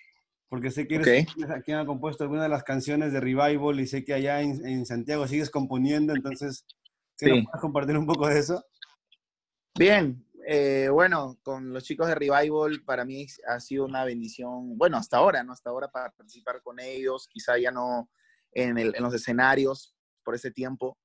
porque 0.55 0.71
sé 0.71 0.87
que 0.87 0.95
eres 0.95 1.27
quien 1.65 1.79
ha 1.79 1.85
compuesto 1.85 2.23
algunas 2.23 2.45
de 2.45 2.49
las 2.49 2.63
canciones 2.63 3.13
de 3.13 3.19
Revival 3.19 3.81
y 3.81 3.89
sé 3.89 4.05
que 4.05 4.15
allá 4.15 4.41
en, 4.41 4.87
Santiago 4.87 5.27
sigues 5.27 5.51
componiendo, 5.51 6.15
entonces, 6.15 6.65
¿qué 7.19 7.27
sí. 7.27 7.43
puedes 7.43 7.61
compartir 7.61 7.99
un 7.99 8.07
poco 8.07 8.29
de 8.29 8.39
eso? 8.39 8.65
Bien, 9.77 10.25
eh, 10.47 10.89
bueno, 10.93 11.41
con 11.43 11.73
los 11.73 11.83
chicos 11.83 12.07
de 12.07 12.15
Revival 12.15 12.85
para 12.87 13.05
mí 13.05 13.27
ha 13.49 13.59
sido 13.59 13.85
una 13.85 14.05
bendición, 14.05 14.79
bueno, 14.79 14.97
hasta 14.97 15.17
ahora, 15.17 15.43
¿no? 15.43 15.55
Hasta 15.55 15.71
ahora 15.71 15.89
para 15.89 16.13
participar 16.13 16.63
con 16.63 16.79
ellos, 16.79 17.27
quizá 17.29 17.59
ya 17.59 17.73
no 17.73 18.09
en, 18.53 18.79
el, 18.79 18.95
en 18.95 19.03
los 19.03 19.13
escenarios 19.13 19.97
por 20.23 20.37
ese 20.37 20.53
tiempo, 20.53 20.97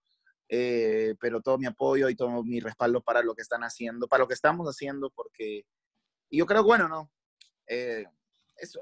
eh, 0.48 1.16
pero 1.20 1.42
todo 1.42 1.58
mi 1.58 1.66
apoyo 1.66 2.08
y 2.10 2.16
todo 2.16 2.44
mi 2.44 2.60
respaldo 2.60 3.02
para 3.02 3.24
lo 3.24 3.34
que 3.34 3.42
están 3.42 3.64
haciendo, 3.64 4.08
para 4.08 4.22
lo 4.22 4.28
que 4.28 4.36
estamos 4.36 4.68
haciendo, 4.68 5.10
porque 5.10 5.66
yo 6.30 6.46
creo, 6.46 6.64
bueno, 6.64 6.88
¿no? 6.88 7.12
Eh, 7.66 8.06
eso, 8.56 8.80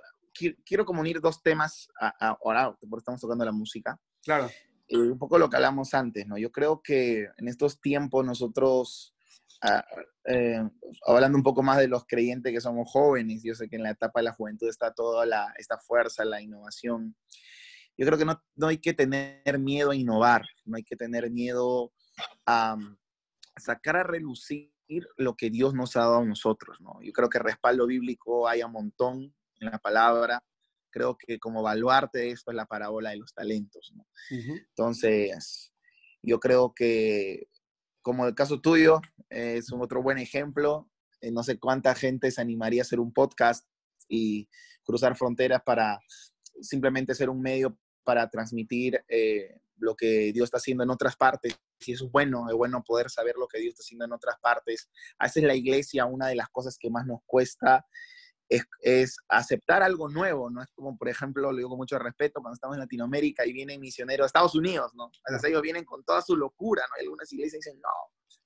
quiero 0.65 0.85
como 0.85 1.01
unir 1.01 1.19
dos 1.21 1.41
temas 1.41 1.89
ahora, 2.19 2.75
porque 2.89 3.01
estamos 3.01 3.21
tocando 3.21 3.45
la 3.45 3.51
música. 3.51 3.99
Claro. 4.23 4.49
Eh, 4.87 4.97
un 4.97 5.17
poco 5.17 5.37
lo 5.37 5.49
que 5.49 5.57
hablamos 5.57 5.93
antes, 5.93 6.25
¿no? 6.27 6.37
Yo 6.37 6.51
creo 6.51 6.81
que 6.81 7.27
en 7.37 7.47
estos 7.47 7.81
tiempos 7.81 8.25
nosotros, 8.25 9.13
ah, 9.61 9.83
eh, 10.25 10.63
hablando 11.05 11.37
un 11.37 11.43
poco 11.43 11.61
más 11.61 11.77
de 11.77 11.87
los 11.87 12.05
creyentes 12.05 12.53
que 12.53 12.61
somos 12.61 12.89
jóvenes, 12.89 13.41
yo 13.43 13.53
sé 13.53 13.67
que 13.67 13.75
en 13.75 13.83
la 13.83 13.91
etapa 13.91 14.19
de 14.19 14.25
la 14.25 14.33
juventud 14.33 14.69
está 14.69 14.93
toda 14.93 15.25
la, 15.25 15.53
esta 15.57 15.77
fuerza, 15.77 16.23
la 16.23 16.41
innovación. 16.41 17.15
Yo 17.97 18.05
creo 18.05 18.17
que 18.17 18.25
no, 18.25 18.41
no 18.55 18.67
hay 18.67 18.77
que 18.77 18.93
tener 18.93 19.59
miedo 19.59 19.91
a 19.91 19.95
innovar, 19.95 20.45
no 20.65 20.77
hay 20.77 20.83
que 20.83 20.95
tener 20.95 21.29
miedo 21.31 21.91
a 22.45 22.77
sacar 23.57 23.97
a 23.97 24.03
relucir 24.03 24.71
lo 25.17 25.35
que 25.35 25.49
Dios 25.49 25.73
nos 25.73 25.95
ha 25.95 26.01
dado 26.01 26.19
a 26.19 26.25
nosotros, 26.25 26.79
¿no? 26.79 27.01
Yo 27.01 27.11
creo 27.11 27.29
que 27.29 27.39
respaldo 27.39 27.87
bíblico 27.87 28.47
hay 28.47 28.63
un 28.63 28.71
montón, 28.71 29.35
en 29.59 29.71
la 29.71 29.79
palabra. 29.79 30.43
Creo 30.89 31.17
que 31.17 31.39
como 31.39 31.61
baluarte 31.61 32.19
de 32.19 32.31
esto 32.31 32.51
es 32.51 32.55
la 32.55 32.65
parábola 32.65 33.11
de 33.11 33.17
los 33.17 33.33
talentos. 33.33 33.93
Entonces, 34.29 35.73
yo 36.21 36.39
creo 36.39 36.73
que 36.73 37.47
como 38.07 38.25
el 38.25 38.35
caso 38.35 38.61
tuyo, 38.61 39.01
es 39.29 39.69
un 39.69 39.81
otro 39.81 40.01
buen 40.01 40.17
ejemplo. 40.17 40.89
Eh, 41.19 41.29
no 41.29 41.43
sé 41.43 41.59
cuánta 41.59 41.93
gente 41.93 42.31
se 42.31 42.39
animaría 42.39 42.81
a 42.81 42.83
hacer 42.83 43.01
un 43.01 43.11
podcast 43.11 43.67
y 44.07 44.47
cruzar 44.83 45.17
fronteras 45.17 45.61
para 45.65 45.99
simplemente 46.61 47.13
ser 47.13 47.29
un 47.29 47.41
medio 47.41 47.77
para 48.05 48.29
transmitir 48.29 49.03
eh, 49.09 49.59
lo 49.75 49.95
que 49.95 50.31
Dios 50.31 50.45
está 50.45 50.55
haciendo 50.55 50.85
en 50.85 50.89
otras 50.89 51.17
partes. 51.17 51.59
Si 51.81 51.91
eso 51.91 52.05
es 52.05 52.11
bueno, 52.11 52.47
es 52.49 52.55
bueno 52.55 52.81
poder 52.81 53.09
saber 53.09 53.35
lo 53.37 53.45
que 53.45 53.59
Dios 53.59 53.73
está 53.73 53.81
haciendo 53.81 54.05
en 54.05 54.13
otras 54.13 54.37
partes. 54.39 54.89
A 55.19 55.25
veces 55.25 55.43
la 55.43 55.55
iglesia, 55.55 56.05
una 56.05 56.27
de 56.27 56.35
las 56.35 56.47
cosas 56.47 56.77
que 56.79 56.89
más 56.89 57.05
nos 57.05 57.19
cuesta 57.25 57.85
es, 58.49 59.17
aceptar 59.27 59.83
algo 59.83 60.09
nuevo, 60.09 60.49
¿no? 60.49 60.61
Es 60.61 60.69
como, 60.73 60.97
por 60.97 61.09
ejemplo, 61.09 61.51
lo 61.51 61.57
digo 61.57 61.69
con 61.69 61.77
mucho 61.77 61.99
respeto, 61.99 62.41
cuando 62.41 62.55
estamos 62.55 62.75
en 62.75 62.81
Latinoamérica 62.81 63.45
y 63.45 63.53
vienen 63.53 63.81
misioneros 63.81 64.25
a 64.25 64.27
Estados 64.27 64.55
Unidos, 64.55 64.93
¿no? 64.95 65.11
Veces 65.29 65.49
ellos 65.49 65.61
vienen 65.61 65.85
con 65.85 66.03
toda 66.03 66.21
su 66.21 66.35
locura, 66.35 66.83
¿no? 66.89 67.01
Y 67.01 67.03
algunas 67.03 67.31
iglesias 67.33 67.63
dicen, 67.63 67.79
no, 67.81 67.89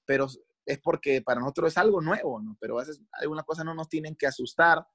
pero 0.05 0.27
es 0.65 0.79
porque 0.79 1.21
para 1.21 1.39
nosotros 1.39 1.71
es 1.71 1.77
algo 1.77 2.01
nuevo, 2.01 2.41
¿no? 2.41 2.57
Pero 2.59 2.77
a 2.77 2.81
veces 2.81 3.01
algunas 3.13 3.45
cosas 3.45 3.65
no 3.65 3.73
nos 3.73 3.89
tienen 3.89 4.15
que 4.15 4.27
asustar. 4.27 4.85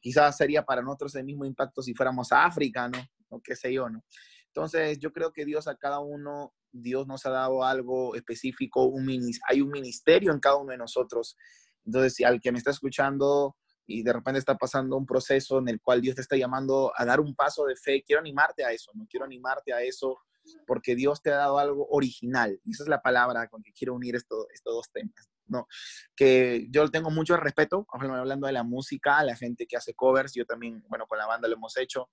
Quizás 0.00 0.36
sería 0.36 0.64
para 0.64 0.82
nosotros 0.82 1.14
el 1.16 1.24
mismo 1.24 1.44
impacto 1.44 1.82
si 1.82 1.94
fuéramos 1.94 2.32
a 2.32 2.44
África, 2.44 2.88
¿no? 2.88 2.98
O 3.30 3.40
qué 3.42 3.56
sé 3.56 3.72
yo, 3.72 3.88
¿no? 3.88 4.02
Entonces, 4.46 4.98
yo 4.98 5.12
creo 5.12 5.32
que 5.32 5.44
Dios 5.44 5.68
a 5.68 5.76
cada 5.76 6.00
uno, 6.00 6.54
Dios 6.72 7.06
nos 7.06 7.24
ha 7.26 7.30
dado 7.30 7.64
algo 7.64 8.14
específico, 8.14 8.84
un, 8.84 9.08
hay 9.48 9.60
un 9.60 9.70
ministerio 9.70 10.32
en 10.32 10.40
cada 10.40 10.56
uno 10.56 10.72
de 10.72 10.78
nosotros. 10.78 11.36
Entonces, 11.84 12.14
si 12.14 12.24
al 12.24 12.40
que 12.40 12.50
me 12.50 12.58
está 12.58 12.70
escuchando 12.70 13.56
y 13.88 14.02
de 14.02 14.12
repente 14.12 14.38
está 14.38 14.56
pasando 14.56 14.96
un 14.96 15.06
proceso 15.06 15.58
en 15.58 15.68
el 15.68 15.80
cual 15.80 16.02
Dios 16.02 16.14
te 16.14 16.20
está 16.20 16.36
llamando 16.36 16.92
a 16.94 17.04
dar 17.06 17.20
un 17.20 17.34
paso 17.34 17.64
de 17.64 17.74
fe, 17.74 18.04
quiero 18.06 18.20
animarte 18.20 18.62
a 18.62 18.70
eso, 18.70 18.92
no 18.94 19.06
quiero 19.08 19.24
animarte 19.24 19.72
a 19.72 19.80
eso 19.80 20.18
porque 20.66 20.94
Dios 20.94 21.22
te 21.22 21.30
ha 21.32 21.36
dado 21.36 21.58
algo 21.58 21.86
original. 21.90 22.60
Esa 22.68 22.82
es 22.82 22.88
la 22.88 23.00
palabra 23.00 23.48
con 23.48 23.62
que 23.62 23.72
quiero 23.72 23.94
unir 23.94 24.14
estos 24.14 24.46
dos 24.64 24.90
temas. 24.92 25.30
¿no? 25.46 25.66
Que 26.14 26.66
yo 26.70 26.90
tengo 26.90 27.10
mucho 27.10 27.36
respeto, 27.38 27.86
hablando 27.90 28.46
de 28.46 28.52
la 28.52 28.62
música, 28.62 29.18
a 29.18 29.24
la 29.24 29.34
gente 29.34 29.66
que 29.66 29.78
hace 29.78 29.94
covers, 29.94 30.34
yo 30.34 30.44
también, 30.44 30.84
bueno, 30.88 31.06
con 31.06 31.18
la 31.18 31.26
banda 31.26 31.48
lo 31.48 31.54
hemos 31.54 31.76
hecho. 31.78 32.10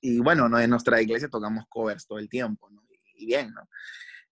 Y 0.00 0.18
bueno, 0.18 0.48
¿no? 0.48 0.58
en 0.58 0.68
nuestra 0.68 1.00
iglesia 1.00 1.28
tocamos 1.28 1.64
covers 1.68 2.06
todo 2.06 2.18
el 2.18 2.28
tiempo. 2.28 2.68
Y 3.14 3.26
bien, 3.26 3.52
¿no? 3.52 3.68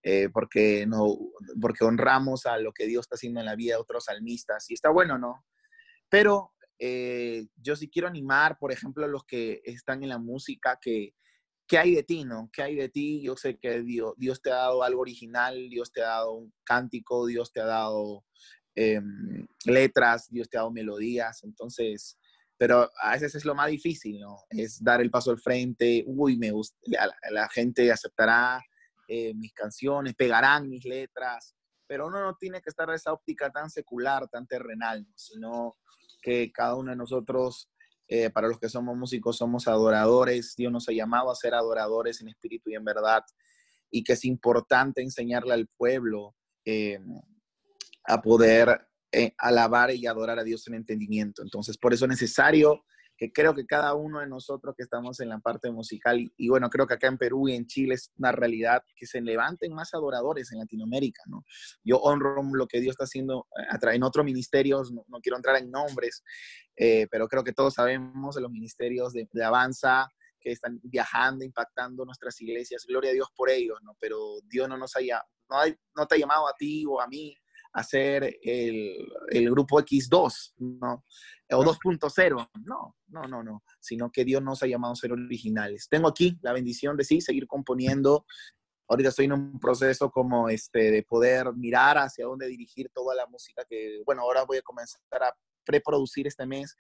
Eh, 0.03 0.29
porque, 0.33 0.87
no, 0.87 1.17
porque 1.61 1.85
honramos 1.85 2.47
a 2.47 2.59
lo 2.59 2.73
que 2.73 2.87
Dios 2.87 3.07
está 3.07 3.17
haciendo 3.17 3.41
en 3.41 3.47
la 3.47 3.57
vida 3.57 3.75
de 3.75 3.81
otros 3.81 4.05
salmistas. 4.05 4.71
Y 4.71 4.75
está 4.75 4.91
bueno, 4.91 5.19
¿no? 5.19 5.45
Pero 6.09 6.53
eh, 6.79 7.47
yo 7.57 7.77
sí 7.77 7.89
quiero 7.89 8.09
animar, 8.09 8.59
por 8.59 8.73
ejemplo, 8.73 9.05
a 9.05 9.09
los 9.09 9.25
que 9.25 9.63
están 9.65 10.03
en 10.03 10.11
la 10.11 10.19
música, 10.19 10.79
que, 10.81 11.15
¿qué 11.67 11.79
hay 11.79 11.95
de 11.95 12.03
ti, 12.03 12.25
no? 12.25 12.51
¿Qué 12.53 12.63
hay 12.63 12.75
de 12.75 12.89
ti? 12.89 13.23
Yo 13.23 13.37
sé 13.37 13.59
que 13.59 13.83
Dios, 13.83 14.15
Dios 14.17 14.41
te 14.41 14.51
ha 14.51 14.57
dado 14.57 14.83
algo 14.83 15.01
original, 15.01 15.69
Dios 15.71 15.91
te 15.93 16.03
ha 16.03 16.09
dado 16.09 16.33
un 16.35 16.53
cántico, 16.65 17.27
Dios 17.27 17.53
te 17.53 17.61
ha 17.61 17.67
dado 17.67 18.25
em, 18.75 19.47
letras, 19.65 20.29
Dios 20.31 20.49
te 20.49 20.59
ha 20.59 20.61
dado 20.61 20.71
melodías, 20.71 21.43
entonces, 21.45 22.19
pero 22.59 22.91
a 23.03 23.13
veces 23.13 23.35
es 23.35 23.45
lo 23.45 23.55
más 23.55 23.71
difícil, 23.71 24.21
¿no? 24.21 24.37
Es 24.51 24.83
dar 24.83 25.01
el 25.01 25.11
paso 25.11 25.31
al 25.31 25.41
frente, 25.41 26.05
uy, 26.07 26.37
me 26.37 26.51
gusta, 26.51 26.77
la, 27.31 27.49
gente 27.49 27.91
aceptará 27.91 28.63
eh, 29.09 29.35
mis 29.35 29.53
canciones, 29.55 30.15
pegarán 30.15 30.69
mis 30.69 30.85
letras, 30.85 31.55
pero 31.87 32.09
uno 32.09 32.21
no 32.21 32.37
tiene 32.37 32.61
que 32.61 32.71
estar 32.71 32.89
en 32.89 32.97
esa 32.97 33.13
óptica 33.13 33.51
tan 33.51 33.71
secular, 33.71 34.29
tan 34.29 34.47
terrenal, 34.47 35.07
sino 35.15 35.77
que 36.27 36.51
cada 36.51 36.75
uno 36.75 36.91
de 36.91 36.97
nosotros 36.97 37.71
eh, 38.09 38.31
para 38.31 38.49
los 38.49 38.59
que 38.59 38.69
somos 38.69 38.97
músicos, 38.97 39.37
somos 39.37 39.69
adoradores. 39.69 40.55
Dios 40.57 40.73
nos 40.73 40.89
ha 40.89 40.93
llamado 40.93 41.31
a 41.31 41.37
ser 41.37 41.55
adoradores 41.55 42.21
en 42.21 42.29
espíritu 42.29 42.69
y 42.71 42.75
en 42.75 42.85
verdad. 42.85 43.23
Y 43.93 44.03
que 44.03 44.15
es 44.15 44.25
importante 44.25 45.03
enseñarle 45.03 45.55
al 45.55 45.69
pueblo 45.69 46.35
eh, 46.65 46.99
a 48.09 48.21
poder 48.21 48.89
eh, 49.13 49.35
alabar 49.39 49.93
y 49.93 50.05
adorar 50.07 50.41
a 50.41 50.45
Dios 50.45 50.67
en 50.67 50.75
entendimiento. 50.75 51.43
Entonces, 51.43 51.79
por 51.79 51.95
eso 51.95 52.07
es 52.07 52.09
necesario 52.09 52.85
que 53.17 53.33
creo 53.33 53.55
que 53.55 53.65
cada 53.65 53.95
uno 53.95 54.21
de 54.21 54.27
nosotros 54.27 54.75
que 54.77 54.83
estamos 54.83 55.21
en 55.21 55.31
la 55.31 55.39
parte 55.39 55.71
musical, 55.71 56.31
y, 56.37 56.49
bueno, 56.49 56.69
creo 56.69 56.87
que 56.87 56.95
acá 56.95 57.07
en 57.07 57.17
Perú 57.17 57.49
y 57.49 57.55
en 57.55 57.67
Chile 57.67 57.95
es 57.95 58.13
una 58.19 58.33
realidad 58.33 58.83
que 58.95 59.07
se 59.07 59.21
levanten 59.21 59.73
más 59.73 59.95
adoradores 59.95 60.53
en 60.53 60.59
Latinoamérica, 60.59 61.23
¿no? 61.27 61.45
Yo 61.83 61.99
honro 61.99 62.43
lo 62.43 62.67
que 62.67 62.81
Dios 62.81 62.93
está 62.93 63.05
haciendo 63.05 63.47
eh, 63.59 63.95
en 63.95 64.03
otros 64.03 64.25
ministerios, 64.25 64.93
no, 64.93 65.05
quiero 65.23 65.37
entrar 65.37 65.57
en 65.57 65.71
nombres, 65.71 66.23
eh, 66.77 67.07
pero 67.11 67.27
creo 67.29 67.43
que 67.43 67.53
todos 67.53 67.75
sabemos 67.75 68.35
de 68.35 68.43
los 68.43 68.51
ministerios 68.51 69.13
de, 69.13 69.29
Avanza, 69.43 70.11
que 70.39 70.53
están 70.53 70.79
viajando, 70.83 71.45
impactando 71.45 72.05
nuestras 72.05 72.41
iglesias. 72.41 72.85
Gloria 72.87 73.11
a 73.11 73.15
Dios 73.15 73.29
por 73.35 73.51
ellos, 73.51 73.79
¿no? 73.83 73.97
Pero 73.99 74.41
Dios 74.45 74.69
no 74.69 74.77
nos 74.77 74.95
haya, 74.97 75.25
no, 75.49 75.57
no 75.97 76.07
te 76.07 76.15
ha 76.15 76.19
llamado 76.19 76.47
a 76.49 76.55
ti 76.57 76.85
o 76.87 77.01
a 77.01 77.09
mí 77.09 77.35
hacer 77.77 78.39
el, 78.43 79.07
el 79.29 79.51
grupo 79.51 79.79
X2, 79.79 80.55
¿no? 80.57 81.05
O 81.53 81.63
2.0, 81.63 82.51
no, 82.65 82.97
no, 83.09 83.23
no, 83.29 83.43
no, 83.43 83.63
sino 83.81 84.11
que 84.11 84.25
Dios 84.25 84.43
nos 84.43 84.63
ha 84.63 84.67
llamado 84.67 84.95
a 84.95 84.97
ser 84.97 85.13
originales. 85.13 85.87
Tengo 85.89 86.09
aquí 86.09 86.39
la 86.41 86.55
bendición 86.55 86.97
de 86.97 87.05
sí, 87.05 87.21
seguir 87.21 87.47
componiendo. 87.47 88.25
Ahorita 88.89 89.11
estoy 89.11 89.27
en 89.27 89.35
un 89.35 89.61
proceso 89.61 90.11
como 90.11 90.49
este 90.49 90.91
de 90.91 91.03
poder 91.03 91.53
mirar 91.55 91.99
hacia 91.99 92.25
dónde 92.25 92.49
dirigir 92.49 92.91
toda 92.95 93.15
la 93.15 93.27
música 93.27 93.65
que, 93.69 94.01
bueno, 94.07 94.23
ahora 94.23 94.45
voy 94.45 94.57
a 94.57 94.63
comenzar 94.63 95.23
a 95.23 95.37
preproducir 95.65 96.27
este 96.27 96.47
mes. 96.47 96.77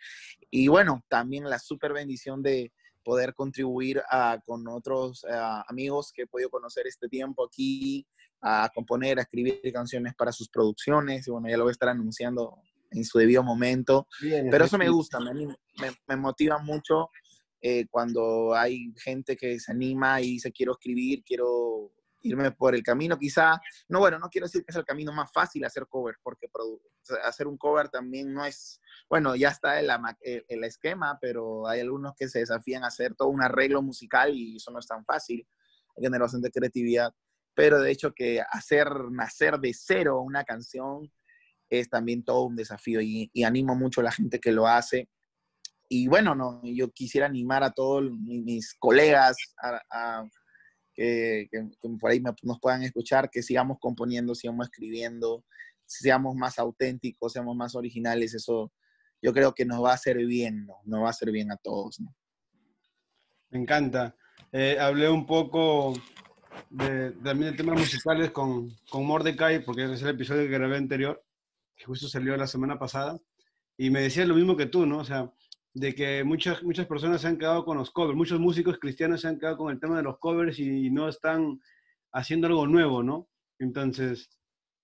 Y 0.50 0.68
bueno, 0.68 1.04
también 1.08 1.44
la 1.44 1.58
super 1.58 1.92
bendición 1.92 2.42
de, 2.42 2.72
poder 3.06 3.34
contribuir 3.34 4.02
a, 4.10 4.40
con 4.44 4.66
otros 4.66 5.24
amigos 5.68 6.10
que 6.12 6.22
he 6.22 6.26
podido 6.26 6.50
conocer 6.50 6.88
este 6.88 7.08
tiempo 7.08 7.46
aquí, 7.46 8.04
a 8.42 8.68
componer, 8.74 9.20
a 9.20 9.22
escribir 9.22 9.60
canciones 9.72 10.12
para 10.16 10.32
sus 10.32 10.48
producciones. 10.48 11.28
Y 11.28 11.30
bueno, 11.30 11.48
ya 11.48 11.56
lo 11.56 11.62
voy 11.62 11.70
a 11.70 11.78
estar 11.78 11.88
anunciando 11.88 12.58
en 12.90 13.04
su 13.04 13.18
debido 13.18 13.44
momento. 13.44 14.08
Pero 14.20 14.64
eso 14.64 14.76
me 14.76 14.88
gusta, 14.88 15.20
me, 15.20 15.32
me, 16.08 16.16
motiva 16.16 16.58
mucho 16.58 17.10
eh, 17.60 17.86
cuando 17.88 18.54
hay 18.54 18.92
gente 18.96 19.36
que 19.36 19.60
se 19.60 19.70
anima 19.70 20.20
y 20.20 20.32
dice 20.32 20.50
quiero 20.50 20.72
escribir, 20.72 21.22
quiero 21.24 21.92
irme 22.26 22.50
por 22.50 22.74
el 22.74 22.82
camino 22.82 23.18
quizá, 23.18 23.60
no 23.88 24.00
bueno, 24.00 24.18
no 24.18 24.28
quiero 24.28 24.46
decir 24.46 24.64
que 24.64 24.72
es 24.72 24.76
el 24.76 24.84
camino 24.84 25.12
más 25.12 25.30
fácil 25.32 25.64
hacer 25.64 25.86
cover, 25.88 26.16
porque 26.22 26.48
hacer 27.24 27.46
un 27.46 27.56
cover 27.56 27.88
también 27.88 28.32
no 28.32 28.44
es, 28.44 28.80
bueno, 29.08 29.36
ya 29.36 29.48
está 29.48 29.80
el, 29.80 29.90
el, 30.48 30.64
esquema, 30.64 31.18
pero 31.20 31.66
hay 31.66 31.80
algunos 31.80 32.14
que 32.16 32.28
se 32.28 32.40
desafían 32.40 32.84
a 32.84 32.88
hacer 32.88 33.14
todo 33.14 33.28
un 33.28 33.42
arreglo 33.42 33.82
musical 33.82 34.34
y 34.34 34.56
eso 34.56 34.70
no 34.70 34.78
es 34.78 34.86
tan 34.86 35.04
fácil, 35.04 35.46
hay 35.96 36.02
que 36.02 36.06
tener 36.06 36.20
bastante 36.20 36.50
creatividad, 36.50 37.12
pero 37.54 37.80
de 37.80 37.90
hecho 37.90 38.12
que 38.12 38.42
hacer 38.50 38.88
nacer 39.10 39.58
de 39.58 39.72
cero 39.72 40.20
una 40.20 40.44
canción 40.44 41.10
es 41.70 41.88
también 41.88 42.24
todo 42.24 42.44
un 42.44 42.56
desafío 42.56 43.00
y, 43.00 43.30
animo 43.44 43.74
mucho 43.74 44.00
a 44.00 44.04
la 44.04 44.12
gente 44.12 44.38
que 44.38 44.52
lo 44.52 44.66
hace. 44.66 45.08
Y 45.88 46.08
bueno, 46.08 46.34
no, 46.34 46.60
yo 46.64 46.90
quisiera 46.92 47.26
animar 47.26 47.62
a 47.62 47.70
todos 47.70 48.04
mis 48.20 48.74
colegas 48.74 49.36
a 49.90 50.24
que, 50.96 51.48
por 52.00 52.10
ahí 52.10 52.20
nos 52.42 52.58
puedan 52.60 52.82
escuchar, 52.82 53.30
que 53.30 53.42
sigamos 53.42 53.78
componiendo, 53.78 54.34
sigamos 54.34 54.66
escribiendo, 54.66 55.44
seamos 55.84 56.34
más 56.34 56.58
auténticos, 56.58 57.32
seamos 57.32 57.54
más 57.54 57.74
originales, 57.74 58.34
eso 58.34 58.72
yo 59.22 59.32
creo 59.32 59.54
que 59.54 59.64
nos 59.64 59.82
va 59.82 59.92
a 59.92 59.94
hacer 59.94 60.16
bien, 60.18 60.66
¿no? 60.66 60.76
Nos 60.84 61.02
va 61.02 61.06
a 61.08 61.10
hacer 61.10 61.30
bien 61.30 61.50
a 61.50 61.56
todos, 61.56 62.00
¿no? 62.00 62.14
Me 63.50 63.60
encanta. 63.60 64.14
Eh, 64.52 64.78
hablé 64.78 65.08
un 65.08 65.26
poco 65.26 65.94
de, 66.70 67.12
también 67.22 67.52
de 67.52 67.56
temas 67.56 67.78
musicales 67.78 68.30
con, 68.30 68.70
con 68.90 69.04
Mordecai, 69.06 69.64
porque 69.64 69.92
es 69.92 70.02
el 70.02 70.08
episodio 70.08 70.42
que 70.42 70.58
grabé 70.58 70.76
anterior, 70.76 71.24
que 71.76 71.84
justo 71.84 72.08
salió 72.08 72.36
la 72.36 72.46
semana 72.46 72.78
pasada, 72.78 73.18
y 73.76 73.90
me 73.90 74.00
decía 74.00 74.24
lo 74.24 74.34
mismo 74.34 74.56
que 74.56 74.66
tú, 74.66 74.86
¿no? 74.86 74.98
O 74.98 75.04
sea, 75.04 75.30
de 75.76 75.94
que 75.94 76.24
muchas, 76.24 76.62
muchas 76.62 76.86
personas 76.86 77.20
se 77.20 77.28
han 77.28 77.36
quedado 77.36 77.62
con 77.62 77.76
los 77.76 77.90
covers, 77.90 78.16
muchos 78.16 78.40
músicos 78.40 78.78
cristianos 78.78 79.20
se 79.20 79.28
han 79.28 79.38
quedado 79.38 79.58
con 79.58 79.70
el 79.70 79.78
tema 79.78 79.98
de 79.98 80.04
los 80.04 80.18
covers 80.18 80.58
y 80.58 80.88
no 80.90 81.06
están 81.06 81.60
haciendo 82.12 82.46
algo 82.46 82.66
nuevo, 82.66 83.02
¿no? 83.02 83.28
Entonces, 83.58 84.30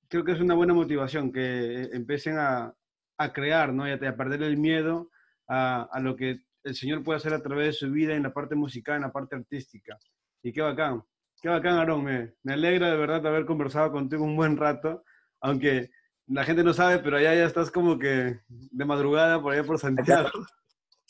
creo 0.09 0.23
que 0.23 0.33
es 0.33 0.41
una 0.41 0.55
buena 0.55 0.75
motivación 0.75 1.33
que 1.33 1.85
empiecen 1.95 2.37
a, 2.37 2.75
a 3.17 3.33
crear, 3.33 3.73
¿no? 3.73 3.89
Y 3.89 3.93
a, 3.93 4.17
perder 4.17 4.43
el 4.43 4.59
miedo 4.59 5.09
a, 5.49 5.89
a, 5.91 5.99
lo 6.01 6.15
que 6.15 6.43
el 6.63 6.75
Señor 6.75 7.03
puede 7.03 7.17
hacer 7.17 7.33
a 7.33 7.43
través 7.43 7.69
de 7.69 7.73
su 7.73 7.91
vida 7.91 8.15
en 8.15 8.25
la 8.25 8.35
parte 8.35 8.55
musical, 8.55 8.97
en 8.97 9.03
la 9.03 9.13
parte 9.13 9.35
artística. 9.35 9.97
Y 10.43 10.53
qué 10.53 10.61
bacán, 10.61 11.03
qué 11.41 11.49
bacán, 11.49 11.79
Aarón. 11.79 12.05
Me, 12.05 12.35
me 12.43 12.53
alegra 12.53 12.91
de 12.91 12.99
verdad 12.99 13.23
de 13.23 13.29
haber 13.29 13.47
conversado 13.47 13.93
contigo 13.93 14.25
un 14.25 14.37
buen 14.37 14.59
rato, 14.59 15.05
aunque 15.41 15.89
la 16.27 16.45
gente 16.45 16.63
no 16.63 16.75
sabe, 16.75 16.99
pero 16.99 17.17
allá 17.17 17.35
ya 17.35 17.47
estás 17.47 17.71
como 17.71 17.99
que 17.99 18.41
de 18.47 18.85
madrugada 18.85 19.41
por 19.41 19.55
allá 19.55 19.65
por 19.65 19.79
Santiago. 19.79 20.29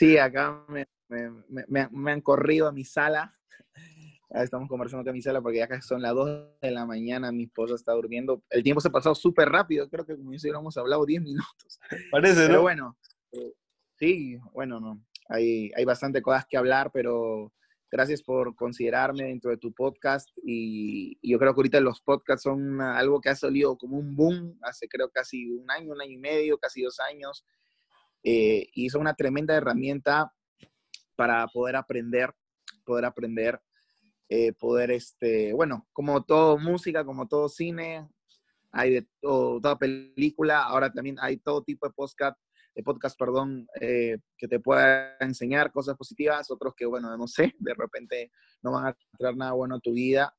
Sí, 0.03 0.19
acá 0.19 0.67
me, 0.67 2.11
han 2.11 2.21
corrido 2.23 2.67
a 2.67 2.73
mi 2.73 2.83
sala. 2.83 3.39
Estamos 4.31 4.69
conversando 4.69 5.03
acá 5.03 5.11
a 5.11 5.13
mi 5.13 5.23
sala 5.23 5.41
porque 5.41 5.63
acá 5.63 5.81
son 5.81 6.03
las 6.03 6.13
2 6.13 6.59
de 6.61 6.73
la 6.73 6.85
mañana, 6.85 7.31
mi 7.31 7.45
esposa 7.45 7.77
está 7.77 7.93
durmiendo. 7.93 8.43
El 8.51 8.65
tiempo 8.65 8.81
se 8.81 8.89
ha 8.89 8.91
pasado 8.91 9.15
súper 9.15 9.49
rápido, 9.49 9.89
creo 9.89 10.05
que 10.05 10.17
como 10.17 10.33
si 10.33 10.49
hubiéramos 10.49 10.77
hablado 10.77 11.07
10 11.07 11.23
minutos. 11.23 11.79
Parece, 12.11 12.49
pero 12.49 12.63
bueno, 12.63 12.99
eh, 13.31 13.53
sí, 13.97 14.39
bueno, 14.53 14.81
no. 14.81 15.01
Hay, 15.29 15.71
hay 15.77 15.85
bastante 15.85 16.21
cosas 16.21 16.47
que 16.51 16.57
hablar, 16.57 16.91
pero 16.93 17.53
gracias 17.89 18.25
por 18.25 18.57
considerarme 18.57 19.27
dentro 19.27 19.53
de 19.53 19.59
tu 19.59 19.73
podcast 19.73 20.29
y, 20.43 21.17
yo 21.23 21.39
creo 21.39 21.55
que 21.55 21.61
ahorita 21.61 21.79
los 21.79 22.01
podcasts 22.01 22.43
son 22.43 22.81
algo 22.81 23.21
que 23.21 23.29
ha 23.29 23.37
salido 23.37 23.79
como 23.79 23.99
un 23.99 24.17
boom 24.17 24.59
hace 24.63 24.89
creo 24.89 25.11
casi 25.11 25.49
un 25.49 25.71
año, 25.71 25.93
un 25.93 26.01
año 26.01 26.11
y 26.11 26.19
medio, 26.19 26.59
casi 26.59 26.83
dos 26.83 26.99
años 26.99 27.45
eh, 28.23 28.69
y 28.73 28.87
es 28.87 28.95
una 28.95 29.15
tremenda 29.15 29.55
herramienta 29.55 30.33
para 31.17 31.47
poder 31.49 31.77
aprender, 31.77 32.33
poder 32.85 33.05
aprender, 33.05 33.61
eh, 34.29 34.53
poder, 34.53 34.93
este, 34.93 35.53
bueno, 35.53 35.89
como 35.93 36.25
todo 36.25 36.57
música, 36.59 37.05
como 37.05 37.27
todo 37.27 37.49
cine, 37.49 38.09
hay 38.71 38.95
de 38.95 39.07
todo, 39.21 39.61
toda 39.61 39.79
película, 39.79 40.63
ahora 40.63 40.93
también 40.93 41.17
hay 41.21 41.37
todo 41.39 41.63
tipo 41.63 41.87
de 41.87 41.93
podcast, 41.93 42.39
de 42.75 42.83
podcast, 42.83 43.19
perdón, 43.19 43.67
eh, 43.81 44.19
que 44.39 44.49
te 44.49 44.61
pueda 44.61 45.17
enseñar 45.21 45.73
cosas 45.73 45.97
positivas, 45.97 46.51
otros 46.51 46.75
que, 46.75 46.87
bueno, 46.87 47.15
no 47.17 47.27
sé, 47.27 47.55
de 47.59 47.75
repente 47.75 48.31
no 48.63 48.73
van 48.73 48.87
a 48.87 48.97
traer 49.19 49.37
nada 49.37 49.53
bueno 49.53 49.77
a 49.77 49.81
tu 49.81 49.93
vida. 49.93 50.35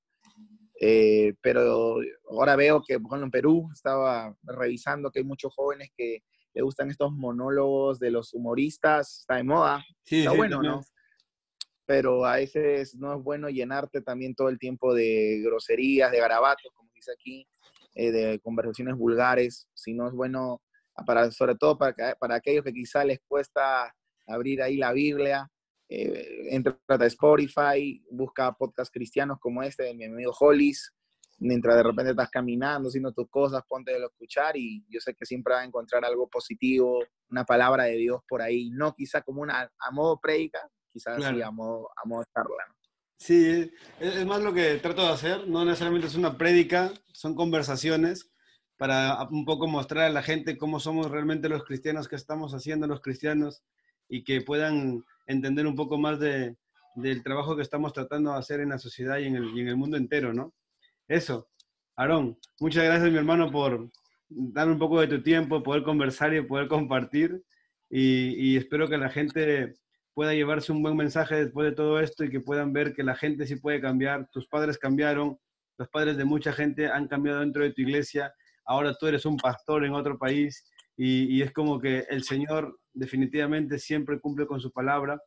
pero 1.42 1.98
ahora 2.32 2.56
veo 2.56 2.82
que, 2.82 3.00
por 3.00 3.12
ejemplo, 3.12 3.26
en 3.26 3.32
Perú 3.32 3.70
estaba 3.72 4.36
revisando 4.42 5.12
que 5.12 5.20
hay 5.20 5.26
muchos 5.26 5.54
jóvenes 5.54 5.92
que 5.96 6.24
le 6.54 6.62
gustan 6.62 6.90
estos 6.90 7.12
monólogos 7.12 8.00
de 8.00 8.12
los 8.12 8.34
humoristas, 8.34 9.20
está 9.22 9.36
de 9.36 9.44
moda. 9.44 9.84
Sí, 10.04 10.20
está 10.20 10.34
bueno, 10.34 10.62
¿no? 10.62 10.82
pero 11.86 12.26
a 12.26 12.38
veces 12.38 12.96
no 12.96 13.16
es 13.16 13.24
bueno 13.24 13.50
llenarte 13.50 14.02
también 14.02 14.36
todo 14.36 14.50
el 14.50 14.60
tiempo 14.60 14.94
de 14.94 15.42
groserías, 15.44 16.12
de 16.12 16.20
garabatos, 16.20 16.72
como 16.74 16.90
dice 16.94 17.12
aquí, 17.12 17.48
eh, 17.96 18.12
de 18.12 18.40
conversaciones 18.40 18.96
vulgares, 18.96 19.68
sino 19.74 20.08
es 20.08 20.14
bueno, 20.14 20.62
para, 21.06 21.30
sobre 21.32 21.56
todo 21.56 21.78
para, 21.78 22.16
para 22.16 22.36
aquellos 22.36 22.64
que 22.64 22.74
quizá 22.74 23.04
les 23.04 23.20
cuesta 23.28 23.94
abrir 24.28 24.62
ahí 24.62 24.78
la 24.78 24.94
Biblia, 24.94 25.50
eh, 25.90 26.48
entra 26.52 26.80
a 26.88 27.06
Spotify, 27.06 28.02
busca 28.10 28.54
podcasts 28.54 28.92
cristianos 28.92 29.38
como 29.40 29.62
este 29.62 29.84
de 29.84 29.94
mi 29.94 30.06
amigo 30.06 30.34
Hollis, 30.40 30.94
mientras 31.40 31.76
de 31.76 31.84
repente 31.84 32.12
estás 32.12 32.30
caminando, 32.30 32.90
haciendo 32.90 33.12
tus 33.12 33.30
cosas, 33.30 33.64
ponte 33.68 33.94
a 33.94 34.06
escuchar 34.06 34.56
y 34.58 34.86
yo 34.90 35.00
sé 35.00 35.14
que 35.14 35.26
siempre 35.26 35.54
vas 35.54 35.64
a 35.64 35.68
encontrar 35.68 36.06
algo 36.06 36.28
positivo, 36.28 37.04
una 37.30 37.44
palabra 37.46 37.86
de 37.86 37.98
Dios 37.98 38.22
por 38.28 38.42
ahí, 38.42 38.70
no 38.72 38.94
quizá 38.94 39.22
como 39.22 39.42
una 39.42 39.72
a 39.78 39.92
modo 39.92 40.20
prédica, 40.20 40.70
quizás 40.92 41.24
sí 41.24 41.42
a 41.42 41.52
modo, 41.52 41.90
a 42.02 42.08
modo 42.08 42.24
charla. 42.34 42.64
Sí, 43.18 43.72
es, 44.00 44.26
más 44.26 44.42
lo 44.42 44.54
que 44.54 44.76
trato 44.76 45.02
de 45.02 45.14
hacer, 45.14 45.48
no 45.48 45.64
necesariamente 45.64 46.08
es 46.08 46.16
una 46.16 46.38
prédica, 46.38 46.92
son 47.14 47.36
conversaciones 47.36 48.32
para 48.78 49.28
un 49.30 49.46
poco 49.46 49.68
mostrar 49.68 50.06
a 50.06 50.10
la 50.10 50.24
gente 50.24 50.58
cómo 50.58 50.80
somos 50.80 51.10
realmente 51.10 51.48
los 51.48 51.64
cristianos, 51.64 52.08
qué 52.08 52.16
estamos 52.16 52.54
haciendo 52.54 52.86
los 52.86 53.02
cristianos 53.02 53.64
y 54.10 54.24
que 54.24 54.42
puedan 54.42 55.04
entender 55.26 55.68
un 55.68 55.76
poco 55.76 55.98
más 55.98 56.20
de, 56.20 56.58
del 56.96 57.24
trabajo 57.24 57.56
que 57.56 57.62
estamos 57.62 57.94
tratando 57.94 58.34
de 58.34 58.40
hacer 58.40 58.60
en 58.60 58.70
la 58.70 58.78
sociedad 58.78 59.20
y 59.20 59.28
en 59.28 59.38
el, 59.38 59.58
y 59.58 59.62
en 59.62 59.70
el 59.70 59.78
mundo 59.78 59.96
entero, 59.96 60.34
¿no? 60.34 60.54
Eso. 61.08 61.50
Aarón, 61.96 62.38
muchas 62.60 62.86
gracias, 62.86 63.12
mi 63.12 63.18
hermano, 63.18 63.52
por 63.52 63.90
dar 64.30 64.68
un 64.70 64.80
poco 64.80 65.02
de 65.02 65.08
tu 65.08 65.22
tiempo, 65.22 65.62
poder 65.62 65.84
conversar 65.84 66.34
y 66.34 66.42
poder 66.42 66.68
compartir. 66.68 67.44
Y, 67.90 68.58
espero 68.58 68.88
que 68.88 68.98
la 68.98 69.10
gente 69.10 69.76
pueda 70.16 70.34
llevarse 70.34 70.72
un 70.72 70.82
buen 70.82 70.96
mensaje 70.96 71.36
después 71.36 71.70
de 71.70 71.76
todo 71.76 72.00
esto 72.00 72.24
y 72.24 72.32
que 72.32 72.40
puedan 72.40 72.74
ver 72.74 72.96
que 72.96 73.04
la 73.04 73.16
gente 73.16 73.46
sí 73.46 73.58
puede 73.58 73.82
cambiar. 73.82 74.28
Tus 74.32 74.48
padres 74.48 74.80
cambiaron, 74.80 75.38
los 75.78 75.90
padres 75.90 76.18
de 76.18 76.26
mucha 76.26 76.54
gente 76.54 76.88
han 76.88 77.08
cambiado 77.08 77.42
dentro 77.42 77.64
de 77.64 77.74
tu 77.74 77.82
iglesia. 77.82 78.34
Ahora 78.66 78.96
tú 78.96 79.06
eres 79.08 79.26
un 79.26 79.38
pastor 79.38 79.86
en 79.86 79.94
otro 79.94 80.18
país 80.18 80.68
y, 80.98 81.26
y 81.36 81.42
es 81.44 81.52
como 81.52 81.80
que 81.80 82.06
el 82.10 82.24
Señor 82.24 82.80
definitivamente 82.94 83.78
siempre 83.78 84.20
cumple 84.20 84.48
con 84.48 84.60
su 84.60 84.72
palabra 84.72 85.20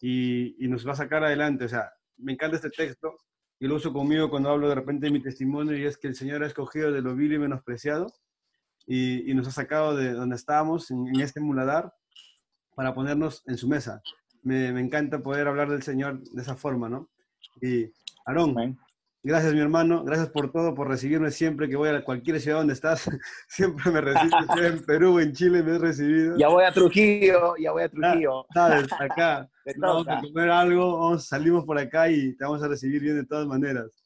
y, 0.00 0.64
y, 0.64 0.68
nos 0.68 0.86
va 0.86 0.92
a 0.92 0.96
sacar 0.96 1.24
adelante. 1.24 1.66
O 1.66 1.68
sea, 1.68 1.90
me 2.16 2.32
encanta 2.32 2.56
este 2.56 2.70
texto 2.70 3.18
y 3.60 3.66
lo 3.66 3.76
uso 3.76 3.92
conmigo 3.92 4.30
cuando 4.30 4.50
hablo 4.50 4.68
de 4.68 4.74
repente 4.74 5.06
de 5.06 5.12
mi 5.12 5.20
testimonio 5.20 5.76
y 5.76 5.84
es 5.84 5.98
que 5.98 6.08
el 6.08 6.14
Señor 6.14 6.42
ha 6.42 6.46
escogido 6.46 6.92
de 6.92 7.02
lo 7.02 7.14
vil 7.14 7.32
y 7.32 7.38
menospreciado 7.38 8.12
y, 8.86 9.30
y 9.30 9.34
nos 9.34 9.48
ha 9.48 9.50
sacado 9.50 9.96
de 9.96 10.12
donde 10.12 10.36
estábamos, 10.36 10.90
en, 10.90 11.06
en, 11.08 11.20
este 11.20 11.40
muladar, 11.40 11.92
para 12.74 12.94
ponernos 12.94 13.42
en 13.46 13.58
su 13.58 13.68
mesa. 13.68 14.00
Me, 14.42 14.72
me, 14.72 14.80
encanta 14.80 15.20
poder 15.20 15.48
hablar 15.48 15.68
del 15.68 15.82
Señor 15.82 16.22
de 16.22 16.40
esa 16.40 16.56
forma, 16.56 16.88
¿no? 16.88 17.10
Y 17.60 17.92
Aarón, 18.24 18.78
Gracias, 19.22 19.52
mi 19.52 19.60
hermano. 19.60 20.04
Gracias 20.04 20.30
por 20.30 20.52
todo, 20.52 20.74
por 20.74 20.88
recibirme 20.88 21.30
siempre 21.30 21.68
que 21.68 21.76
voy 21.76 21.88
a 21.88 22.04
cualquier 22.04 22.40
ciudad 22.40 22.58
donde 22.58 22.74
estás. 22.74 23.10
Siempre 23.48 23.90
me 23.90 24.00
recibes. 24.00 24.46
en 24.62 24.84
Perú, 24.86 25.18
en 25.18 25.32
Chile 25.32 25.62
me 25.62 25.74
he 25.74 25.78
recibido. 25.78 26.38
Ya 26.38 26.48
voy 26.48 26.64
a 26.64 26.72
Trujillo, 26.72 27.54
ya 27.58 27.72
voy 27.72 27.82
a 27.82 27.88
Trujillo. 27.88 28.46
Sabes, 28.54 28.86
acá. 28.92 29.50
Vamos 29.76 30.08
a 30.08 30.20
comer 30.20 30.50
algo, 30.50 30.98
vamos, 30.98 31.26
salimos 31.26 31.64
por 31.64 31.78
acá 31.78 32.10
y 32.10 32.34
te 32.36 32.44
vamos 32.44 32.62
a 32.62 32.68
recibir 32.68 33.00
bien 33.00 33.16
de 33.16 33.26
todas 33.26 33.46
maneras. 33.46 34.04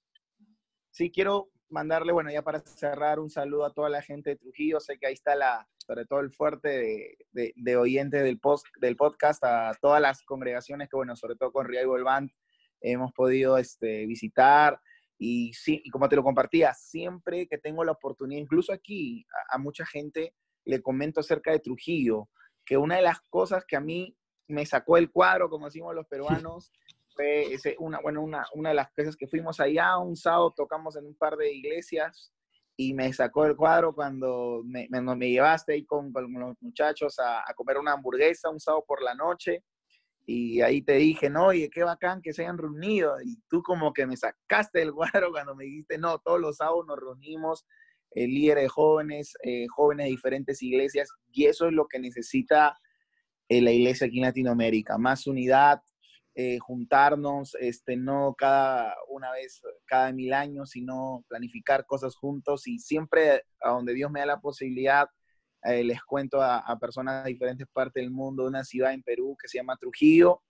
Sí, 0.91 1.11
quiero 1.11 1.51
mandarle, 1.69 2.13
bueno, 2.13 2.31
ya 2.31 2.43
para 2.43 2.61
cerrar, 2.61 3.19
un 3.19 3.31
saludo 3.31 3.65
a 3.65 3.73
toda 3.73 3.89
la 3.89 4.03
gente 4.03 4.31
de 4.31 4.37
Trujillo. 4.37 4.79
Sé 4.81 4.99
que 4.99 5.07
ahí 5.07 5.15
está 5.15 5.35
la, 5.35 5.67
sobre 5.79 6.05
todo 6.05 6.21
el 6.21 6.31
fuerte 6.31 6.69
de, 6.69 7.17
de, 7.33 7.53
de 7.57 7.77
oyentes 7.77 8.23
del, 8.23 8.39
post, 8.39 8.67
del 8.81 8.97
podcast, 8.97 9.43
a 9.45 9.73
todas 9.81 10.01
las 10.01 10.23
congregaciones 10.23 10.89
que, 10.89 10.97
bueno, 10.97 11.17
sobre 11.17 11.37
todo 11.37 11.51
con 11.51 11.67
Revival 11.67 12.05
Band, 12.05 12.31
hemos 12.81 13.13
podido 13.13 13.59
este, 13.59 14.07
visitar 14.07 14.81
y 15.19 15.53
sí, 15.55 15.81
y 15.85 15.91
como 15.91 16.09
te 16.09 16.17
lo 16.17 16.25
compartía, 16.25 16.75
siempre 16.75 17.47
que 17.47 17.59
tengo 17.59 17.85
la 17.85 17.93
oportunidad, 17.93 18.41
incluso 18.41 18.73
aquí 18.73 19.25
a, 19.51 19.55
a, 19.55 19.59
mucha 19.59 19.87
gente 19.87 20.35
le 20.65 20.83
comento 20.83 21.21
acerca 21.21 21.53
de 21.53 21.61
Trujillo, 21.61 22.29
que 22.65 22.77
una 22.77 22.97
de 22.97 23.03
las 23.03 23.21
cosas 23.31 23.65
que 23.67 23.77
a 23.77 23.81
mí 23.81 24.17
me 24.49 24.66
sacó 24.66 24.97
el 24.97 25.11
cuadro, 25.11 25.49
como 25.49 25.66
decimos 25.66 25.95
los 25.95 26.07
peruanos, 26.07 26.72
fue 27.14 27.53
ese, 27.53 27.76
una, 27.78 28.01
bueno, 28.01 28.22
una, 28.22 28.47
una 28.55 28.70
de 28.70 28.74
las 28.74 28.90
cosas 28.93 29.16
que 29.16 29.26
fuimos 29.26 29.61
allá, 29.61 29.99
un 29.99 30.16
sábado 30.16 30.53
tocamos 30.57 30.97
en 30.97 31.07
un 31.07 31.14
par 31.14 31.36
de 31.36 31.53
iglesias 31.53 32.32
y 32.76 32.95
me 32.95 33.12
sacó 33.12 33.45
el 33.45 33.57
cuadro 33.57 33.95
cuando 33.95 34.62
me, 34.64 34.88
me, 34.90 35.01
me 35.01 35.30
llevaste 35.30 35.74
ahí 35.74 35.84
con, 35.84 36.12
con 36.12 36.32
los 36.32 36.57
muchachos 36.61 37.18
a, 37.18 37.40
a 37.40 37.55
comer 37.55 37.78
una 37.78 37.93
hamburguesa 37.93 38.49
un 38.49 38.61
sábado 38.61 38.84
por 38.86 39.03
la 39.03 39.14
noche 39.14 39.62
y 40.24 40.61
ahí 40.61 40.82
te 40.82 40.95
dije, 40.95 41.28
no, 41.28 41.47
oye, 41.47 41.68
qué 41.68 41.82
bacán 41.82 42.22
que 42.22 42.32
se 42.32 42.43
hayan 42.43 42.59
reunido. 42.59 43.16
Y 43.22 43.36
tú 43.49 43.62
como 43.62 43.93
que 43.93 44.07
me 44.07 44.16
sacaste 44.16 44.78
del 44.78 44.93
cuadro 44.93 45.30
cuando 45.32 45.55
me 45.55 45.64
dijiste, 45.64 45.99
no, 45.99 46.18
todos 46.18 46.40
los 46.40 46.57
sábados 46.57 46.86
nos 46.86 46.99
reunimos, 46.99 47.66
eh, 48.14 48.26
líderes 48.26 48.70
jóvenes, 48.70 49.34
eh, 49.43 49.66
jóvenes 49.68 50.07
de 50.07 50.11
diferentes 50.11 50.62
iglesias, 50.62 51.09
y 51.32 51.47
eso 51.47 51.66
es 51.66 51.72
lo 51.72 51.86
que 51.88 51.99
necesita 51.99 52.78
la 53.61 53.73
iglesia 53.73 54.07
aquí 54.07 54.19
en 54.19 54.25
Latinoamérica, 54.25 54.99
más 54.99 55.27
unidad, 55.27 55.83
eh, 56.35 56.59
juntarnos, 56.61 57.55
este, 57.61 57.97
no 57.97 58.35
cada 58.39 58.97
una 59.09 59.31
vez, 59.33 59.61
cada 59.85 60.13
mil 60.13 60.33
años, 60.33 60.71
sino 60.71 61.25
planificar 61.29 61.85
cosas 61.85 62.17
juntos. 62.17 62.67
Y 62.67 62.79
siempre 62.79 63.43
a 63.61 63.71
donde 63.71 63.93
Dios 63.93 64.11
me 64.11 64.21
da 64.21 64.27
la 64.27 64.41
posibilidad, 64.41 65.09
eh, 65.65 65.85
les 65.85 66.03
cuento 66.03 66.41
a, 66.41 66.59
a, 66.59 66.79
personas 66.79 67.25
de 67.25 67.33
diferentes 67.33 67.67
partes 67.71 68.03
del 68.03 68.11
mundo, 68.11 68.47
una 68.47 68.65
ciudad 68.65 68.95
en 68.95 69.03
Perú 69.03 69.37
que 69.41 69.47
se 69.47 69.59
llama 69.59 69.77
Trujillo, 69.77 70.43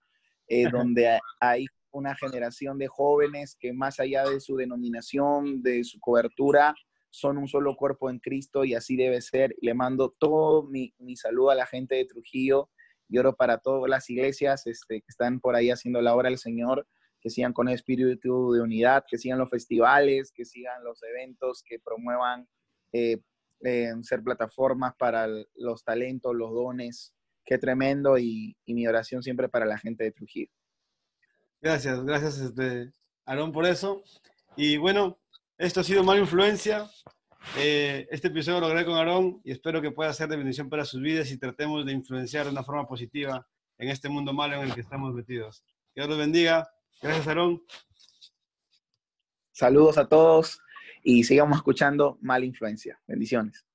eh, 0.47 0.71
donde 0.71 1.19
hay 1.41 1.67
una 1.91 2.15
generación 2.15 2.79
de 2.79 2.87
jóvenes 2.87 3.57
que 3.59 3.73
más 3.73 3.99
allá 3.99 4.25
de 4.25 4.39
su 4.41 4.57
denominación, 4.57 5.63
de 5.63 5.83
su 5.83 5.99
cobertura, 5.99 6.75
son 7.11 7.37
un 7.39 7.49
solo 7.49 7.75
cuerpo 7.77 8.09
en 8.09 8.21
Cristo 8.21 8.65
y 8.65 8.75
así 8.75 8.97
debe 8.97 9.21
ser. 9.21 9.55
Le 9.61 9.75
mando 9.75 10.15
todo 10.17 10.63
mi, 10.63 10.95
mi 10.99 11.17
saludo 11.17 11.51
a 11.51 11.57
la 11.57 11.67
gente 11.67 11.97
de 11.97 12.07
Trujillo 12.07 12.71
y 13.13 13.19
oro 13.19 13.37
para 13.37 13.59
todas 13.59 13.91
las 13.91 14.09
iglesias 14.09 14.67
este, 14.67 15.01
que 15.01 15.07
están 15.07 15.39
por 15.39 15.55
ahí 15.55 15.71
haciendo 15.71 16.01
la 16.01 16.15
obra 16.15 16.31
del 16.31 16.39
Señor, 16.39 16.87
que 17.21 17.29
sigan 17.29 17.53
con 17.53 17.69
espíritu 17.69 18.53
de 18.53 18.63
unidad, 18.63 19.05
que 19.07 19.19
sigan 19.19 19.39
los 19.39 19.51
festivales, 19.51 20.33
que 20.33 20.47
sigan 20.47 20.83
los 20.83 21.03
eventos, 21.03 21.63
que 21.63 21.79
promuevan 21.79 22.49
eh, 22.93 23.19
eh, 23.61 23.93
ser 24.03 24.23
plataformas 24.23 24.95
para 24.99 25.29
los 25.55 25.85
talentos, 25.85 26.35
los 26.35 26.53
dones. 26.53 27.15
Qué 27.45 27.59
tremendo 27.59 28.17
y, 28.17 28.57
y, 28.65 28.73
mi 28.73 28.87
oración 28.87 29.23
siempre 29.23 29.49
para 29.49 29.67
la 29.67 29.77
gente 29.77 30.05
de 30.05 30.13
Trujillo. 30.13 30.51
Gracias, 31.61 32.03
gracias 32.05 32.39
este, 32.39 32.93
Aarón 33.27 33.53
por 33.53 33.67
eso. 33.67 34.03
Y 34.57 34.79
bueno, 34.79 35.19
esto 35.59 35.81
ha 35.81 35.85
sido 35.85 36.03
Mala 36.03 36.21
Influencia. 36.21 36.89
Eh, 37.59 38.09
este 38.11 38.29
episodio 38.29 38.61
lo 38.61 38.69
grabé 38.69 38.85
con 38.85 38.95
Aarón 38.95 39.41
y 39.45 39.53
espero 39.53 39.83
que 39.83 39.91
pueda 39.91 40.13
ser 40.13 40.29
de 40.29 40.37
bendición 40.37 40.71
para 40.71 40.85
sus 40.85 41.01
vidas 41.01 41.31
y 41.31 41.39
tratemos 41.39 41.85
de 41.85 41.93
influenciar 41.93 42.47
de 42.47 42.53
una 42.53 42.65
forma 42.65 42.87
positiva 42.87 43.47
en 43.79 43.89
este 43.89 44.09
mundo 44.09 44.33
malo 44.33 44.57
en 44.57 44.63
el 44.63 44.75
que 44.75 44.81
estamos 44.81 45.13
metidos. 45.13 45.65
Dios 45.95 46.09
los 46.09 46.19
bendiga. 46.19 46.69
Gracias, 47.01 47.29
Aarón. 47.29 47.63
Saludos 49.53 49.99
a 49.99 50.09
todos 50.09 50.61
y 51.03 51.25
sigamos 51.25 51.59
escuchando 51.59 52.19
Mala 52.23 52.45
Influencia. 52.45 53.01
Bendiciones. 53.07 53.67